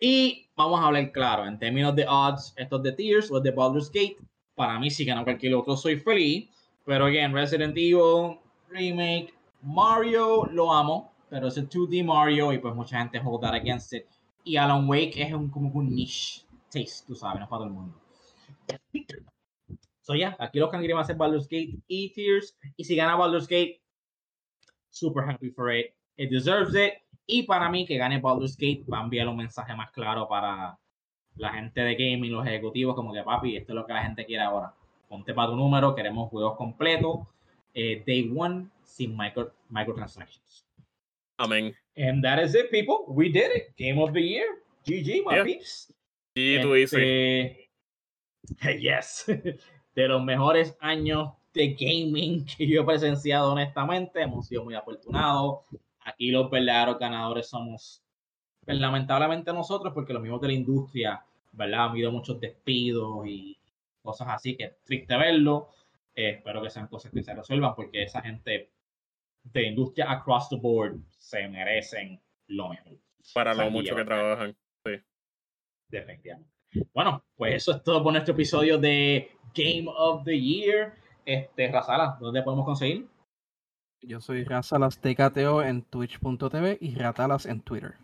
Y 0.00 0.48
vamos 0.56 0.80
a 0.80 0.86
hablar 0.86 1.12
claro, 1.12 1.46
en 1.46 1.58
términos 1.58 1.94
de 1.94 2.06
odds, 2.08 2.54
estos 2.56 2.82
de 2.82 2.92
Tears 2.92 3.30
o 3.30 3.38
de 3.38 3.50
Baldur's 3.50 3.90
Gate, 3.90 4.16
para 4.60 4.78
mí 4.78 4.90
si 4.90 5.06
gana 5.06 5.24
cualquier 5.24 5.54
otro 5.54 5.74
soy 5.74 5.98
feliz. 5.98 6.50
Pero 6.84 7.06
again, 7.06 7.32
Resident 7.32 7.74
Evil, 7.78 8.38
Remake, 8.68 9.32
Mario, 9.62 10.44
lo 10.52 10.70
amo, 10.70 11.14
pero 11.30 11.48
es 11.48 11.56
el 11.56 11.66
2D 11.66 12.04
Mario 12.04 12.52
y 12.52 12.58
pues 12.58 12.74
mucha 12.74 12.98
gente 12.98 13.18
hold 13.24 13.40
that 13.40 13.54
against 13.54 13.94
it. 13.94 14.04
Y 14.44 14.58
Alan 14.58 14.86
Wake 14.86 15.14
es 15.16 15.32
un, 15.32 15.48
como 15.48 15.70
un 15.70 15.94
niche 15.94 16.44
taste, 16.70 17.06
tú 17.06 17.14
sabes, 17.14 17.38
no 17.38 17.44
es 17.44 17.48
para 17.48 17.60
todo 17.60 17.68
el 17.68 17.72
mundo. 17.72 17.98
So 20.02 20.14
yeah, 20.14 20.36
aquí 20.38 20.58
los 20.58 20.70
cangrejeros 20.70 21.04
hacer 21.04 21.16
Baldur's 21.16 21.48
Gate 21.48 21.78
y 21.88 22.12
Tears. 22.12 22.54
Y 22.76 22.84
si 22.84 22.96
gana 22.96 23.16
Baldur's 23.16 23.48
Gate, 23.48 23.80
super 24.90 25.26
happy 25.26 25.48
for 25.50 25.74
it. 25.74 25.94
It 26.18 26.30
deserves 26.30 26.74
it. 26.74 27.00
Y 27.24 27.44
para 27.44 27.70
mí, 27.70 27.86
que 27.86 27.96
gane 27.96 28.20
Baldur's 28.20 28.56
Gate 28.58 28.84
va 28.92 29.00
a 29.00 29.04
enviar 29.04 29.26
un 29.26 29.38
mensaje 29.38 29.74
más 29.74 29.90
claro 29.90 30.28
para 30.28 30.78
la 31.40 31.52
gente 31.54 31.80
de 31.80 31.94
gaming, 31.94 32.32
los 32.32 32.46
ejecutivos, 32.46 32.94
como 32.94 33.12
que 33.12 33.22
papi, 33.22 33.56
esto 33.56 33.72
es 33.72 33.76
lo 33.76 33.86
que 33.86 33.92
la 33.92 34.02
gente 34.02 34.24
quiere 34.26 34.42
ahora. 34.42 34.74
Ponte 35.08 35.34
para 35.34 35.48
tu 35.50 35.56
número, 35.56 35.94
queremos 35.94 36.28
juegos 36.30 36.56
completos, 36.56 37.20
eh, 37.74 38.02
day 38.06 38.30
one, 38.34 38.66
sin 38.84 39.16
micro, 39.16 39.52
microtransactions. 39.70 40.64
Amén. 41.38 41.74
And 41.96 42.22
that 42.22 42.38
is 42.42 42.54
it, 42.54 42.70
people. 42.70 43.04
We 43.08 43.28
did 43.30 43.50
it. 43.56 43.74
Game 43.76 44.00
of 44.00 44.12
the 44.12 44.20
year. 44.20 44.46
GG, 44.84 45.24
my 45.24 45.34
Yeah. 45.36 45.44
peeps. 45.44 45.94
Y 46.34 46.60
tú 46.60 46.74
Este, 46.74 47.70
yes. 48.80 49.24
De 49.94 50.06
los 50.08 50.22
mejores 50.22 50.76
años 50.80 51.32
de 51.52 51.74
gaming 51.74 52.44
que 52.56 52.66
yo 52.66 52.82
he 52.82 52.84
presenciado 52.84 53.52
honestamente. 53.52 54.22
Hemos 54.22 54.46
sido 54.46 54.64
muy 54.64 54.74
afortunados. 54.74 55.60
Aquí 56.04 56.30
los 56.30 56.50
verdaderos 56.50 56.98
ganadores 56.98 57.48
somos, 57.48 58.02
pues, 58.64 58.78
lamentablemente 58.78 59.52
nosotros, 59.52 59.92
porque 59.92 60.12
los 60.12 60.22
mismos 60.22 60.40
de 60.40 60.46
la 60.48 60.54
industria, 60.54 61.24
¿verdad? 61.60 61.84
Han 61.84 61.90
habido 61.90 62.10
muchos 62.10 62.40
despidos 62.40 63.26
y 63.26 63.58
cosas 64.02 64.28
así, 64.30 64.56
que 64.56 64.64
es 64.64 64.82
triste 64.82 65.16
verlo. 65.16 65.68
Eh, 66.14 66.30
espero 66.30 66.62
que 66.62 66.70
sean 66.70 66.88
cosas 66.88 67.12
que 67.12 67.22
se 67.22 67.34
resuelvan, 67.34 67.74
porque 67.74 68.02
esa 68.02 68.22
gente 68.22 68.72
de 69.42 69.66
industria 69.66 70.10
across 70.10 70.48
the 70.48 70.56
board 70.56 70.98
se 71.18 71.46
merecen 71.48 72.20
lo 72.48 72.70
mejor. 72.70 72.98
Para 73.34 73.54
lo 73.54 73.70
mucho 73.70 73.94
que 73.94 74.04
trabajan. 74.04 74.56
Sí. 74.84 74.92
Definitivamente. 75.88 76.50
Bueno, 76.94 77.24
pues 77.36 77.54
eso 77.54 77.72
es 77.72 77.82
todo 77.82 78.02
por 78.02 78.12
nuestro 78.12 78.34
episodio 78.34 78.78
de 78.78 79.30
Game 79.54 79.86
of 79.86 80.24
the 80.24 80.40
Year. 80.40 80.94
Este, 81.24 81.70
Razala, 81.70 82.16
¿dónde 82.20 82.42
podemos 82.42 82.64
conseguir? 82.64 83.06
Yo 84.02 84.20
soy 84.20 84.44
Razalas 84.44 84.98
TKTO 84.98 85.62
en 85.62 85.82
twitch.tv 85.82 86.78
y 86.80 86.94
Ratalas 86.94 87.44
en 87.44 87.60
Twitter. 87.60 87.96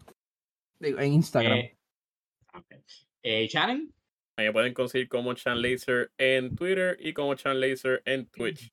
Digo, 0.79 0.99
en 0.99 1.15
Instagram. 1.15 1.59
Eh, 1.59 1.79
okay. 2.53 2.85
Eh, 3.27 3.49
Shannon. 3.49 3.93
Me 4.39 4.53
pueden 4.53 4.72
conseguir 4.72 5.09
como 5.09 5.35
Chan 5.35 5.61
Laser 5.61 6.12
en 6.16 6.55
Twitter 6.55 6.97
y 7.01 7.12
como 7.12 7.35
Chan 7.35 7.59
Laser 7.59 8.03
en 8.05 8.27
Twitch. 8.27 8.72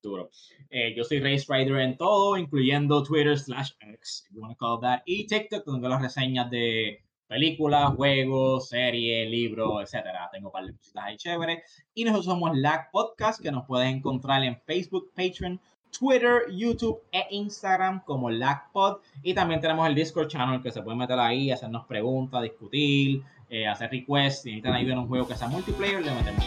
Duro. 0.00 0.30
Eh, 0.70 0.94
yo 0.96 1.02
soy 1.02 1.18
Race 1.18 1.44
Rider 1.48 1.78
en 1.80 1.96
todo, 1.96 2.36
incluyendo 2.36 3.02
Twitter 3.02 3.36
slash 3.36 3.72
X, 3.80 4.26
if 4.28 4.34
you 4.34 4.40
want 4.40 4.56
to 4.56 4.58
call 4.58 4.80
that, 4.80 5.02
y 5.06 5.26
TikTok, 5.26 5.64
donde 5.64 5.88
las 5.88 6.00
reseñas 6.00 6.50
de 6.50 7.02
películas, 7.26 7.94
juegos, 7.96 8.68
series, 8.68 9.28
libros, 9.28 9.82
etcétera. 9.82 10.28
Tengo 10.32 10.48
un 10.48 10.52
par 10.52 10.66
de 10.66 10.72
cositas 10.74 11.04
ahí 11.04 11.16
chéveres. 11.16 11.84
Y 11.94 12.04
nosotros 12.04 12.26
somos 12.26 12.56
LAG 12.56 12.90
Podcast, 12.92 13.42
que 13.42 13.50
nos 13.50 13.66
pueden 13.66 13.96
encontrar 13.96 14.44
en 14.44 14.60
Facebook, 14.60 15.12
Patreon, 15.16 15.60
Twitter, 15.90 16.42
YouTube 16.50 17.00
e 17.12 17.26
Instagram 17.30 18.02
como 18.04 18.30
LAGPod. 18.30 18.98
Y 19.22 19.34
también 19.34 19.60
tenemos 19.60 19.86
el 19.88 19.94
Discord 19.94 20.28
channel 20.28 20.62
que 20.62 20.70
se 20.70 20.82
pueden 20.82 20.98
meter 20.98 21.18
ahí, 21.18 21.50
hacernos 21.50 21.86
preguntas, 21.86 22.42
discutir, 22.42 23.22
eh, 23.48 23.66
hacer 23.66 23.90
requests. 23.90 24.42
Si 24.42 24.50
necesitan 24.50 24.74
ayuda 24.74 24.92
en 24.94 24.98
un 25.00 25.08
juego 25.08 25.26
que 25.26 25.34
sea 25.34 25.48
multiplayer, 25.48 26.04
le 26.04 26.12
metemos. 26.12 26.44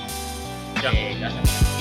Ya. 0.82 0.92
Eh, 0.92 1.18
gracias. 1.20 1.73